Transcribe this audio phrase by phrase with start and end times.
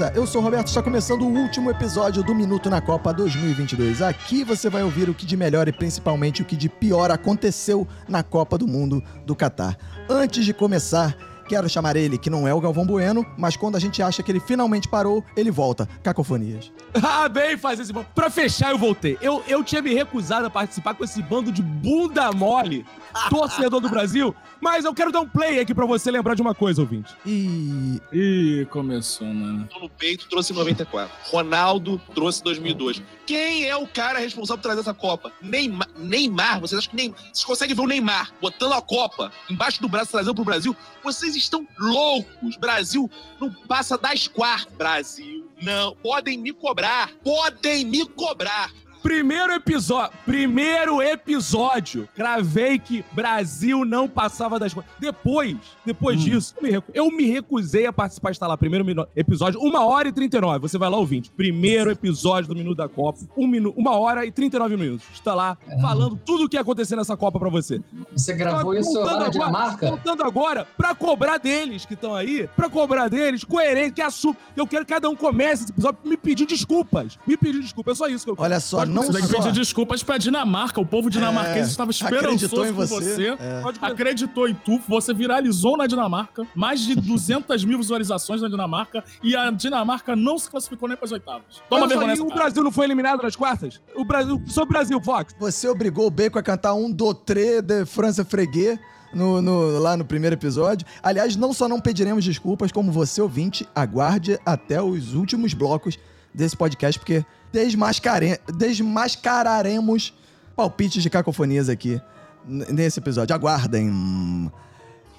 [0.00, 0.12] Beleza?
[0.14, 4.00] Eu sou o Roberto, está começando o último episódio do Minuto na Copa 2022.
[4.00, 7.86] Aqui você vai ouvir o que de melhor e principalmente o que de pior aconteceu
[8.08, 9.76] na Copa do Mundo do Catar.
[10.08, 11.14] Antes de começar,
[11.50, 14.30] quero chamar ele, que não é o Galvão Bueno, mas quando a gente acha que
[14.30, 15.88] ele finalmente parou, ele volta.
[16.02, 16.70] Cacofonias.
[17.02, 18.06] Ah, bem fazer esse bando.
[18.14, 19.16] Pra fechar, eu voltei.
[19.20, 22.84] Eu, eu tinha me recusado a participar com esse bando de bunda mole,
[23.30, 26.54] torcedor do Brasil, mas eu quero dar um play aqui pra você lembrar de uma
[26.54, 27.14] coisa, ouvinte.
[27.24, 28.00] E.
[28.12, 29.68] Ih, começou, mano.
[29.80, 31.12] no peito, trouxe 94.
[31.30, 33.02] Ronaldo trouxe 2002.
[33.24, 35.30] Quem é o cara responsável por trazer essa Copa?
[35.40, 35.88] Neymar.
[35.96, 36.60] Neymar.
[36.60, 37.18] Vocês acham que Neymar.
[37.32, 40.74] Vocês conseguem ver o Neymar botando a Copa embaixo do braço trazendo pro Brasil?
[41.04, 42.56] Vocês estão loucos.
[42.56, 44.74] Brasil não passa das quartas.
[44.76, 45.94] Brasil, não.
[45.96, 47.10] Podem me cobrar.
[47.24, 48.72] Podem me cobrar.
[49.02, 54.90] Primeiro episódio, primeiro episódio, cravei que Brasil não passava das coisas.
[54.98, 58.84] Depois, depois disso, eu me, recu- eu me recusei a participar, está lá, primeiro
[59.16, 61.30] episódio, 1 hora e 39, você vai lá ouvinte.
[61.30, 65.06] Primeiro episódio do Minuto da Copa, 1 minu, uma hora e 39 minutos.
[65.14, 67.80] Está lá, falando tudo o que ia acontecer nessa Copa pra você.
[68.12, 69.86] Você gravou Tá isso lá na Dinamarca?
[69.88, 74.36] Voltando agora, pra cobrar deles que estão aí, pra cobrar deles, coerente, que assuma.
[74.54, 77.18] Eu quero que cada um comece esse episódio me pedir desculpas.
[77.26, 78.44] Me pedir desculpas, é só isso que eu quero.
[78.44, 79.38] Olha só, não Você tem que só.
[79.38, 80.80] pedir desculpas pra Dinamarca.
[80.80, 83.14] O povo dinamarquês É, estava acreditou esperançoso em por você.
[83.14, 83.26] você.
[83.42, 83.62] É.
[83.86, 89.34] Acreditou em tu, você viralizou na Dinamarca, mais de 200 mil visualizações na Dinamarca, e
[89.36, 91.62] a Dinamarca não se classificou nem para as oitavas.
[91.68, 92.26] Toma só, vergonha e o.
[92.26, 93.80] Brasil não foi eliminado nas quartas?
[93.94, 95.34] O Brasil, o Brasil, Fox.
[95.38, 98.78] Você obrigou o Bacon a cantar um Dotré de França Freguet
[99.12, 100.86] no, no- lá no primeiro episódio.
[101.02, 105.98] Aliás, não só não pediremos desculpas, como você, ouvinte, aguarde até os últimos blocos
[106.32, 108.40] desse podcast, porque desmascare...
[108.56, 110.14] desmascararemos
[110.54, 112.00] palpites de cacofonias aqui
[112.46, 113.34] nesse episódio.
[113.34, 114.50] Aguardem.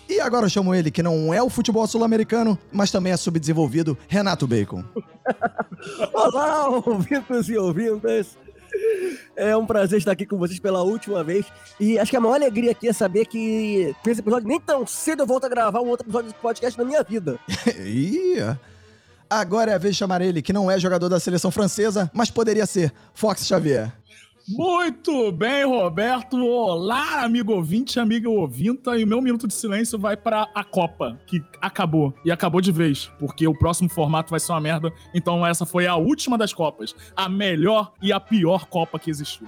[0.09, 3.97] E agora eu chamo ele, que não é o futebol sul-americano, mas também é subdesenvolvido,
[4.09, 4.83] Renato Bacon.
[6.13, 8.37] Olá, ouvintos e ouvintas.
[9.35, 11.45] É um prazer estar aqui com vocês pela última vez.
[11.79, 15.23] E acho que a maior alegria aqui é saber que esse episódio nem tão cedo
[15.23, 17.39] eu volto a gravar um outro episódio de podcast na minha vida.
[17.79, 18.35] Ih,
[19.31, 22.29] agora é a vez de chamar ele, que não é jogador da seleção francesa, mas
[22.29, 23.93] poderia ser Fox Xavier.
[24.49, 26.35] Muito bem, Roberto.
[26.45, 28.97] Olá, amigo ouvinte, amiga ouvinta.
[28.97, 32.13] E o meu minuto de silêncio vai para a Copa, que acabou.
[32.25, 34.91] E acabou de vez, porque o próximo formato vai ser uma merda.
[35.13, 36.93] Então essa foi a última das Copas.
[37.15, 39.47] A melhor e a pior Copa que existiu.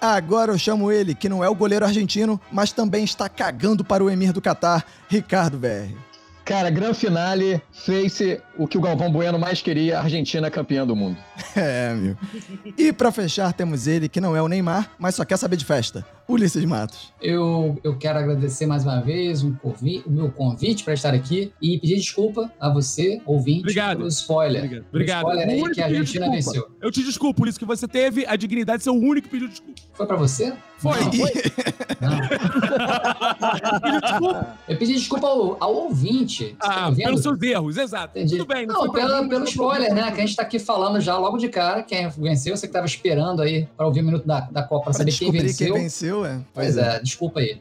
[0.00, 4.02] Agora eu chamo ele, que não é o goleiro argentino, mas também está cagando para
[4.02, 6.09] o emir do Catar, Ricardo BR.
[6.44, 8.18] Cara, Gran Finale fez
[8.58, 11.16] o que o Galvão Bueno mais queria, a Argentina campeã do mundo.
[11.56, 12.16] É, meu.
[12.78, 15.64] E pra fechar, temos ele, que não é o Neymar, mas só quer saber de
[15.64, 17.12] festa, Ulisses Matos.
[17.20, 21.78] Eu, eu quero agradecer mais uma vez um o meu convite para estar aqui e
[21.78, 23.96] pedir desculpa a você, ouvinte, Obrigado.
[23.98, 24.64] pelo spoiler.
[24.64, 24.86] Obrigado.
[24.90, 25.18] Obrigado.
[25.20, 26.58] spoiler aí que a Argentina desculpa.
[26.60, 26.76] venceu.
[26.80, 29.32] Eu te desculpo, por isso que você teve a dignidade de ser o único que
[29.32, 29.80] pediu desculpa.
[29.94, 30.52] Foi para você?
[30.78, 31.30] Foi, Não, foi.
[32.00, 33.80] não.
[33.80, 34.58] Pediu desculpa.
[34.68, 36.56] Eu pedi desculpa ao, ao ouvinte.
[36.58, 37.04] Tá Ah, vendo?
[37.06, 38.18] pelos seus erros, exato.
[38.18, 38.36] Entendi.
[38.38, 40.10] Tudo bem, não, Não, pela- mim, pelo spoiler, né?
[40.10, 42.56] Que a gente tá aqui falando já logo de cara quem venceu.
[42.56, 45.30] Você que tava esperando aí para ouvir o minuto da, da Copa pra saber quem
[45.30, 45.74] venceu.
[45.74, 46.40] quem venceu, é.
[46.54, 47.60] Pois é, desculpa aí.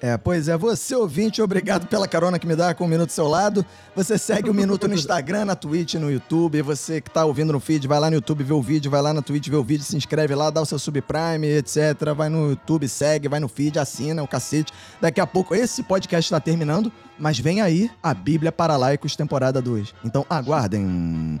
[0.00, 3.12] É, pois é, você ouvinte, obrigado pela carona que me dá com o Minuto do
[3.12, 3.64] seu lado.
[3.94, 6.60] Você segue o Minuto no Instagram, na Twitch, no YouTube.
[6.62, 9.14] Você que tá ouvindo no feed, vai lá no YouTube ver o vídeo, vai lá
[9.14, 12.12] na Twitch ver o vídeo, se inscreve lá, dá o seu subprime, etc.
[12.14, 14.72] Vai no YouTube, segue, vai no feed, assina o cacete.
[15.00, 19.62] Daqui a pouco esse podcast tá terminando, mas vem aí a Bíblia para Laicos, temporada
[19.62, 19.94] 2.
[20.04, 21.40] Então aguardem.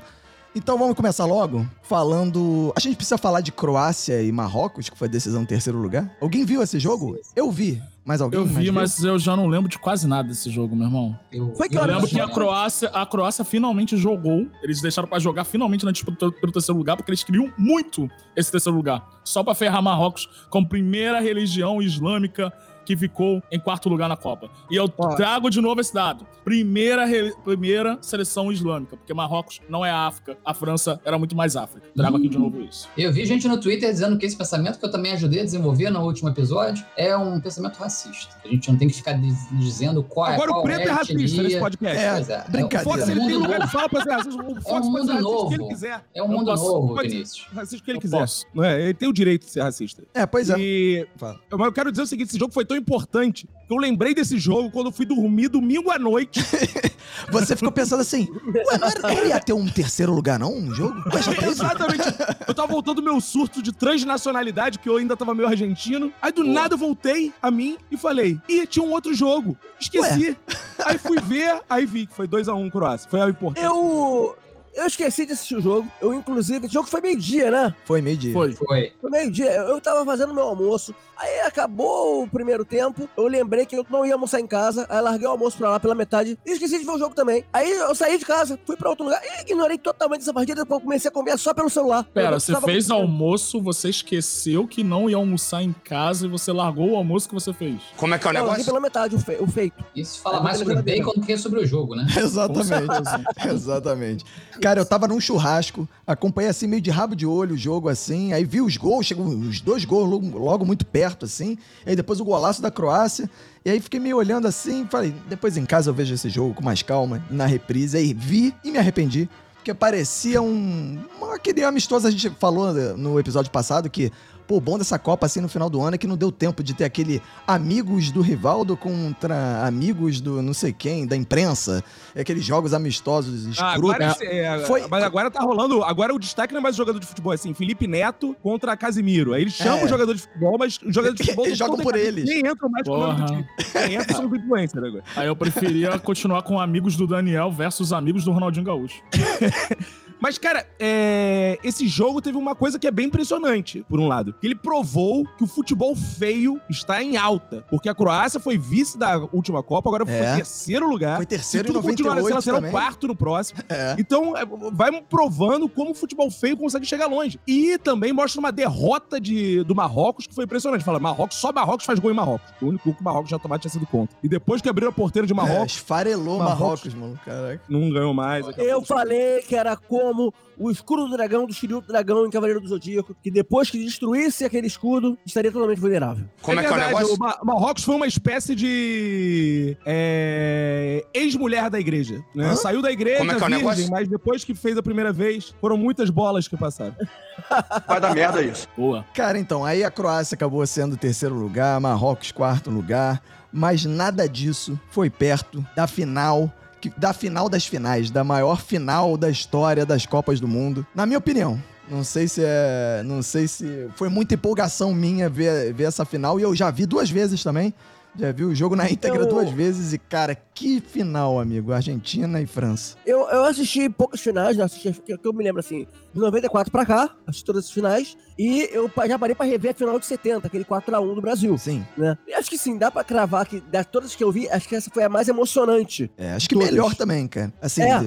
[0.56, 2.72] Então vamos começar logo falando.
[2.74, 6.10] A gente precisa falar de Croácia e Marrocos, que foi a decisão em terceiro lugar.
[6.18, 7.14] Alguém viu esse jogo?
[7.36, 7.82] Eu vi.
[8.02, 8.72] Mas alguém Eu vi, viu?
[8.72, 11.18] mas eu já não lembro de quase nada desse jogo, meu irmão.
[11.30, 14.46] Eu, Foi que Eu lembro que a Croácia, a Croácia finalmente jogou.
[14.62, 18.50] Eles deixaram pra jogar finalmente na disputa pelo terceiro lugar, porque eles queriam muito esse
[18.50, 19.06] terceiro lugar.
[19.24, 22.50] Só pra ferrar Marrocos como primeira religião islâmica
[22.86, 24.48] que ficou em quarto lugar na Copa.
[24.70, 25.14] E eu Ó.
[25.16, 26.26] trago de novo esse dado.
[26.44, 30.38] Primeira, re- primeira seleção islâmica, porque Marrocos não é África.
[30.44, 31.88] A França era muito mais África.
[31.94, 32.88] Trago aqui de novo isso.
[32.96, 35.90] Eu vi gente no Twitter dizendo que esse pensamento que eu também ajudei a desenvolver
[35.90, 38.36] no último episódio é um pensamento racista.
[38.44, 40.90] A gente não tem que ficar diz- dizendo qual é Agora qual o preto é
[40.90, 41.42] a racista etnia.
[41.42, 41.98] nesse podcast.
[42.04, 42.84] É, Pois é, O brincadeira.
[42.84, 43.72] Fox, É um ele tem mundo lugar de novo.
[43.72, 44.42] fala pra ser racista.
[44.42, 45.54] O Fox um pode mundo ser racista o que novo.
[45.54, 46.04] ele quiser.
[46.14, 47.46] É um mundo posso- novo, Vinícius.
[47.52, 48.18] Racista o que ele Eu quiser.
[48.18, 48.46] posso.
[48.54, 48.82] Não é?
[48.82, 50.04] Ele tem o direito de ser racista.
[50.14, 50.54] É, pois é.
[50.58, 51.06] E...
[51.20, 54.38] Mas eu quero dizer o seguinte, esse jogo foi tão importante que eu lembrei desse
[54.38, 56.40] jogo quando eu fui dormir domingo à noite.
[57.30, 60.52] Você ficou pensando assim, ué, não, era, não ia ter um terceiro lugar, não?
[60.54, 60.94] Um jogo?
[61.12, 61.48] Ué?
[61.48, 62.04] Exatamente.
[62.46, 66.12] Eu tava voltando do meu surto de transnacionalidade, que eu ainda tava meio argentino.
[66.20, 69.56] Aí do nada eu voltei a mim e falei, ih, tinha um outro jogo.
[69.80, 70.36] Esqueci.
[70.84, 73.08] Aí fui ver, aí vi que foi 2x1 Croácia.
[73.10, 73.64] Foi a importante.
[73.64, 74.36] Eu.
[74.76, 75.88] Eu esqueci de assistir o jogo.
[76.00, 77.74] Eu, inclusive, o jogo foi meio-dia, né?
[77.84, 78.32] Foi meio-dia.
[78.32, 78.52] Foi.
[78.52, 78.92] Foi.
[79.00, 79.50] Foi meio-dia.
[79.50, 80.94] Eu tava fazendo meu almoço.
[81.18, 83.08] Aí acabou o primeiro tempo.
[83.16, 84.84] Eu lembrei que eu não ia almoçar em casa.
[84.88, 86.38] Aí larguei o almoço pra lá pela metade.
[86.44, 87.42] E esqueci de ver o jogo também.
[87.52, 89.20] Aí eu saí de casa, fui pra outro lugar.
[89.24, 90.60] E ignorei totalmente essa partida.
[90.62, 92.04] Depois eu comecei a comer só pelo celular.
[92.12, 96.28] Pera, Eu você fez com- almoço, você esqueceu que não ia almoçar em casa e
[96.28, 97.80] você largou o almoço que você fez.
[97.96, 98.72] Como é que é o Não, larguei negócio?
[98.72, 99.82] pela metade o, fe- o feito.
[99.94, 101.02] Isso fala mais sobre geladeira.
[101.06, 102.06] bacon do que sobre o jogo, né?
[102.14, 103.46] Exatamente.
[103.50, 104.24] Exatamente.
[104.66, 108.32] Cara, eu tava num churrasco, acompanhei assim meio de rabo de olho o jogo assim,
[108.32, 111.94] aí vi os gols, chegou os dois gols logo, logo muito perto assim, e aí
[111.94, 113.30] depois o golaço da Croácia,
[113.64, 116.64] e aí fiquei meio olhando assim, falei, depois em casa eu vejo esse jogo com
[116.64, 119.30] mais calma, na reprise, aí vi e me arrependi.
[119.54, 120.98] Porque parecia um.
[121.16, 124.10] uma- amistoso, a gente falou né, no episódio passado que,
[124.46, 126.62] pô, o bom dessa Copa assim no final do ano é que não deu tempo
[126.62, 131.82] de ter aquele amigos do Rivaldo contra amigos do não sei quem, da imprensa.
[132.18, 134.04] Aqueles jogos amistosos Ah, escrotos.
[134.06, 135.82] agora, é, Foi- Mas agora tá rolando.
[135.82, 138.76] Agora o destaque não é mais o jogador de futebol, é assim, Felipe Neto contra
[138.76, 139.32] Casimiro.
[139.34, 139.84] Aí eles chamam É.
[139.84, 142.24] o jogador de futebol, mas os jogadores de futebol Eles jogam por eles.
[142.24, 143.46] Nem entram mais com o nome do time.
[143.72, 145.04] Quem entra são os influencers agora.
[145.16, 149.00] Aí eu preferia continuar com amigos do Daniel versus amigos do Ronaldinho Gaúcho.
[150.20, 154.34] Mas, cara, é, esse jogo teve uma coisa que é bem impressionante, por um lado.
[154.40, 157.64] Que ele provou que o futebol feio está em alta.
[157.70, 160.36] Porque a Croácia foi vice da última Copa, agora foi É.
[160.36, 161.16] terceiro lugar.
[161.16, 163.60] Foi terceiro Se tudo em continuar assim, 98 ela será o quarto no próximo.
[163.68, 163.96] É.
[163.98, 167.38] Então, é, vai provando como o futebol feio consegue chegar longe.
[167.46, 170.84] E também mostra uma derrota de, do Marrocos que foi impressionante.
[170.84, 172.48] Fala, Marrocos, só Marrocos faz gol em Marrocos.
[172.60, 174.16] O único gol que o Marrocos já tomado tinha sido contra.
[174.22, 176.60] E depois que abriu a porteira de É, Marrocos, esfarelou Marrocos.
[176.60, 177.20] Marrocos, mano.
[177.24, 177.60] Caraca.
[177.68, 178.46] não ganhou mais.
[178.58, 182.60] Eu falei que era como o escudo do dragão do Shiryu do dragão em Cavaleiro
[182.60, 186.24] do Zodíaco, que depois que destruísse aquele escudo, estaria totalmente vulnerável.
[186.40, 187.14] Como é, que é o verdade, negócio?
[187.14, 192.22] O Ma- Marrocos foi uma espécie de é, ex-mulher da igreja.
[192.34, 192.54] Né?
[192.56, 193.90] Saiu da igreja, Como é que é o virgem, negócio?
[193.90, 196.94] mas depois que fez a primeira vez, foram muitas bolas que passaram.
[197.86, 198.68] Vai dar merda isso.
[198.76, 199.04] Boa.
[199.14, 203.22] Cara, então, aí a Croácia acabou sendo o terceiro lugar, Marrocos quarto lugar,
[203.52, 206.52] mas nada disso foi perto da final,
[206.96, 210.86] da final das finais, da maior final da história das Copas do Mundo.
[210.94, 211.60] Na minha opinião.
[211.88, 213.02] Não sei se é.
[213.04, 213.88] Não sei se.
[213.94, 216.38] Foi muita empolgação minha ver, ver essa final.
[216.38, 217.72] E eu já vi duas vezes também.
[218.18, 219.92] Já vi o jogo na íntegra Eu- duas vezes.
[219.92, 221.72] E, cara, que final, amigo.
[221.72, 222.96] Argentina e França.
[223.04, 224.64] Eu, eu assisti poucas finais, né?
[224.64, 228.16] Assisti, que, que eu me lembro assim, de 94 pra cá, assisti todas as finais,
[228.38, 231.84] e eu já parei pra rever a final de 70, aquele 4x1 do Brasil, Sim.
[231.96, 232.16] né?
[232.26, 234.74] E acho que sim, dá pra cravar que das todas que eu vi, acho que
[234.74, 236.10] essa foi a mais emocionante.
[236.16, 236.70] É, acho que Todas.
[236.70, 237.52] melhor também, cara.
[237.60, 238.00] Assim, É.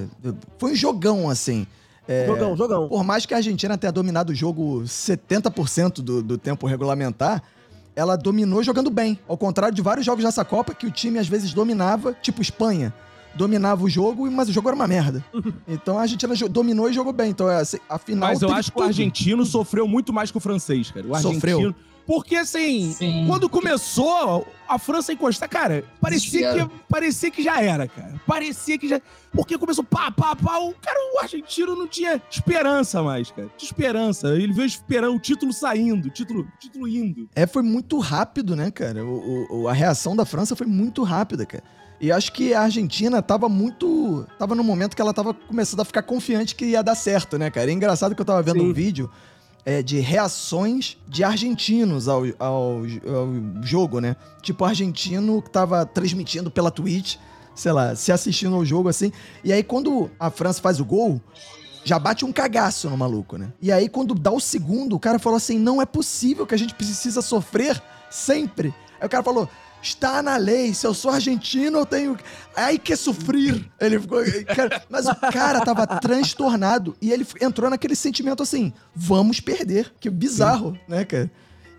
[0.58, 1.68] foi um jogão, assim.
[2.08, 2.90] É, Jogão, jogão.
[2.90, 7.44] Por mais que a Argentina tenha dominado o jogo 70% do, do tempo regulamentar,
[8.00, 9.20] ela dominou jogando bem.
[9.28, 12.94] Ao contrário de vários jogos dessa Copa que o time às vezes dominava, tipo Espanha.
[13.36, 15.24] Dominava o jogo, mas o jogo era uma merda.
[15.68, 17.30] Então a Argentina dominou e jogou bem.
[17.30, 18.30] Então assim, a final.
[18.30, 18.88] Mas eu acho que o tudo.
[18.88, 21.06] argentino sofreu muito mais que o francês, cara.
[21.08, 21.76] O Sofreu.
[22.10, 23.26] Porque, assim, Sim.
[23.28, 28.20] quando começou a França encostar, cara, parecia que, parecia que já era, cara.
[28.26, 29.00] Parecia que já.
[29.32, 30.58] Porque começou pá, pá, pá.
[30.58, 33.48] O cara, o argentino não tinha esperança mais, cara.
[33.56, 34.30] Tinha esperança.
[34.30, 37.30] Ele veio esperando o título saindo, o título, o título indo.
[37.36, 39.06] É, foi muito rápido, né, cara?
[39.06, 41.64] O, o- o- a reação da França foi muito rápida, cara.
[42.02, 44.26] E acho que a Argentina tava muito.
[44.40, 47.52] Tava no momento que ela tava começando a ficar confiante que ia dar certo, né,
[47.52, 47.70] cara?
[47.70, 48.70] É engraçado que eu tava vendo Sim.
[48.70, 49.12] um vídeo
[49.66, 54.16] é, de reações de argentinos ao, ao, ao jogo, né?
[54.42, 57.18] Tipo, argentino que tava transmitindo pela Twitch,
[57.56, 59.12] sei lá, se assistindo ao jogo assim.
[59.44, 61.22] E aí, quando a França faz o gol,
[61.84, 63.52] já bate um cagaço no maluco, né?
[63.62, 66.58] E aí, quando dá o segundo, o cara falou assim: não é possível que a
[66.58, 68.74] gente precisa sofrer sempre.
[69.00, 69.50] Aí o cara falou.
[69.82, 72.18] Está na lei, se eu sou argentino, eu tenho.
[72.56, 73.66] Ai, que sofrer.
[73.80, 74.20] Ele ficou.
[74.90, 76.96] mas o cara tava transtornado.
[77.02, 79.94] E ele entrou naquele sentimento assim: vamos perder.
[80.00, 81.32] Que bizarro, né, cara?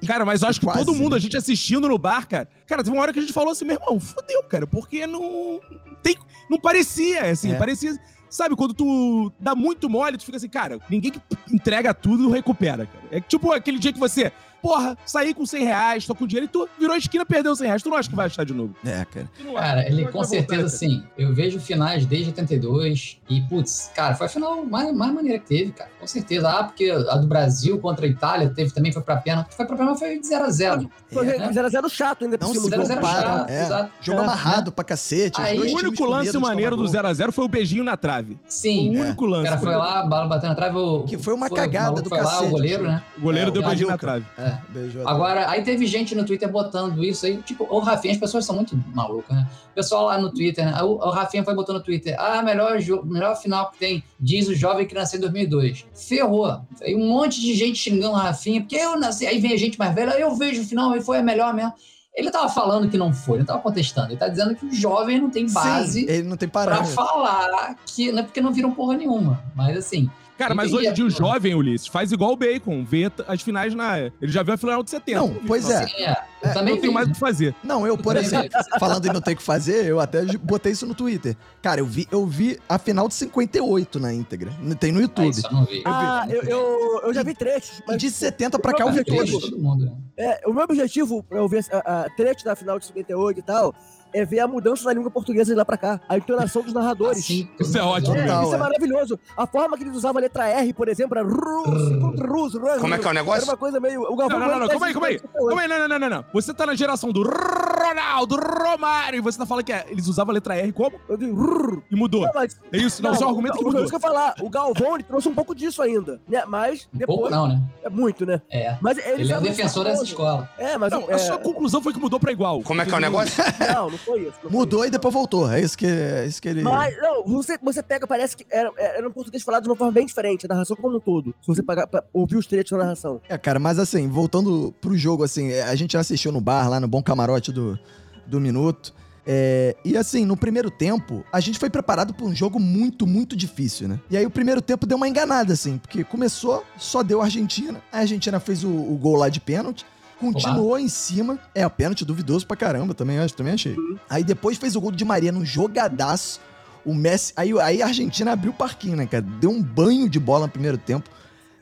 [0.03, 1.17] E Cara, mas eu acho que quase, todo mundo, né?
[1.17, 2.49] a gente assistindo no bar, cara.
[2.67, 5.61] Cara, teve uma hora que a gente falou assim, meu irmão, fodeu, cara, porque não.
[6.03, 6.17] Tem,
[6.49, 7.59] não parecia, assim, É.
[7.59, 7.99] parecia.
[8.31, 11.21] Sabe, quando tu dá muito mole, tu fica assim, cara, ninguém que
[11.53, 13.05] entrega tudo não recupera, cara.
[13.11, 16.49] É tipo aquele dia que você, porra, saí com 100 reais, tô com dinheiro, e
[16.49, 17.83] tu virou a esquina, perdeu 100 reais.
[17.83, 18.75] Tu não acha que vai achar de novo?
[18.85, 19.29] É, cara.
[19.55, 20.69] Cara, ele com voltar, certeza, cara.
[20.69, 21.03] sim.
[21.17, 25.47] Eu vejo finais desde 82 e, putz, cara, foi a final mais, mais maneira que
[25.47, 25.91] teve, cara.
[25.99, 26.49] Com certeza.
[26.51, 29.55] Ah, porque a do Brasil contra a Itália teve também, foi pra pênalti.
[29.55, 30.89] Foi pra pênalti, foi de 0x0.
[31.13, 31.49] Foi É, né?
[31.51, 32.89] 0x0 chato ainda Não cima se do jogo.
[32.89, 33.63] 0x0 compara, chato, é.
[33.65, 33.93] exato.
[34.01, 34.23] Jogo É.
[34.25, 35.41] amarrado pra cacete.
[35.41, 37.13] Aí, O único lance maneiro do tomar gol.
[37.13, 38.39] 0x0 foi o beijinho na trave.
[38.49, 38.97] Sim.
[38.97, 39.49] O único O lance.
[39.49, 40.77] cara foi lá, a bala bateu na trave.
[40.77, 42.93] O, Que foi uma o cagada do foi lá, cacete, o goleiro, assim.
[42.95, 43.03] né?
[43.19, 44.25] O goleiro É, deu o beijinho na trave.
[44.39, 44.50] É.
[44.69, 45.07] Beijo.
[45.07, 48.57] Agora, aí teve gente no Twitter botando isso aí, tipo, o Rafinha, as pessoas são
[48.57, 49.49] muito malucas, né?
[49.71, 50.83] O pessoal lá no Twitter, né?
[50.83, 54.55] O, o Rafinha foi botando no Twitter, ah, melhor, melhor final que tem, diz o
[54.55, 55.87] jovem que nasceu em 2002.
[55.95, 56.61] Ferrou.
[56.83, 59.79] Aí um monte de gente xingando o Rafinha, porque eu nasci, aí vem a gente
[59.79, 61.73] mais velha, eu vejo o final e foi a melhor mesmo.
[62.15, 65.21] Ele tava falando que não foi, ele tava contestando, ele tá dizendo que o jovem
[65.21, 66.93] não tem base Sim, ele não tem pra parâmetro.
[66.93, 70.11] falar que, não é porque não viram porra nenhuma, mas assim,
[70.41, 70.79] Cara, mas Entendi.
[70.85, 73.99] hoje em dia o jovem, Ulisses, faz igual o Bacon, vê as finais na.
[73.99, 75.21] Ele já viu a final de 70.
[75.21, 75.85] Não, pois é.
[75.85, 76.11] assim, é,
[76.43, 76.95] eu É, também Não tem vi.
[76.95, 77.55] mais o que fazer.
[77.63, 80.87] Não, eu, por exemplo, falando em não ter o que fazer, eu até botei isso
[80.87, 81.37] no Twitter.
[81.61, 84.51] Cara, eu vi, eu vi a final de 58 na íntegra.
[84.81, 85.29] Tem no Ah, YouTube.
[85.31, 85.83] isso eu não vi.
[85.85, 89.05] Ah, eu, eu, eu já vi trechos, mas de 70 pra cá eu vi eu
[89.05, 89.51] todos.
[89.79, 89.93] né?
[90.17, 93.43] é, o meu objetivo pra eu ver a, a trecho da final de 58 e
[93.43, 93.75] tal
[94.13, 96.01] é ver a mudança da língua portuguesa de lá pra cá.
[96.09, 97.19] A entonação dos narradores.
[97.19, 98.17] Assim, Isso é ótimo.
[98.17, 98.59] É, isso é.
[98.59, 99.19] maravilhoso.
[99.37, 102.79] A forma que eles usavam a letra R, por exemplo, era rus, contra rus, rus,
[102.81, 103.45] Como é que é o Era negócio?
[103.45, 104.01] uma coisa meio.
[104.03, 105.19] O Não, Galvão não, não, não, Bueno calma aí, calma aí.
[105.19, 106.25] Calma aí, não, não, não, não, não.
[106.33, 110.31] Você tá na geração do Ronaldo, Romário, e você tá falando que é- eles usavam
[110.33, 110.99] a letra R como?
[111.09, 111.83] Eu digo, rrr.
[111.91, 112.23] E mudou.
[112.23, 113.03] Não, mas- É isso?
[113.03, 113.81] Não, o seu argumento que mudou.
[113.81, 114.35] Isso que eu falar.
[114.41, 116.21] O Galvão ele trouxe um pouco disso ainda.
[116.29, 116.45] Né?
[116.47, 117.31] Mas Um pouco depois.
[117.33, 117.61] não, né?
[117.83, 118.41] É muito, né?
[118.51, 118.77] É.
[118.81, 120.49] Mas ele, Ele é o defensor dessa escola.
[120.59, 120.93] É, mas.
[120.93, 122.63] Não, é, a sua conclusão foi que mudou pra igual.
[122.63, 123.43] Como é que é o negócio?
[123.75, 124.39] Não, não foi isso.
[124.43, 124.89] não foi Mudou isso.
[124.89, 125.51] e depois voltou.
[125.51, 126.63] É isso que, é isso que ele.
[126.63, 129.93] Mas, não, você, você pega, parece que era, era um português falado de uma forma
[129.93, 131.35] bem diferente, a narração como um todo.
[131.41, 133.21] Se você pagar pra ouvir os trechos da narração.
[133.29, 136.81] É, cara, mas assim, voltando pro jogo, assim, a gente já assistiu no bar, lá
[136.81, 137.79] no Bom Camarote do,
[138.27, 138.95] do Minuto.
[139.27, 143.37] É, e assim, no primeiro tempo, a gente foi preparado pra um jogo muito, muito
[143.37, 144.01] difícil, né?
[144.11, 147.81] E aí o primeiro tempo deu uma enganada, assim, porque começou, só deu a Argentina.
[147.93, 149.85] A Argentina fez o, o gol lá de pênalti.
[150.21, 151.39] Continuou em cima.
[151.55, 153.75] É, o pênalti duvidoso pra caramba, também, acho, também achei.
[154.09, 156.41] Aí depois fez o gol de Maria num jogadaço.
[156.85, 157.33] O Messi.
[157.37, 159.23] Aí, aí a Argentina abriu o parquinho, né, cara?
[159.23, 161.11] Deu um banho de bola no primeiro tempo.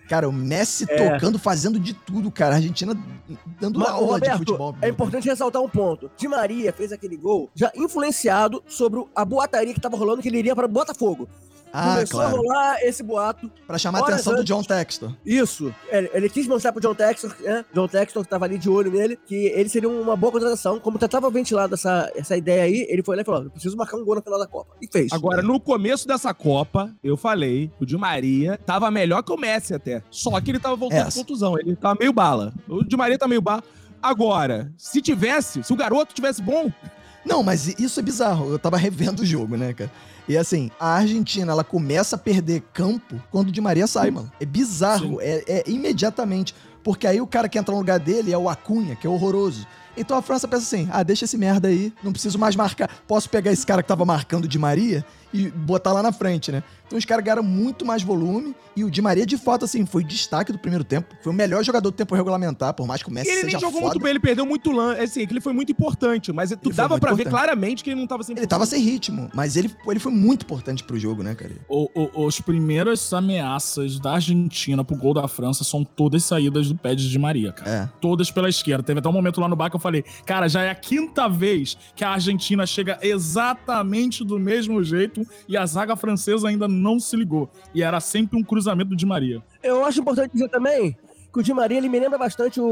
[0.09, 1.11] Cara, o Messi É.
[1.11, 2.55] tocando, fazendo de tudo, cara.
[2.55, 2.97] A Argentina
[3.61, 4.77] dando Mas, aula de Roberto, futebol.
[4.81, 6.11] é importante ressaltar um ponto.
[6.17, 10.38] Di Maria fez aquele gol já influenciado sobre a boataria que tava rolando, que ele
[10.38, 11.29] iria para Botafogo.
[11.73, 12.35] Ah, Começou claro.
[12.35, 13.51] a rolar esse boato.
[13.67, 14.49] Pra chamar a atenção do antes.
[14.49, 15.15] John Textor.
[15.25, 15.75] Isso.
[15.91, 17.65] Ele, ele quis mostrar pro John Textor, né?
[17.75, 20.81] John Textor que tava ali de olho nele, que ele seria uma boa contratação.
[20.81, 23.77] Como já tava ventilado essa, essa ideia aí, ele foi lá e falou: eu preciso
[23.77, 24.75] marcar um gol na final da Copa.
[24.81, 25.13] E fez.
[25.13, 29.75] Agora, no começo dessa Copa, eu falei, o Di Maria tava melhor que o Messi
[29.75, 30.03] até.
[30.11, 31.11] Só que ele tava voltando Essa.
[31.11, 31.59] de contusão.
[31.59, 32.53] Ele tava meio bala.
[32.69, 33.63] O Di Maria tá meio bala.
[34.03, 36.71] Agora, se tivesse, se o garoto tivesse bom,
[37.25, 38.51] Não, mas isso é bizarro.
[38.53, 39.91] Eu tava revendo o jogo, né, cara?
[40.29, 44.31] E assim, a Argentina, ela começa a perder campo quando o Di Maria sai, mano.
[44.39, 45.19] É bizarro.
[45.21, 46.55] É, é imediatamente.
[46.85, 49.67] Porque aí o cara que entra no lugar dele é o Acunha, que é horroroso.
[49.99, 52.88] Então a França pensa assim: ah, deixa esse merda aí, não preciso mais marcar.
[53.07, 56.50] Posso pegar esse cara que tava marcando o Di Maria e botar lá na frente,
[56.50, 56.62] né?
[56.87, 60.02] Então os caras ganharam muito mais volume e o Di Maria, de fato, assim, foi
[60.02, 61.14] destaque do primeiro tempo.
[61.23, 63.61] Foi o melhor jogador do tempo regulamentar, por mais que o Messi ele seja nem
[63.61, 63.85] jogou foda.
[63.93, 65.02] muito bem, ele perdeu muito lance.
[65.02, 68.00] Assim, que ele foi muito importante, mas tu Ele dava pra ver claramente que ele
[68.00, 71.23] não tava sem Ele tava sem ritmo, mas ele, ele foi muito importante pro jogo,
[71.23, 71.52] né, cara?
[71.69, 76.75] O- o- os primeiras ameaças da Argentina pro gol da França são todas saídas do
[76.75, 77.71] pé de Di Maria, cara.
[77.71, 77.88] É.
[78.00, 78.83] Todas pela esquerda.
[78.83, 81.28] Teve até um momento lá no bar que eu falei, cara, já é a quinta
[81.28, 87.00] vez que a Argentina chega exatamente do mesmo jeito e a zaga francesa ainda não
[87.00, 87.50] se ligou.
[87.75, 89.42] E era sempre um cruzamento do Di Maria.
[89.62, 90.97] Eu acho importante dizer também
[91.33, 92.64] que o Di Maria ele me lembra bastante o,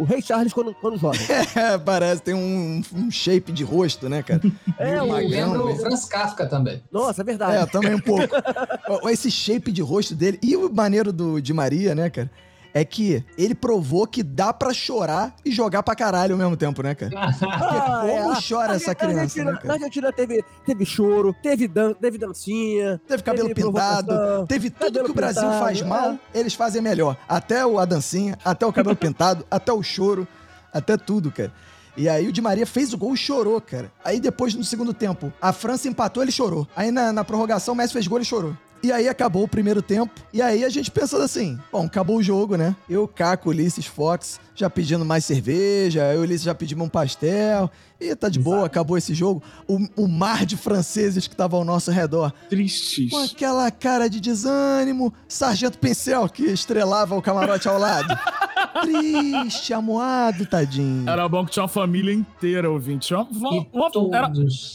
[0.00, 1.20] o Rei Charles quando, quando jovem.
[1.56, 4.40] É, parece, tem um, um shape de rosto, né, cara?
[4.78, 5.72] É, Eu o, magrão, lembro né?
[5.72, 6.82] o Franz Kafka também.
[6.90, 7.56] nossa, é verdade.
[7.56, 8.28] É, também um pouco.
[9.10, 10.38] Esse shape de rosto dele.
[10.42, 12.30] E o maneiro do Di Maria, né, cara?
[12.72, 16.82] É que ele provou que dá pra chorar e jogar pra caralho ao mesmo tempo,
[16.82, 17.10] né, cara?
[17.16, 18.18] Ah, é.
[18.22, 19.74] Como A- chora essa criança, né, Na cara?
[19.74, 25.10] Argentina teve, teve choro, teve, dan teve dancinha, Teve cabelo teve pintado, teve tudo que
[25.10, 25.84] o Brasil pintado, faz é.
[25.84, 27.16] mal, eles fazem melhor.
[27.28, 30.26] Até o, a dancinha, até o cabelo pintado, até o choro,
[30.72, 31.52] até tudo, cara.
[31.96, 33.90] E aí o Di Maria fez o gol e chorou, cara.
[34.04, 36.66] Aí depois, no segundo tempo, a França empatou, ele chorou.
[36.74, 38.56] Aí na, na prorrogação, o Messi fez gol, ele chorou.
[38.82, 40.12] E aí acabou o primeiro tempo.
[40.32, 42.74] E aí a gente pensando assim: bom, acabou o jogo, né?
[42.88, 46.12] Eu, Caco, Ulisses, Fox, já pedindo mais cerveja.
[46.14, 47.70] Eu, Ulisses, já pedimos um pastel.
[48.00, 49.42] E tá de boa, acabou esse jogo.
[49.68, 53.10] O, o mar de franceses que tava ao nosso redor Tristes.
[53.10, 58.08] com aquela cara de desânimo, Sargento Pincel que estrelava o camarote ao lado.
[58.82, 61.08] Triste, amuado, tadinho.
[61.08, 63.08] Era bom que tinha uma família inteira, ouvinte.
[63.08, 64.32] Tinha uma- E uma- era-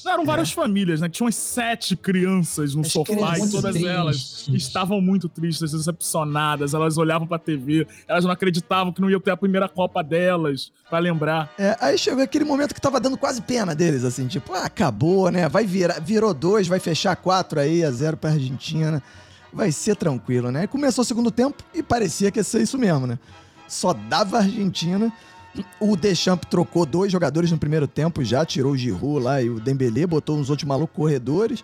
[0.08, 1.10] eram várias famílias, né?
[1.10, 3.89] Tinham umas sete crianças no As sofá crianças e todas tristes.
[3.96, 6.74] elas estavam muito tristes, decepcionadas.
[6.74, 10.72] Elas olhavam pra TV, elas não acreditavam que não ia ter a primeira Copa delas,
[10.89, 11.51] pra lembrar.
[11.58, 15.30] É, aí chegou aquele momento que tava dando quase pena deles, assim, tipo, ah, acabou,
[15.30, 15.48] né?
[15.50, 19.02] Vai virar, virou dois, vai fechar quatro aí, a zero pra Argentina.
[19.52, 20.68] Vai ser tranquilo, né?
[20.68, 23.18] Começou o segundo tempo e parecia que ia ser isso mesmo, né?
[23.68, 25.12] só dava Argentina.
[25.80, 29.60] O Deschamps trocou dois jogadores no primeiro tempo já, tirou o Giroud lá e o
[29.60, 31.64] Dembélé, botou uns outros malucos corredores.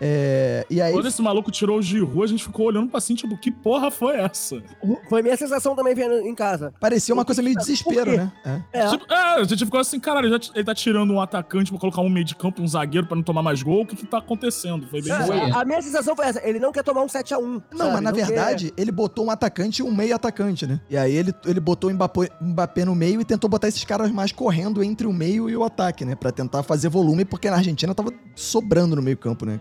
[0.00, 3.14] É, e aí Quando esse maluco tirou o Giroud, a gente ficou olhando pra assim,
[3.14, 4.62] tipo, que porra foi essa?
[5.08, 6.72] Foi minha sensação também vendo em casa.
[6.80, 8.16] parecia uma coisa meio Por desespero, quê?
[8.16, 8.32] né?
[8.72, 8.78] É.
[8.80, 12.00] É, Tipo, é, a gente ficou assim, caralho, ele tá tirando um atacante pra colocar
[12.00, 13.82] um meio de campo, um zagueiro pra não tomar mais gol.
[13.82, 14.86] O que que tá acontecendo?
[14.88, 15.58] Foi bem é, bizarro.
[15.58, 16.46] a minha sensação foi essa.
[16.46, 17.40] Ele não quer tomar um 7x1.
[17.72, 17.92] Não, sabe?
[17.92, 20.80] mas na quer- verdade, ele botou um atacante e um meio atacante, né?
[20.88, 24.10] E aí ele, ele botou o Mbappé, Mbappé no meio e tentou botar esses caras
[24.10, 26.14] mais correndo entre o meio e o ataque, né?
[26.14, 29.58] Pra tentar fazer volume, porque na Argentina tava sobrando no meio campo, né?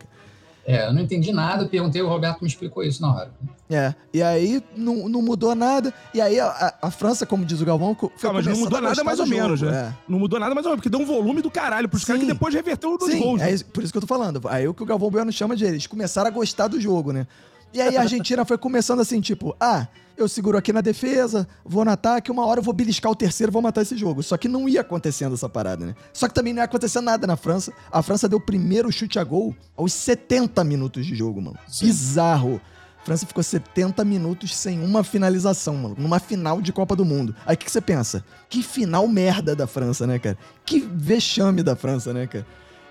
[0.69, 3.31] É, eu não entendi nada, perguntei, o Roberto me explicou isso na hora.
[3.69, 5.93] É, e aí não, não mudou nada.
[6.13, 9.01] E aí a, a- França, como diz o Galvão, foi Calma, mas não mudou nada
[9.01, 9.93] mais ou menos, né?
[9.93, 9.93] é.
[10.11, 12.27] Não mudou nada mais ou menos, porque deu um volume do caralho pros caras que
[12.27, 13.39] depois reverteu nos Sim, gols.
[13.39, 13.49] né?
[13.49, 14.41] é isso- por isso que eu tô falando.
[14.49, 17.25] Aí o que o Galvão Bueno chama de eles começaram a gostar do jogo, né?
[17.73, 21.85] E aí a Argentina foi começando assim, tipo, ah, eu seguro aqui na defesa, vou
[21.85, 24.23] no ataque, uma hora eu vou beliscar o terceiro, vou matar esse jogo.
[24.23, 25.95] Só que não ia acontecendo essa parada, né?
[26.11, 27.71] Só que também não ia acontecer nada na França.
[27.91, 31.57] A França deu o primeiro chute a gol aos 70 minutos de jogo, mano.
[31.79, 32.59] Bizarro.
[33.01, 35.95] A França ficou 70 minutos sem uma finalização, mano.
[35.97, 37.35] Numa final de Copa do Mundo.
[37.45, 38.25] Aí o que, que você pensa?
[38.49, 40.37] Que final merda da França, né, cara?
[40.65, 42.45] Que vexame da França, né, cara?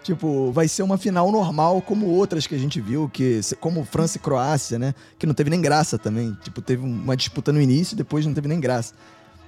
[0.06, 4.18] Tipo, vai ser uma final normal como outras que a gente viu, que como França
[4.18, 4.94] e Croácia, né?
[5.18, 6.32] Que não teve nem graça também.
[6.44, 8.94] Tipo, teve uma disputa no início, depois não teve nem graça.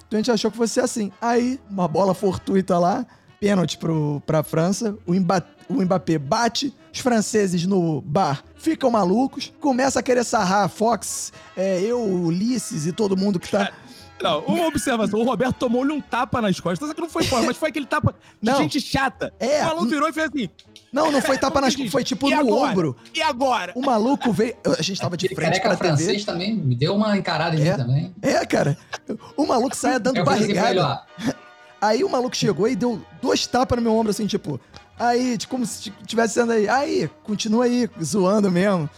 [0.09, 1.13] Então a gente achou que fosse assim.
[1.23, 3.07] Aí, uma bola fortuita lá,
[3.39, 9.53] pênalti pro, pra França, o, Mba, o Mbappé bate, os franceses no bar ficam malucos,
[9.61, 13.71] começa a querer sarrar Fox, é, eu, Ulisses e todo mundo que tá...
[14.23, 15.21] Não, uma observação.
[15.21, 16.89] O Roberto tomou-lhe um tapa nas costas.
[16.89, 18.59] Só que não foi forte, mas foi aquele tapa de Não.
[18.59, 19.33] gente chata.
[19.39, 19.63] É.
[19.63, 20.49] O maluco virou e fez assim.
[20.93, 21.75] Não, não foi tapa nas...
[21.75, 22.71] Foi tipo e no agora?
[22.73, 22.97] ombro.
[23.15, 23.73] E agora?
[23.77, 24.57] O maluco veio...
[24.79, 25.85] A gente tava de Aquele frente pra TV.
[25.89, 27.71] francês também me deu uma encarada em É.
[27.73, 28.15] mim também.
[28.23, 28.77] É, cara.
[29.37, 31.03] O maluco saia dando Eu barrigada.
[31.81, 34.59] Aí o maluco chegou e deu dois tapas no meu ombro, assim, tipo,
[34.99, 38.91] aí, tipo, como se tivesse sendo aí, aí, continua aí, zoando mesmo,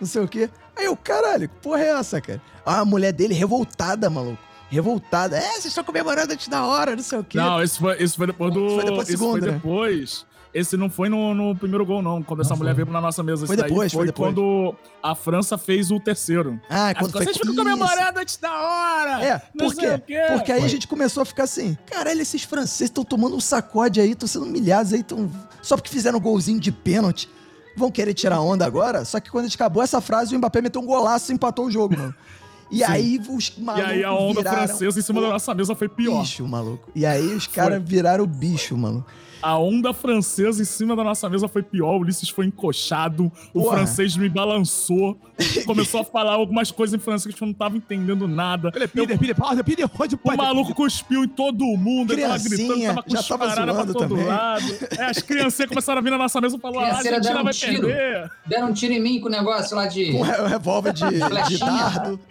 [0.00, 0.48] não sei o quê.
[0.76, 2.40] Aí eu, caralho, que porra é essa, cara?
[2.64, 4.38] Ah, a mulher dele revoltada, maluco.
[4.70, 5.36] Revoltada.
[5.36, 7.38] É, vocês estão comemorando antes da hora, não sei o quê.
[7.38, 8.68] Não, esse foi, esse foi depois do.
[8.68, 9.52] Foi depois do esse segundo, foi né?
[9.54, 10.26] depois.
[10.52, 12.22] Esse não foi no, no primeiro gol, não.
[12.22, 12.84] Quando essa Não mulher foi.
[12.84, 13.46] veio na nossa mesa.
[13.46, 14.34] Foi depois, foi depois.
[14.34, 16.58] quando a França fez o terceiro.
[16.70, 17.24] Ah, quando foi...
[17.24, 19.24] Vocês ficam comemorando antes da hora!
[19.24, 19.94] É, Não por sei quê?
[19.94, 20.20] o quê.
[20.32, 20.68] Porque aí a Foi.
[20.70, 24.46] gente começou a ficar assim, caralho, esses franceses estão tomando um sacode aí, estão sendo
[24.46, 25.30] humilhados aí, tão...
[25.60, 27.28] só porque fizeram um golzinho de pênalti.
[27.76, 29.04] Vão querer tirar onda agora?
[29.04, 31.66] Só que quando a gente acabou essa frase, o Mbappé meteu um golaço e empatou
[31.66, 32.14] o jogo, mano.
[32.70, 35.74] E aí os E malucos aí a onda viraram francesa em cima da nossa mesa
[35.74, 36.20] foi pior.
[36.20, 36.88] bicho, maluco.
[36.94, 39.04] E aí os caras viraram o bicho, mano.
[39.40, 41.96] A onda francesa em cima da nossa mesa foi pior.
[41.96, 43.30] O Ulisses foi encoxado.
[43.54, 43.76] O Porra.
[43.76, 45.16] francês me balançou.
[45.64, 48.72] Começou a falar algumas coisas em francês que eu não tava entendendo nada.
[48.74, 52.82] Ele é Peter, Peter, Peter, Peter, O maluco cuspiu em todo mundo, ele tava gritando,
[52.82, 54.24] tava cusparada pra todo também.
[54.26, 54.64] lado.
[54.98, 57.40] É, as criancinhas começaram a vir na nossa mesa e falaram: ah, a Argentina deram
[57.40, 57.86] um vai tiro.
[57.86, 58.30] perder.
[58.46, 60.12] deram um tiro em mim com o negócio lá de...
[60.12, 61.58] Com re- revólver de, de Flechinha.
[61.66, 62.20] dardo.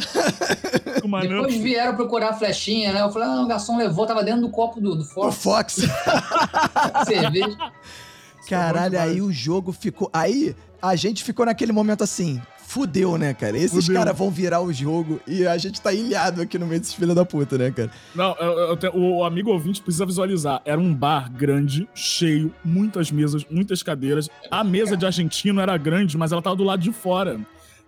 [1.21, 3.01] Depois vieram procurar a flechinha, né?
[3.01, 5.77] Eu falei, ah, o garçom levou, tava dentro do copo do, do O Fox, Fox.
[7.05, 7.57] cerveja.
[8.49, 10.09] Caralho, aí o jogo ficou.
[10.13, 12.41] Aí a gente ficou naquele momento assim.
[12.65, 13.57] Fudeu, né, cara?
[13.57, 16.93] Esses caras vão virar o jogo e a gente tá ilhado aqui no meio desses
[16.95, 17.89] filhos da puta, né, cara?
[18.13, 20.61] Não, eu- eu tenho- o amigo ouvinte precisa visualizar.
[20.65, 24.29] Era um bar grande, cheio, muitas mesas, muitas cadeiras.
[24.51, 27.39] A mesa de argentino era grande, mas ela tava do lado de fora.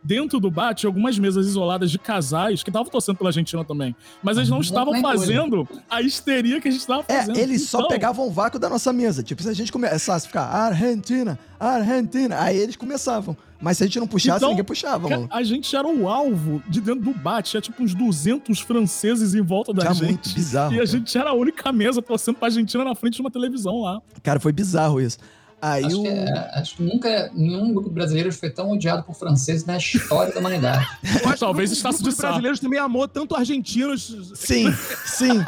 [0.03, 3.95] Dentro do bar tinha algumas mesas isoladas de casais que estavam torcendo pela Argentina também.
[4.23, 7.37] Mas eles não estavam nem fazendo a histeria que a gente tava É, fazendo.
[7.37, 9.21] eles só Então, pegavam o vácuo da nossa mesa.
[9.21, 13.35] Tipo, se a gente começasse a ficar Argentina, Argentina, aí eles começavam.
[13.61, 15.27] Mas se a gente não puxasse, Então, ninguém puxava, mano.
[15.29, 17.41] a gente era o alvo de dentro do bar.
[17.43, 20.07] Tinha tipo uns 200 franceses em volta da Tá gente.
[20.11, 20.71] muito bizarro.
[20.71, 20.85] E a cara.
[20.85, 24.01] gente era a única mesa torcendo pra Argentina na frente de uma televisão lá.
[24.23, 25.17] Cara, foi bizarro isso.
[25.61, 26.03] Aí Acho o.
[26.03, 30.33] que, é, acho que nunca nenhum grupo brasileiro foi tão odiado por franceses na história
[30.33, 30.87] da humanidade.
[31.03, 34.33] Eu acho que Talvez os Estácio de brasileiros também amou tanto argentinos.
[34.35, 34.73] Sim,
[35.05, 35.43] sim.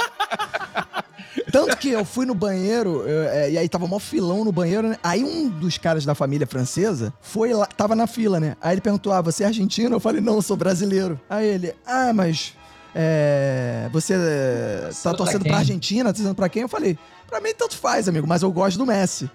[1.52, 4.90] Tanto que eu fui no banheiro, eu, é, e aí tava mó filão no banheiro,
[4.90, 4.98] né?
[5.04, 8.56] Aí um dos caras da família francesa foi lá, tava na fila, né?
[8.62, 9.96] Aí ele perguntou: Ah, você é argentino?
[9.96, 11.20] Eu falei, não, eu sou brasileiro.
[11.30, 12.54] Aí ele, ah, mas.
[12.96, 15.58] é, você é, tá Torcendo pra pra?
[15.60, 16.64] Argentina, tá torcendo pra quem?
[16.64, 16.98] Eu falei,
[17.28, 19.30] pra mim tanto faz, amigo, mas eu gosto do Messi.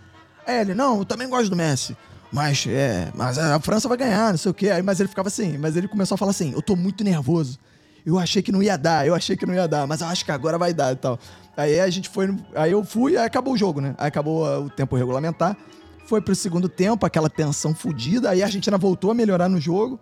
[0.47, 1.97] Aí ele, não, eu também gosto do Messi.
[2.33, 4.71] Mas, é, mas a França vai ganhar, não sei o quê.
[4.71, 7.59] Aí, mas ele ficava assim, mas ele começou a falar assim, eu tô muito nervoso.
[8.05, 10.25] Eu achei que não ia dar, eu achei que não ia dar, mas eu acho
[10.25, 11.19] que agora vai dar e tal.
[11.57, 13.95] Aí a gente foi, aí eu fui, aí acabou o jogo, né?
[13.99, 15.57] Aí acabou ah, o tempo regulamentar.
[16.07, 19.99] Foi pro segundo tempo, aquela tensão fodida, aí a Argentina voltou a melhorar no jogo.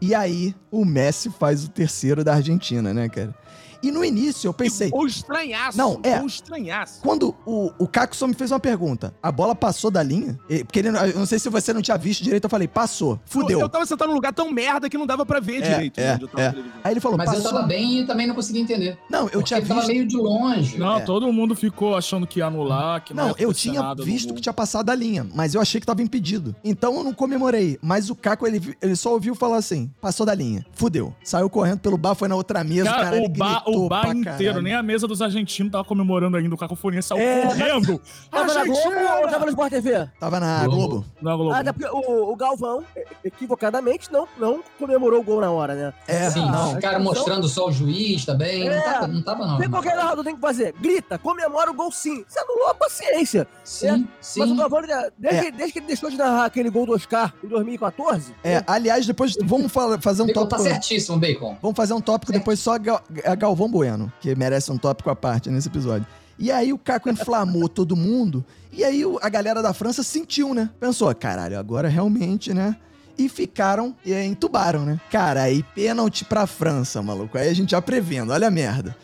[0.00, 3.34] E aí o Messi faz o terceiro da Argentina, né, cara?
[3.82, 5.76] E no início eu pensei, Ou estranhaço.
[5.78, 6.20] Não, é.
[6.20, 7.00] Ou estranhaço.
[7.02, 10.38] quando o, o Caco só me fez uma pergunta, a bola passou da linha?
[10.66, 13.58] Porque ele, eu não sei se você não tinha visto direito, eu falei, passou, fudeu.
[13.58, 15.98] Eu, eu tava sentado num lugar tão merda que não dava pra ver É, direito.
[15.98, 16.54] é, eu tava é.
[16.84, 17.52] Aí ele falou, Mas eu passou.
[17.52, 18.98] tava bem e também não conseguia entender.
[19.10, 19.92] Não, eu porque tinha ele tava visto.
[19.92, 20.78] meio de longe.
[20.78, 21.00] Não, É.
[21.00, 24.40] todo mundo ficou achando que ia anular, que não, Não, ia eu tinha visto que
[24.40, 26.54] tinha passado da linha, mas eu achei que tava impedido.
[26.64, 27.78] Então eu não comemorei.
[27.82, 31.14] Mas o Caco, ele, ele só ouviu falar assim: passou da linha, fudeu.
[31.24, 34.14] Saiu correndo pelo bar, foi na outra mesa, Cara, caralho, o bar, gritou o bar
[34.16, 36.54] inteiro, nem a mesa dos argentinos tava comemorando ainda.
[36.54, 38.00] O Cacofonia saiu É, correndo.
[38.30, 38.90] Tava na Globo
[39.22, 40.08] ou tava no Sport TV?
[40.20, 40.76] Tava na Globo.
[40.88, 41.04] Globo.
[41.20, 41.52] Na Globo.
[41.52, 45.92] Ah, porque o, o Galvão, e- equivocadamente, não, não comemorou o gol na hora, né?
[46.06, 46.74] É, Sim, não.
[46.74, 48.68] ficaram mostrando só o juiz também.
[48.68, 48.74] É.
[48.76, 49.58] Não tava, não tava não.
[49.58, 50.74] Tem qualquer narrador tem que fazer.
[50.80, 52.24] Grita, comemora o gol sim.
[52.28, 53.46] Você anulou a paciência.
[53.64, 54.40] Sim, sim.
[54.40, 54.82] Mas o Galvão,
[55.18, 55.44] desde, É.
[55.44, 59.06] que, desde que ele deixou de narrar aquele gol do Oscar em 2014, É, aliás,
[59.06, 60.62] depois vamos fa- fazer um tá tópico.
[60.62, 61.56] certíssimo, Bacon.
[61.62, 65.50] Vamos fazer um tópico depois só a Galvão Bueno, que merece um tópico à parte
[65.50, 66.06] nesse episódio.
[66.38, 70.68] E aí o Caco inflamou todo mundo, e aí a galera da França sentiu, né?
[70.78, 72.76] Pensou, caralho, agora realmente, né?
[73.18, 75.00] E ficaram, e entubaram, né?
[75.10, 77.38] Cara, aí pênalti pra França, maluco.
[77.38, 78.94] Aí a gente já prevendo, olha a merda.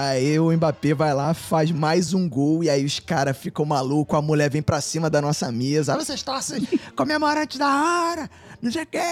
[0.00, 4.18] Aí o Mbappé vai lá, faz mais um gol, e aí os caras ficam malucos,
[4.18, 5.92] a mulher vem pra cima da nossa mesa.
[5.94, 8.30] Ah, vocês torcem comemorante da hora,
[8.62, 8.98] não sei o quê.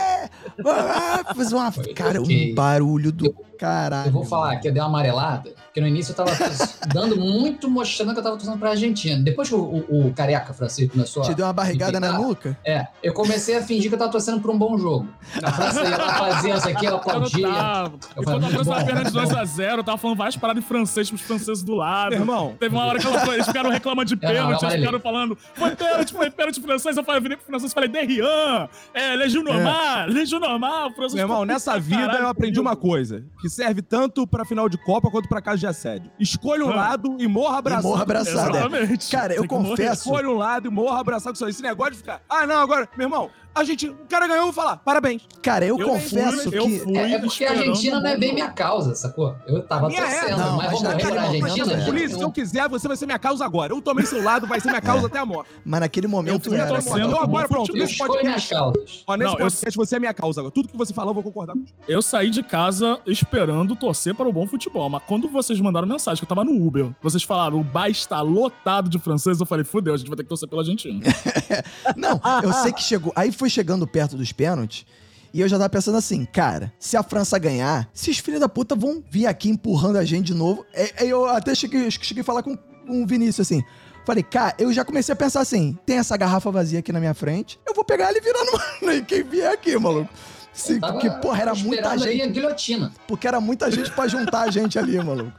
[0.66, 4.08] Ah, Fez uma, cara, um barulho do caralho.
[4.08, 6.30] Eu vou falar que eu dei uma amarelada, porque no início eu tava
[6.92, 9.22] dando muito, mostrando que eu tava torcendo pra Argentina.
[9.22, 11.34] Depois que o, o- o careca francês começou Te a...
[11.34, 12.56] deu uma barrigada na nuca?
[12.64, 15.08] É, eu comecei a fingir que eu tava torcendo por um bom jogo.
[15.42, 17.48] A França ia lá fazer isso aqui, ela Eu aplaudia.
[17.48, 17.94] tava.
[18.16, 19.40] Eu Enquanto falei, a França bom, tava perdendo de bom.
[19.42, 22.10] 2x0, eu tava falando várias paradas em francês pros franceses do lado.
[22.10, 25.38] Meu irmão, Teve uma hora que ela- eles ficaram reclamando de pênalti, eles ficaram falando,
[25.54, 26.96] foi pênalti, foi pênalti francês.
[26.96, 30.88] Eu falei, eu virei pro francês e falei, Derrian, é, Legião Normal, Legião Normal.
[30.90, 34.44] O francês meu irmão, nessa vida caralho eu aprendi uma coisa, que serve tanto pra
[34.44, 36.10] final de Copa quanto pra caso de assédio.
[36.18, 36.76] Escolha um Ah.
[36.76, 37.88] lado e morra abraçado.
[37.88, 38.60] morra abraçado, é.
[38.60, 39.10] Exatamente.
[39.10, 41.48] Cara, eu confesso- Escolha um lado e morra abraçado com isso.
[41.48, 44.44] Esse negócio de ficar, ah, não, agora, meu irmão, a gente, o cara ganhou, eu
[44.46, 45.22] vou falar, parabéns.
[45.42, 46.78] Cara, eu, Eu confesso fui, eu que.
[46.80, 49.34] fui É, é porque a Argentina não é bem minha causa, sacou?
[49.46, 51.72] Eu tava Minha é, torcendo, não, mas morrer naquele pra momento, Argentina.
[51.72, 51.76] é.
[51.78, 51.86] gente.
[51.86, 53.72] Polícia, se eu quiser, você vai ser minha causa agora.
[53.72, 55.50] Eu tomei seu lado, vai ser minha causa até a morte.
[55.64, 56.66] Mas naquele momento era.
[56.68, 57.06] torcendo cara.
[57.06, 57.70] Então agora, pronto.
[57.72, 59.04] Eu nesse escolho minhas podcast, causas.
[59.06, 60.52] ó, nesse Não, eu- podcast você é minha causa agora.
[60.54, 64.28] Tudo que você falar, eu vou concordar com Eu saí de casa esperando torcer para
[64.28, 67.58] o bom futebol, mas quando vocês mandaram mensagem que eu tava no Uber, vocês falaram,
[67.60, 70.48] o bar está lotado de francês, eu falei, fudeu, a gente vai ter que torcer
[70.48, 71.00] pela Argentina.
[71.96, 73.12] Não, eu sei que chegou.
[73.16, 74.84] Aí foi chegando perto dos pênaltis.
[75.32, 78.74] E eu já tava pensando assim, cara, se a França ganhar, esses filhos da puta
[78.74, 80.64] vão vir aqui empurrando a gente de novo.
[80.72, 82.56] É, é, eu até cheguei, cheguei a falar com,
[82.88, 83.62] o Vinícius assim.
[84.06, 87.12] Falei, cara, eu já comecei a pensar assim: tem essa garrafa vazia aqui na minha
[87.12, 88.90] frente, eu vou pegar ela e virar no.
[88.92, 90.08] em quem vier aqui, maluco.
[90.80, 92.22] Tava porque, porra, era muita aí gente.
[93.06, 95.32] Porque era muita gente pra juntar a gente ali, maluco.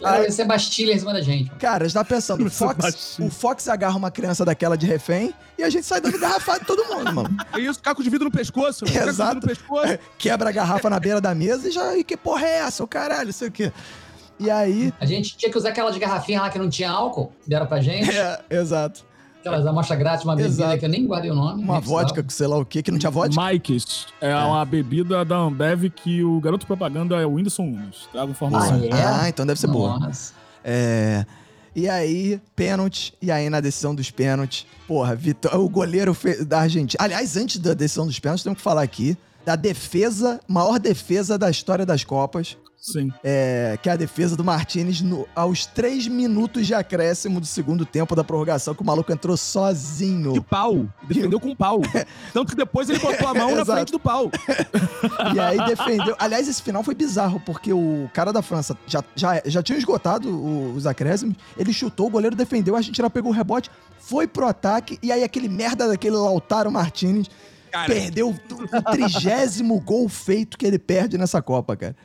[0.00, 1.50] Vai ser Bastilha em cima da gente.
[1.52, 5.32] Cara, eu já tava pensando, o Fox, o Fox agarra uma criança daquela de refém
[5.56, 7.36] e a gente sai dando garrafada em todo mundo, mano.
[7.52, 8.84] É isso, caco de vidro no pescoço.
[8.84, 9.36] de Exato.
[9.36, 9.98] no pescoço.
[10.18, 11.96] Quebra a garrafa na beira da mesa e já.
[11.96, 12.82] E que porra é essa?
[12.82, 13.72] O caralho, sei o quê.
[14.38, 14.92] E aí.
[15.00, 17.80] A gente tinha que usar aquela de garrafinha lá que não tinha álcool, deram pra
[17.80, 18.10] gente.
[18.14, 19.04] É, exato.
[19.44, 20.78] Aquelas amostra grátis, uma bebida Exato.
[20.78, 21.62] que eu nem guardei o nome.
[21.62, 22.02] Uma precisava.
[22.02, 23.38] vodka, sei lá o quê, que não tinha vodka.
[23.44, 28.08] Mike's é, uma bebida da Ambev que o garoto propaganda é o Whindersson Nunes.
[28.10, 28.80] Trago informação.
[28.80, 29.04] Ah, é?
[29.04, 29.98] Ah, então deve ser boa.
[29.98, 30.32] Nossa.
[30.64, 31.26] É.
[31.76, 33.12] E aí, pênalti.
[33.20, 37.02] E aí, na decisão dos pênaltis, porra, Vitor, o goleiro da Argentina.
[37.02, 41.50] Aliás, antes da decisão dos pênaltis, temos que falar aqui da defesa, maior defesa da
[41.50, 42.56] história das Copas.
[42.86, 43.10] Sim.
[43.24, 47.86] é, que é a defesa do Martinez no- aos três minutos de acréscimo do segundo
[47.86, 50.42] tempo da prorrogação, que o maluco entrou De sozinho.
[50.44, 50.86] pau.
[51.08, 51.80] Defendeu com pau.
[52.34, 54.30] Tanto que depois ele botou a mão na frente do pau.
[55.34, 56.14] E aí defendeu.
[56.18, 60.28] Aliás, esse final foi bizarro, porque o cara da França já, já, já tinha esgotado
[60.28, 64.46] o- os acréscimos, ele chutou, o goleiro defendeu, a Argentina pegou o rebote, foi pro
[64.46, 67.28] ataque, e aí aquele merda daquele Lautaro Martinez
[67.72, 71.96] Cara, perdeu o trigésimo gol feito que ele perde nessa Copa, cara.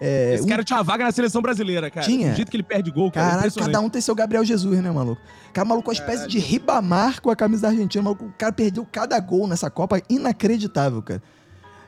[0.00, 2.06] É, esse um- cara tinha uma vaga na seleção brasileira, cara.
[2.06, 2.30] Tinha.
[2.30, 3.26] Do jeito que ele perde gol, cara.
[3.26, 3.72] Caralho, impressionante.
[3.74, 5.20] cada um tem seu Gabriel Jesus, né, maluco?
[5.52, 8.24] Cara, maluco, uma espécie de ribamar com a camisa da Argentina, maluco.
[8.24, 11.22] O cara perdeu cada gol nessa Copa, inacreditável, cara.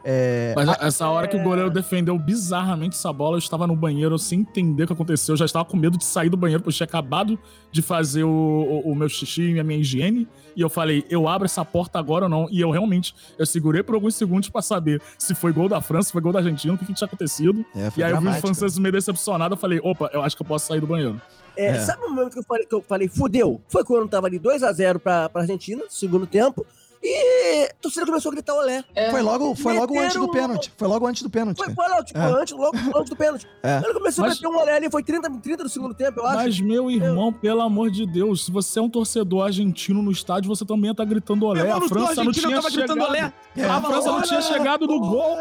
[0.05, 4.19] É, Mas essa hora que o goleiro defendeu bizarramente essa bola, eu estava no banheiro
[4.19, 5.35] sem entender o que aconteceu.
[5.35, 7.39] Eu já estava com medo de sair do banheiro, porque eu tinha acabado
[7.71, 10.27] de fazer o, o- o meu xixi e a minha higiene.
[10.57, 12.47] E eu falei, eu abro essa porta agora ou não?
[12.51, 16.09] E eu realmente, eu segurei por alguns segundos pra saber se foi gol da França,
[16.09, 17.65] se foi gol da Argentina, o que, que tinha acontecido.
[17.75, 20.43] é, E aí eu vi os franceses meio decepcionados, eu falei, opa, eu acho que
[20.43, 21.21] eu posso sair do banheiro.
[21.57, 21.81] É, É.
[21.81, 23.61] Sabe o momento que eu falei, que eu falei, fudeu?
[23.69, 26.67] Foi quando tava ali 2x0 pra, pra Argentina, segundo tempo.
[27.03, 28.85] E a torcida começou a gritar olé.
[28.95, 30.73] É, Foi logo, foi logo antes do pênalti.
[30.77, 31.57] Foi logo antes do pênalti.
[31.59, 32.41] Foi, foi logo, tipo, É.
[32.41, 33.47] antes, logo antes do pênalti.
[33.63, 33.79] É.
[33.85, 36.27] Ele começou Mas- a meter um olé ali, foi 30, 30 do segundo tempo, eu
[36.27, 36.37] acho.
[36.37, 40.49] Mas, meu irmão, pelo amor de Deus, se você é um torcedor argentino no estádio,
[40.49, 41.65] você também tá gritando olé.
[41.65, 43.09] Meu A França não tinha tava gritando chegado.
[43.11, 43.33] olé.
[43.57, 43.65] É.
[43.65, 45.37] A França não tinha chegado no gol.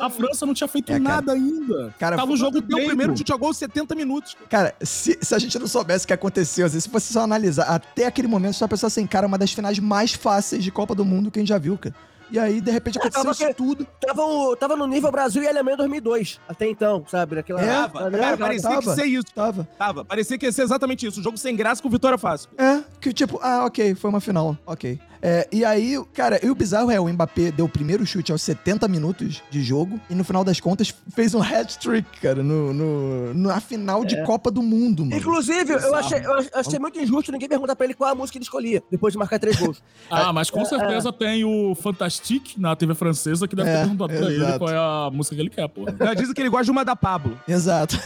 [0.00, 1.94] A França não tinha feito É, nada ainda.
[1.98, 2.86] Cara, Tava o jogo Deu o tempo.
[2.88, 4.36] primeiro chute a gol 70 minutos.
[4.50, 8.06] Cara, se, se a gente não soubesse o que aconteceu, se fosse só analisar, até
[8.06, 11.04] aquele momento, só a pessoa assim, cara, uma das finais mais fáceis de Copa do
[11.04, 11.94] Mundo que a gente já viu, cara.
[12.30, 13.86] E aí, de repente, aconteceu tava isso que- tudo.
[14.06, 17.36] Tava, o- tava no nível Brasil e Alemanha 2002, até então, sabe?
[17.36, 18.10] Naquela, É, Tava.
[18.10, 18.18] né?
[18.18, 18.90] Cara, parecia que tava.
[18.90, 19.24] ia ser isso.
[19.34, 19.68] Tava.
[19.78, 20.04] Tava.
[20.04, 21.20] Parecia que ia ser exatamente isso.
[21.20, 22.50] Um jogo sem graça com vitória fácil.
[22.58, 25.00] É, que tipo, ah, ok, foi uma final, ok.
[25.20, 28.40] É, e aí, cara, e o bizarro é, o Mbappé deu o primeiro chute aos
[28.42, 33.34] 70 minutos de jogo e no final das contas fez um hat-trick, cara, no, no-
[33.34, 35.16] na final de Copa do Mundo, mano.
[35.16, 38.44] Inclusive, eu achei, eu achei muito injusto ninguém perguntar pra ele qual a música ele
[38.44, 39.82] escolhia, depois de marcar três gols.
[40.10, 44.12] Ah, mas com certeza tem o Fantastic na TV francesa que deve É, ter perguntado
[44.18, 45.84] pra ele qual é a música que ele quer, pô.
[45.98, 47.38] Ela diz que ele gosta de uma da Pablo.
[47.46, 47.98] Exato.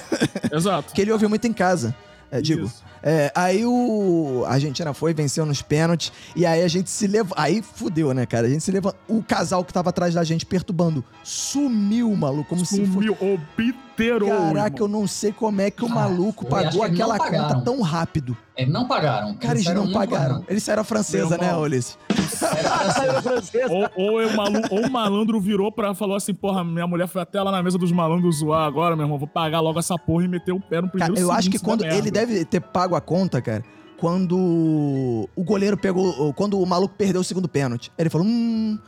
[0.50, 0.92] Exato.
[0.94, 1.94] que ele ouviu muito em casa.
[2.32, 2.72] É, digo.
[3.02, 4.42] É, aí o.
[4.46, 6.10] A Argentina foi, venceu nos pênaltis.
[6.34, 7.36] E aí a gente se levou.
[7.36, 8.46] Aí fudeu, né, cara?
[8.46, 8.94] A gente se levou.
[9.06, 12.48] O casal que tava atrás da gente perturbando sumiu, maluco.
[12.48, 12.90] Como se fosse.
[12.90, 14.30] Sumiu, obliterou.
[14.30, 15.00] Caraca, eu irmão.
[15.02, 17.82] não sei como é que o Ah, maluco acho pagou que eles aquela conta tão
[17.82, 18.34] rápido.
[18.56, 19.34] Eles não pagaram.
[19.34, 20.44] Cara, eles saíram não pagaram.
[20.48, 21.56] Eles saíram francesa, Meu né.
[21.56, 21.98] Ulisses?
[22.28, 23.72] Saiu francesa.
[23.72, 27.06] Ou, ou, é o malu, ou o malandro virou pra falou assim: porra, minha mulher
[27.06, 29.18] foi até lá na mesa dos malandros zoar agora, meu irmão.
[29.18, 31.58] Vou pagar logo essa porra e meter o pé no Cara, primeiro eu acho que
[31.58, 33.64] quando ele deve ter pago a conta, cara,
[33.98, 37.92] quando o goleiro pegou, quando o maluco perdeu o segundo pênalti.
[37.96, 38.78] Ele falou, hum,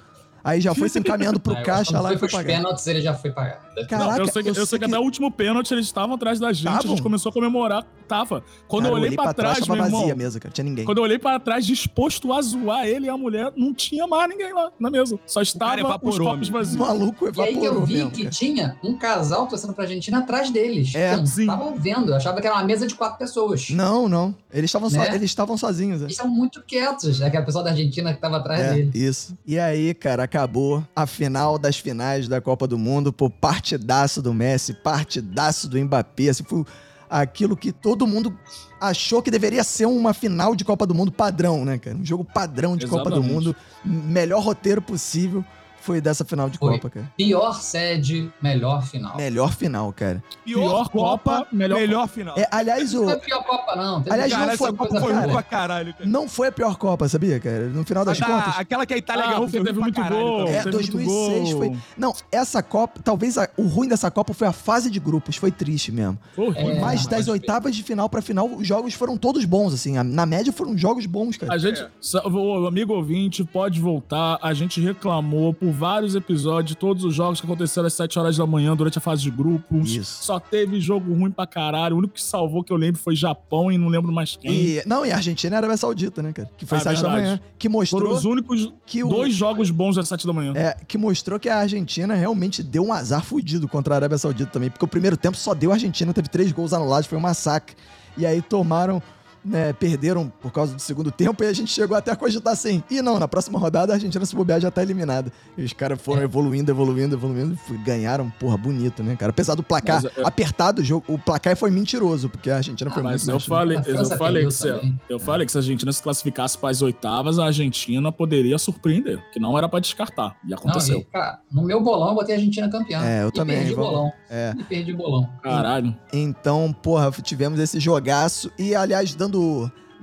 [0.45, 2.57] aí já foi se encaminhando pro que caixa lá foi e foi pros pagar.
[2.57, 3.65] pênaltis, ele já foi pagar.
[3.89, 6.39] Caraca, Não, eu sei que, eu sei que até o último pênalti eles estavam atrás
[6.39, 6.91] da gente, a Estavam?
[6.91, 7.85] gente começou a comemorar.
[8.07, 8.45] Tava.
[8.69, 10.01] Quando Cara, eu olhei pra trás, tava meu irmão.
[10.01, 10.85] vazia a mesa, cara, tinha ninguém.
[10.85, 14.29] Quando eu olhei pra trás, disposto a zoar ele e a mulher, não tinha mais
[14.29, 15.19] ninguém lá na mesa.
[15.27, 16.77] Só estava cara os evaporou, copos O vazios.
[16.77, 18.31] maluco E aí que eu evaporou vi mesmo, que cara.
[18.35, 20.95] tinha um casal torcendo pra Argentina atrás deles.
[20.95, 21.47] É, que não sim.
[21.47, 22.11] tava vendo.
[22.11, 23.71] Eu achava que era uma mesa de quatro pessoas.
[23.71, 24.35] Não, não.
[24.53, 25.09] Eles estavam so- Né?
[25.15, 26.01] eles estavam sozinhos.
[26.03, 26.05] é.
[26.05, 27.23] Eles estavam muito quietos.
[27.23, 28.91] Aquela pessoa da Argentina que tava atrás É, dele.
[28.95, 29.37] isso.
[29.47, 34.35] E aí, cara, acabou a final das finais da Copa do Mundo, pô, partidaço do
[34.35, 36.65] Messi, partidaço do Mbappé, assim, foi
[37.09, 38.37] aquilo que todo mundo
[38.81, 41.97] achou que deveria ser uma final de Copa do Mundo padrão, né, cara?
[41.97, 43.33] Um jogo padrão de Copa do Exatamente.
[43.33, 45.45] Mundo, melhor roteiro possível
[45.85, 46.73] foi dessa final de Foi.
[46.75, 47.13] Copa, cara.
[47.17, 49.17] Pior sede, melhor final.
[49.17, 50.23] Melhor final, cara.
[50.45, 52.35] Pior Copa, melhor melhor final.
[52.39, 54.03] É, aliás, o Não foi a pior Copa, não.
[54.03, 55.29] Teve Aliás, Cara, não foi essa Copa Copa, foi cara.
[55.33, 56.07] pra caralho, cara.
[56.09, 57.67] não foi a pior Copa, sabia, cara?
[57.69, 58.59] No final das A da- contas.
[58.59, 60.21] aquela que a Itália Ah, ganhou foi teve muito caralho.
[60.23, 60.41] gol.
[60.49, 61.59] É, teve muito 2006 gol.
[61.59, 61.77] foi.
[61.99, 65.51] Não, essa Copa, talvez a- o ruim dessa Copa foi a fase de grupos, foi
[65.51, 66.19] triste mesmo.
[66.57, 70.03] É, Mas das oitavas de final pra final, os jogos foram todos bons, assim.
[70.03, 71.53] Na média foram jogos bons, cara.
[71.53, 74.39] A gente, sa- o amigo ouvinte, pode voltar.
[74.43, 78.47] A gente reclamou por vários episódios, todos os jogos que aconteceram às 7 horas da
[78.47, 79.95] manhã durante a fase de grupos.
[79.95, 80.25] Isso.
[80.25, 81.97] Só teve jogo ruim pra caralho.
[81.97, 84.51] O único que salvou que eu lembro foi Japão e não lembro mais quem.
[84.53, 86.51] E, não, e a Argentina e a Arábia Saudita, né, cara?
[86.57, 87.23] Que foi Ah, sete da verdade.
[87.25, 87.41] manhã.
[87.59, 89.09] Que Foram mostrou os únicos que o.
[89.09, 90.53] dois jogos bons às 7 da manhã.
[90.55, 94.51] É, que mostrou que a Argentina realmente deu um azar fudido contra a Arábia Saudita
[94.51, 94.71] também.
[94.71, 97.75] Porque o primeiro tempo só deu a Argentina, teve três gols anulados, foi um massacre.
[98.17, 99.03] E aí tomaram,
[99.45, 102.83] né, perderam por causa do segundo tempo e a gente chegou até a cogitar assim.
[102.91, 105.31] E não, na próxima rodada a Argentina se bobear já tá eliminada.
[105.59, 106.25] E os caras foram É.
[106.25, 107.59] evoluindo, evoluindo, evoluindo.
[107.71, 109.31] e ganharam, porra, bonito, né, cara?
[109.31, 112.91] Apesar do placar Mas, é- apertado, o, jogo, o placar foi mentiroso, porque a Argentina
[112.91, 115.53] foi Ah, muito Mas eu falei, eu França falei, perdeu que se, eu falei que
[115.53, 119.69] se a Argentina se classificasse para as oitavas, a Argentina poderia surpreender, que não era
[119.69, 120.37] pra descartar.
[120.45, 120.99] E Não, aconteceu.
[121.01, 123.03] e, cara, no meu bolão eu botei a Argentina campeã.
[123.05, 124.13] É, eu e também, Perdi vamos- bolão.
[124.31, 124.55] É.
[124.59, 125.29] E perdi o bolão.
[125.43, 125.95] Caralho.
[126.13, 128.51] Então, porra, tivemos esse jogaço.
[128.59, 129.34] E, aliás, dando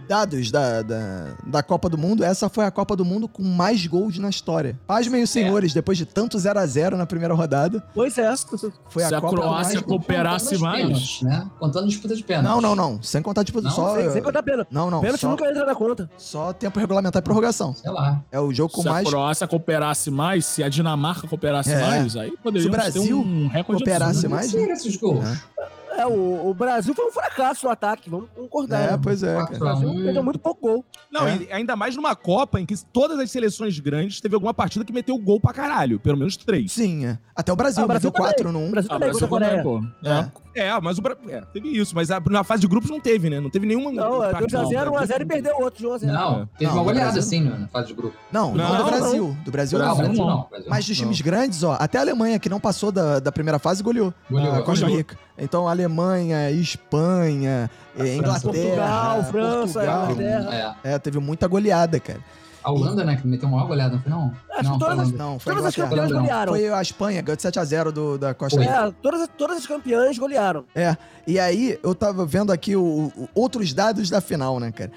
[0.08, 3.86] dados da, da, da Copa do Mundo, essa foi a Copa do Mundo com mais
[3.86, 4.78] gols na história.
[4.88, 8.34] Pasmem os senhores, depois de tanto 0 a 0 na primeira rodada, Pois é.
[8.90, 9.86] foi Se a a Copa mais Croácia gols.
[9.88, 10.82] cooperasse mais.
[10.84, 11.48] pênaltis, né?
[11.60, 12.46] Contando disputa de pênalti.
[12.48, 13.02] Não, não, não.
[13.04, 13.96] Sem contar, tipo, Não, só...
[13.96, 14.68] Sem, sem contar pena.
[14.72, 15.02] Não, não.
[15.02, 16.10] Pênalti Só, nunca entra na conta.
[16.18, 17.74] só tempo regulamentar e prorrogação.
[17.76, 18.22] Sei lá.
[18.32, 19.06] É o jogo com se mais...
[19.06, 21.80] a Croácia cooperasse mais, se a Dinamarca cooperasse É.
[21.80, 24.30] mais, aí Se o Brasil ter um recorde cooperasse absurdo.
[24.36, 25.24] mais, Não sei esses gols.
[25.26, 28.82] É, o, o Brasil foi um fracasso no ataque, vamos concordar.
[28.82, 29.00] É, né?
[29.02, 29.74] pois é, Quatro cara.
[29.76, 30.86] O Brasil perdeu muito pouco gol.
[31.12, 31.38] Não, É.
[31.38, 34.94] e ainda mais numa Copa em que todas as seleções grandes teve alguma partida que
[34.94, 36.00] meteu gol pra caralho.
[36.00, 36.72] Pelo menos três.
[36.72, 37.18] Sim, é.
[37.36, 38.54] Até o Brasil, Ah, o Brasil meteu 4 também.
[38.54, 38.68] no 1.
[38.68, 39.92] O Brasil Ah, também Brasil contra a também, Coreia.
[40.04, 40.10] pô.
[40.10, 40.42] É.
[40.54, 41.22] É, mas o Brasil.
[41.30, 41.96] É, teve isso.
[41.96, 43.40] Mas a- na fase de grupos não teve, né?
[43.40, 43.90] Não teve nenhuma.
[43.92, 46.12] Não, é 2x0, 1x0 e perdeu outro de 1x0.
[46.12, 48.18] Não, teve Não, uma goleada Brasil- assim na fase de grupo.
[48.32, 48.84] Não, não, Não, do.
[48.92, 49.38] Brasil.
[49.46, 49.86] Do Brasil Não.
[49.86, 50.30] Brasil Brasil não.
[50.38, 50.48] não.
[50.50, 53.60] Brasil Mas dos times grandes, ó, até a Alemanha, que não passou da, da primeira
[53.60, 54.14] fase, goleou.
[54.30, 54.98] Goleou, a Costa goleou.
[54.98, 55.18] Rica.
[55.42, 60.12] Então, Alemanha, Espanha, eh, Inglaterra, Portugal, França, Portugal.
[60.12, 60.78] Inglaterra.
[60.84, 60.94] É.
[60.94, 62.20] É, teve muita goleada, cara.
[62.64, 64.32] A Holanda, né, que meteu uma goleada, não foi não?
[64.52, 65.12] Acho não, que todas foi a as-.
[65.14, 66.54] Não, foi a Todas as campeãs golearam.
[66.54, 68.60] Foi a Espanha, ganhou de 7x0 do, da Costa.
[68.60, 68.72] Rica.
[68.72, 70.64] É, todas, todas as campeãs golearam.
[70.76, 74.92] É, e aí eu tava vendo aqui o- o- outros dados da final, né, cara?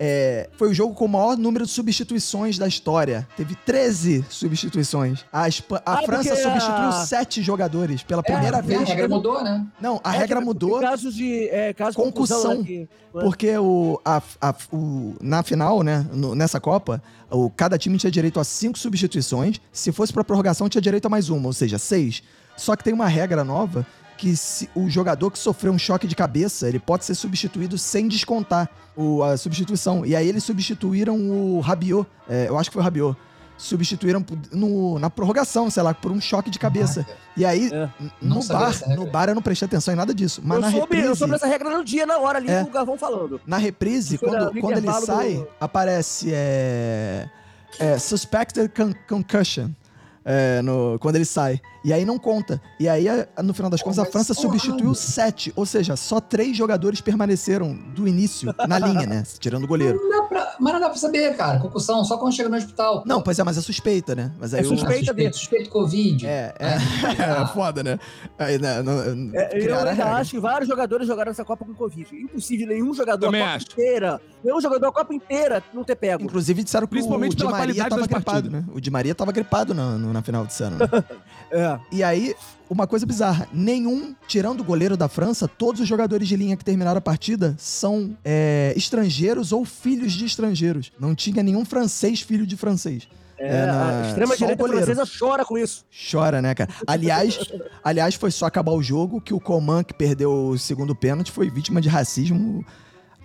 [0.00, 3.26] É, foi o jogo com o maior número de substituições da história.
[3.36, 5.24] Teve 13 substituições.
[5.32, 5.48] A, a
[5.84, 8.88] Ah, França substituiu a- 7 jogadores pela É, primeira A vez.
[8.88, 9.66] regra mudou, né?
[9.80, 12.62] Não, a É, regra que- mudou casos de é, casos Concussão.
[12.62, 17.98] que- porque o, a- a- o- na final, né, no- nessa Copa, o, cada time
[17.98, 19.60] tinha direito a 5 substituições.
[19.72, 22.22] Se fosse pra prorrogação, tinha direito a mais uma, ou seja, 6.
[22.56, 23.84] Só que tem uma regra nova
[24.18, 28.06] que se o jogador que sofreu um choque de cabeça, ele pode ser substituído sem
[28.08, 30.04] descontar o- a substituição.
[30.04, 33.16] E aí eles substituíram o Rabiot, é, eu acho que foi o Rabiot.
[33.56, 37.04] Substituíram no- na prorrogação, sei lá, por um choque de cabeça.
[37.36, 37.88] E aí, É.
[38.22, 40.40] no bar, no bar eu não prestei atenção em nada disso.
[40.44, 41.06] Mas eu, na soube, reprise...
[41.08, 42.62] eu soube essa regra no dia, na hora ali, É.
[42.62, 43.40] o Gavão falando.
[43.44, 47.28] Na reprise, Isso quando, quando ele sai, do- aparece é,
[47.80, 49.70] é, suspected con- concussion.
[50.30, 51.58] É, no, quando ele sai.
[51.84, 52.60] E aí não conta.
[52.78, 55.52] E aí, a- no final das contas, a França substituiu sete.
[55.56, 59.22] Ou seja, só três jogadores permaneceram do início na linha, né?
[59.38, 59.98] Tirando o goleiro.
[60.02, 61.60] Não dá pra- mas não dá pra saber, cara.
[61.60, 63.04] Concussão, só quando chega no hospital.
[63.06, 64.32] Não, pois é, mas é suspeita, né?
[64.38, 64.92] Mas aí É suspeita.
[64.96, 65.32] suspeito, dele.
[65.32, 66.26] suspeito Covid.
[66.26, 66.76] É, é,
[67.42, 67.98] é foda, né?
[68.38, 72.06] Aí, né, não- É, eu ainda acho que vários jogadores jogaram essa Copa com Covid.
[72.12, 73.66] Impossível nenhum jogador Também a Copa acho.
[73.72, 76.24] inteira, nenhum jogador a Copa inteira não ter pego.
[76.24, 78.52] Inclusive disseram que Principalmente o Di Maria tava gripado, partidas.
[78.52, 78.64] né?
[78.74, 80.76] O Di Maria tava gripado na, no- na final desse ano.
[80.78, 80.86] né?
[81.50, 81.78] É.
[81.90, 82.34] E aí,
[82.68, 86.64] uma coisa bizarra: nenhum, tirando o goleiro da França, todos os jogadores de linha que
[86.64, 90.92] terminaram a partida são é, estrangeiros ou filhos de estrangeiros.
[91.00, 93.08] Não tinha nenhum francês filho de francês.
[93.38, 95.86] É, É, na- a extrema-direita francesa chora com isso.
[96.10, 96.68] Chora, né, cara?
[96.86, 97.38] Aliás,
[97.82, 101.48] aliás, foi só acabar o jogo que o Coman, que perdeu o segundo pênalti, foi
[101.48, 102.62] vítima de racismo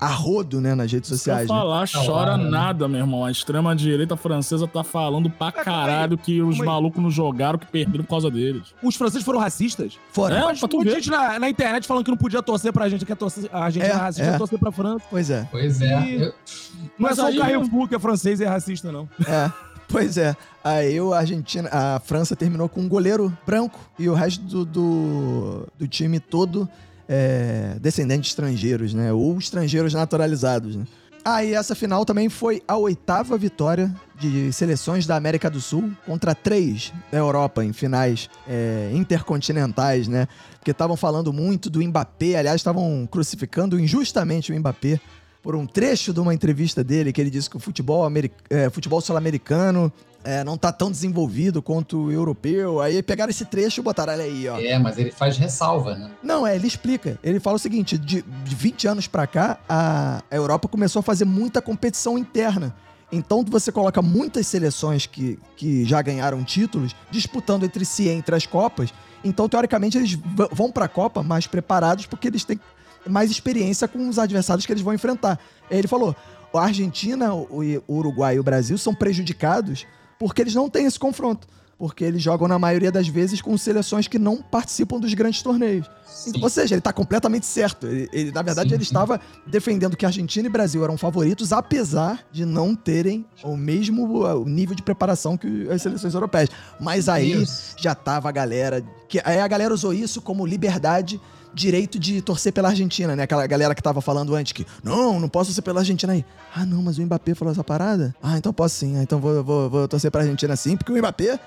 [0.03, 1.41] a rodo, né, nas redes sociais.
[1.41, 1.47] né?
[1.47, 2.49] falar, chora né?
[2.49, 3.23] nada, meu irmão.
[3.25, 8.09] A extrema-direita francesa tá falando pra caralho que os malucos não jogaram, que perderam por
[8.11, 8.63] causa deles.
[8.81, 9.97] Os franceses foram racistas?
[10.11, 10.35] Foram.
[10.37, 10.97] É, Mas pra tu muita ver.
[10.97, 13.69] gente na, na internet falando que não podia torcer pra gente, que a, torcer, a
[13.69, 14.37] gente É, é, racista, é.
[14.37, 15.05] torcer pra França.
[15.09, 15.47] Pois é.
[15.51, 16.01] Pois é.
[16.05, 16.33] E- Eu-
[16.81, 19.07] Não Mas é só aí- o Carrefour que é francês e é racista, não.
[19.27, 19.51] É,
[19.87, 20.35] pois é.
[20.63, 25.67] Aí o Argentina, a França terminou com um goleiro branco e o resto do, do,
[25.79, 26.67] do time todo
[27.07, 29.11] é, descendente de estrangeiros, né?
[29.11, 30.85] Ou estrangeiros naturalizados, né?
[31.25, 36.35] Aí essa final também foi a oitava vitória de seleções da América do Sul contra
[36.35, 40.27] três da Europa em finais é, intercontinentais, né?
[40.59, 44.99] Porque estavam falando muito do Mbappé, aliás, estavam crucificando injustamente o Mbappé
[45.41, 48.05] por um trecho de uma entrevista dele que ele disse que o futebol,
[48.49, 49.91] é, futebol sul-americano
[50.23, 52.81] é, não tá tão desenvolvido quanto o europeu.
[52.81, 54.59] Aí pegaram esse trecho e botaram, olha aí, ó.
[54.59, 56.11] É, mas ele faz ressalva, né?
[56.21, 57.19] Não, é, ele explica.
[57.23, 61.03] Ele fala o seguinte: de, de 20 anos pra cá, a, a Europa começou a
[61.03, 62.75] fazer muita competição interna.
[63.11, 68.45] Então você coloca muitas seleções que, que já ganharam títulos disputando entre si entre as
[68.45, 68.91] Copas.
[69.23, 70.17] Então, teoricamente, eles
[70.51, 72.59] vão pra Copa mais preparados porque eles têm
[73.07, 75.39] mais experiência com os adversários que eles vão enfrentar.
[75.69, 76.15] Aí ele falou:
[76.53, 79.85] a Argentina, o Uruguai e o Brasil são prejudicados
[80.23, 81.45] porque eles não têm esse confronto.
[81.77, 85.85] Porque eles jogam, na maioria das vezes, com seleções que não participam dos grandes torneios.
[86.05, 86.31] Sim.
[86.41, 87.87] Ou seja, ele tá completamente certo.
[87.87, 92.25] Ele, ele, na verdade, Sim, ele estava defendendo que Argentina e Brasil eram favoritos, apesar
[92.31, 96.49] de não terem o mesmo uh, nível de preparação que as seleções europeias.
[96.79, 97.75] Mas aí Isso.
[97.77, 98.81] já tava a galera.
[99.09, 101.19] Que, aí a galera usou isso como liberdade,
[101.53, 103.23] direito de torcer pela Argentina, né?
[103.23, 106.25] Aquela galera que tava falando antes que, não, não posso torcer pela Argentina aí.
[106.55, 108.15] Ah, não, mas o Mbappé falou essa parada?
[108.21, 108.97] Ah, então posso sim.
[108.97, 111.39] Ah, então vou, vou, vou torcer pra Argentina sim, porque o Mbappé,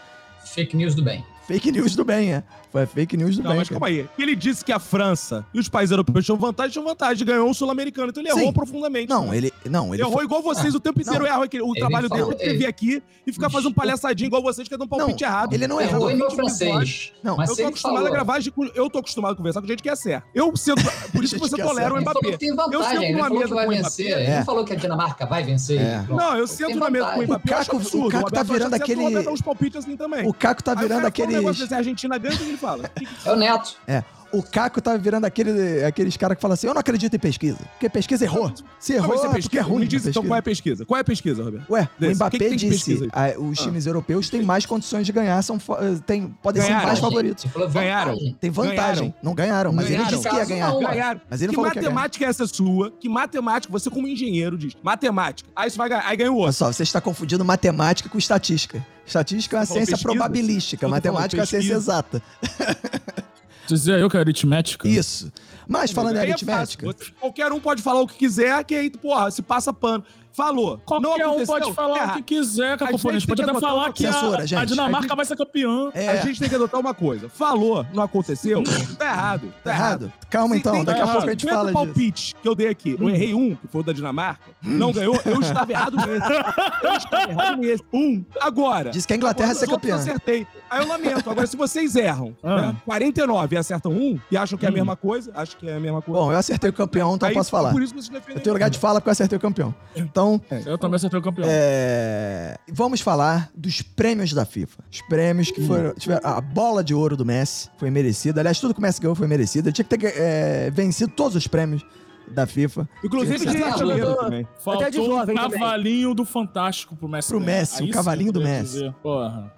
[0.47, 1.25] Fake news do bem.
[1.47, 2.43] Fake news do bem, é.
[2.73, 3.59] Foi fake news do Não, bem.
[3.61, 3.81] mas cara.
[3.81, 4.07] calma aí.
[4.19, 7.27] Ele disse que a França e os países europeus tinham vantagem, tinham vantagem.
[7.27, 8.11] Ganhou o Sul-Americano.
[8.11, 8.41] Então ele Sim.
[8.41, 9.09] errou profundamente.
[9.09, 9.53] Não, ele.
[9.65, 10.03] Não, ele.
[10.03, 11.21] Ele errou igual vocês o tempo inteiro.
[11.21, 11.27] Não.
[11.27, 14.43] erra aquele- o Ele trabalho falou- dele é vir aqui e ficar fazendo palhaçadinha igual
[14.43, 15.53] vocês, que é de um palpite Não, errado.
[15.55, 16.09] ele não errou.
[16.09, 16.35] Vinte episódios.
[16.35, 17.13] francês.
[17.23, 19.61] Não, mas Eu tô ele acostumado falou, a gravar, de- eu tô acostumado a conversar
[19.63, 20.25] com gente que é certo.
[20.35, 20.77] Eu sinto.
[21.13, 22.29] Por isso que você é tolera o ele Mbappé.
[22.29, 24.07] Eu vantagem, sento ele numa falou que mesa vai com o vencer.
[24.07, 24.23] Mbappé.
[24.23, 24.39] Ele É.
[24.39, 25.81] não falou que a Dinamarca vai vencer.
[26.09, 27.25] Não, eu Tem sento na mesa com o.
[27.25, 27.49] Mbappé.
[27.51, 28.09] Caco- absurdo.
[28.09, 31.79] o Caco tá virando aquele- O assim Caco tá virando fala um negócio desse, a
[31.79, 32.91] Argentina ganha, o que ele fala?
[33.25, 33.77] É o Neto.
[33.87, 34.03] É.
[34.37, 37.59] O Caco tá virando aquele, aqueles caras que falam assim: eu não acredito em pesquisa.
[37.73, 38.53] Porque pesquisa errou.
[38.79, 39.63] Se errou, vai ser é porque é pesquisa?
[39.63, 39.81] ruim.
[39.81, 40.29] Me diz então pesquisa.
[40.29, 40.85] qual é a pesquisa.
[40.85, 41.71] Qual é a pesquisa, Roberto?
[41.73, 42.11] Ué, Desse.
[42.11, 45.13] o O Mbappé que que disse: pesquisa ah, os times europeus têm mais condições de
[45.13, 46.87] ganhar, são, eh, tem, podem ser Ganharam.
[46.87, 47.47] mais favoritos.
[47.73, 48.17] Ganharam.
[48.41, 48.77] Tem vantagem.
[48.77, 49.15] Ganharam.
[49.23, 50.07] Não ganharam, mas Ganharam.
[50.09, 50.69] ele disse que ia ganhar.
[50.69, 51.21] não, Ganharam.
[51.31, 52.91] Mas ele não que falou que matemática é essa sua?
[52.91, 55.49] Que matemática, você como engenheiro diz, matemática.
[55.57, 56.53] Aí você vai ganhar, aí ganha o Olha outro.
[56.55, 58.85] só, você está confundindo matemática com estatística.
[59.07, 60.03] Estatística é uma ciência pesquisa?
[60.03, 61.77] probabilística, matemática é uma ciência pesquisa.
[61.79, 62.23] exata.
[63.67, 64.89] Dizia eu que é aritmética.
[64.89, 65.31] Isso.
[65.69, 66.87] Mas falando em é aritmética.
[66.87, 70.05] Você- Qualquer um pode falar o que quiser, que aí, porra, se passa pano.
[70.33, 70.79] Falou.
[70.85, 72.13] Qualquer não um pode falar erra.
[72.13, 72.85] o que quiser, A.
[72.85, 74.67] A gente pode até falar que a, censura, a gente.
[74.67, 75.91] Dinamarca vai ser campeã.
[75.95, 77.31] é, A gente tem que adotar uma coisa.
[77.31, 78.63] Falou, não aconteceu,
[78.99, 79.51] tá errado.
[79.65, 80.13] tá errado.
[80.29, 81.13] Calma então, tem daqui a errado.
[81.15, 81.85] pouco a gente 50 fala disso.
[81.87, 82.99] palpites que eu dei aqui.
[83.01, 84.51] Eu errei um, que foi o da Dinamarca.
[84.63, 86.29] Não ganhou, eu estava errado nesse.
[86.87, 87.83] Eu estava errado nesse.
[87.91, 88.23] Um.
[88.39, 88.91] Agora.
[88.91, 90.13] Disse que a Inglaterra Os ser outros eu campeã.
[90.13, 90.47] acertei.
[90.69, 91.31] Aí eu lamento.
[91.31, 92.61] Agora, se vocês erram Ah.
[92.73, 95.77] né, 49 e acertam um, e acham que é a mesma coisa, acho que é
[95.77, 96.21] a mesma coisa.
[96.21, 97.73] Bom, eu acertei o campeão, então Aí, posso falar.
[97.73, 98.37] Por isso que defendem.
[98.37, 99.75] Eu tenho lugar de fala porque eu acertei o campeão.
[99.95, 101.47] Então, Eu também acertei o campeão.
[101.49, 104.85] é, vamos falar dos prêmios da FIFA.
[104.91, 105.95] Os prêmios que foram.
[105.95, 108.41] tiveram- a bola de ouro do Messi foi merecida.
[108.41, 109.69] Aliás, tudo que o Messi ganhou foi merecido.
[109.69, 111.85] Ele tinha que ter é, vencido todos os prêmios
[112.29, 112.89] da FIFA.
[113.05, 114.25] Inclusive de Você tá artilheiro louco?
[114.25, 114.49] também.
[114.59, 115.59] Faltou até de um jovem também.
[115.61, 117.29] cavalinho do Fantástico pro Messi.
[117.29, 117.41] Pro.
[117.41, 118.73] Messi, o cavalinho do Messi.
[118.75, 119.53] dizer, Porra.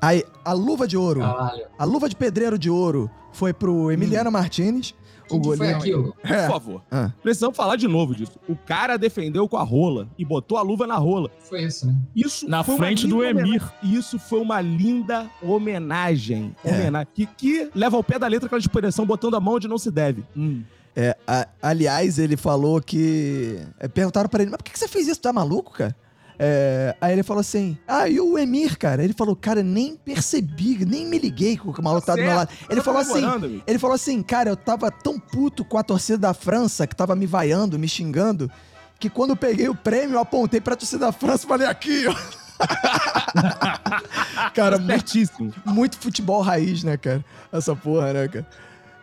[0.00, 1.20] Aí, a luva de ouro.
[1.20, 1.64] Caralho.
[1.78, 4.94] A luva de pedreiro de ouro foi pro Emiliano Martinez.
[5.30, 6.14] O que, foi aquilo?
[6.22, 6.48] Por É.
[6.48, 6.82] favor.
[6.90, 7.10] Ah.
[7.22, 8.38] Precisamos falar de novo disso.
[8.48, 11.30] O cara defendeu com a rola e botou a luva na rola.
[11.40, 11.94] Foi isso, né?
[12.14, 13.42] Isso Na foi uma frente do Emir.
[13.44, 13.70] homenagem.
[13.82, 16.54] Isso foi uma linda homenagem.
[16.64, 16.70] É.
[16.70, 17.08] Homenagem.
[17.14, 19.90] Que, que leva ao pé da letra aquela expressão botando a mão onde não se
[19.90, 20.24] deve.
[20.36, 20.62] Hum.
[20.96, 23.58] É, a- aliás, ele falou que.
[23.80, 25.20] é, perguntaram pra ele, mas por que que você fez isso?
[25.20, 25.94] Tu é maluco, cara?
[26.38, 29.02] É, aí ele falou assim: Ah, e o Emir, cara?
[29.04, 32.36] Ele falou, cara, nem percebi, nem me liguei com o maluco tá do meu certo.
[32.38, 32.50] lado.
[32.68, 33.62] Ele Tá falou assim: amigo.
[33.66, 37.14] Ele falou assim, cara, eu tava tão puto com a torcida da França, que tava
[37.14, 38.50] me vaiando, me xingando,
[38.98, 42.04] que quando eu peguei o prêmio, eu apontei pra torcida da França e falei, aqui,
[42.08, 42.14] ó.
[44.54, 45.52] cara, muito, Certíssimo.
[45.64, 47.24] muito futebol raiz, né, cara?
[47.52, 48.46] Essa porra, né, cara?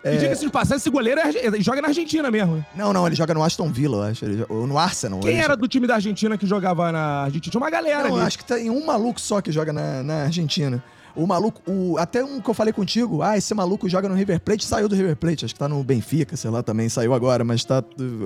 [0.03, 2.65] E diga-se de passagem, esse goleiro é joga na Argentina mesmo.
[2.75, 4.25] Não, não, ele joga no Aston Villa, eu acho.
[4.25, 5.19] Ele ou no Arsenal.
[5.19, 7.51] Quem era do time da Argentina que jogava na Argentina?
[7.51, 8.25] Tinha uma galera Não, ali.
[8.25, 10.83] acho que tem um maluco só que joga na, na Argentina.
[11.15, 14.39] O maluco, o, até um que eu falei contigo, ah, esse maluco joga no River
[14.39, 17.43] Plate, saiu do River Plate, acho que tá no Benfica, sei lá, também saiu agora,
[17.43, 17.83] mas tá.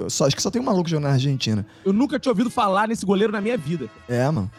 [0.08, 1.66] Só, acho que só tem um maluco jogando na Argentina.
[1.84, 3.90] Eu nunca tinha ouvido falar nesse goleiro na minha vida.
[4.08, 4.50] É, mano.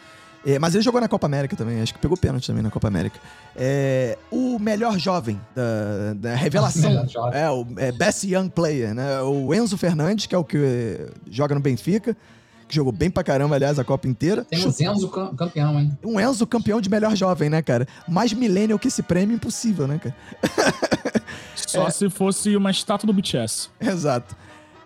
[0.47, 2.87] É, mas ele jogou na Copa América também, acho que pegou pênalti também na Copa
[2.87, 3.19] América.
[3.53, 6.87] É, o melhor jovem da, da revelação.
[6.89, 7.37] Melhor jovem.
[7.37, 9.19] é, o é, Best Young Player, né?
[9.23, 12.15] O Enzo Fernandes, que é o que joga no Benfica,
[12.65, 14.45] que jogou bem pra caramba, aliás, a Copa inteira.
[14.45, 15.97] Temos Enzo cam- campeão, hein?
[16.01, 17.85] Um Enzo campeão de melhor jovem, né, cara?
[18.07, 20.15] Mais millennial que esse prêmio, impossível, né, cara?
[21.55, 23.69] Só se fosse uma estátua do BTS.
[23.81, 24.33] Exato.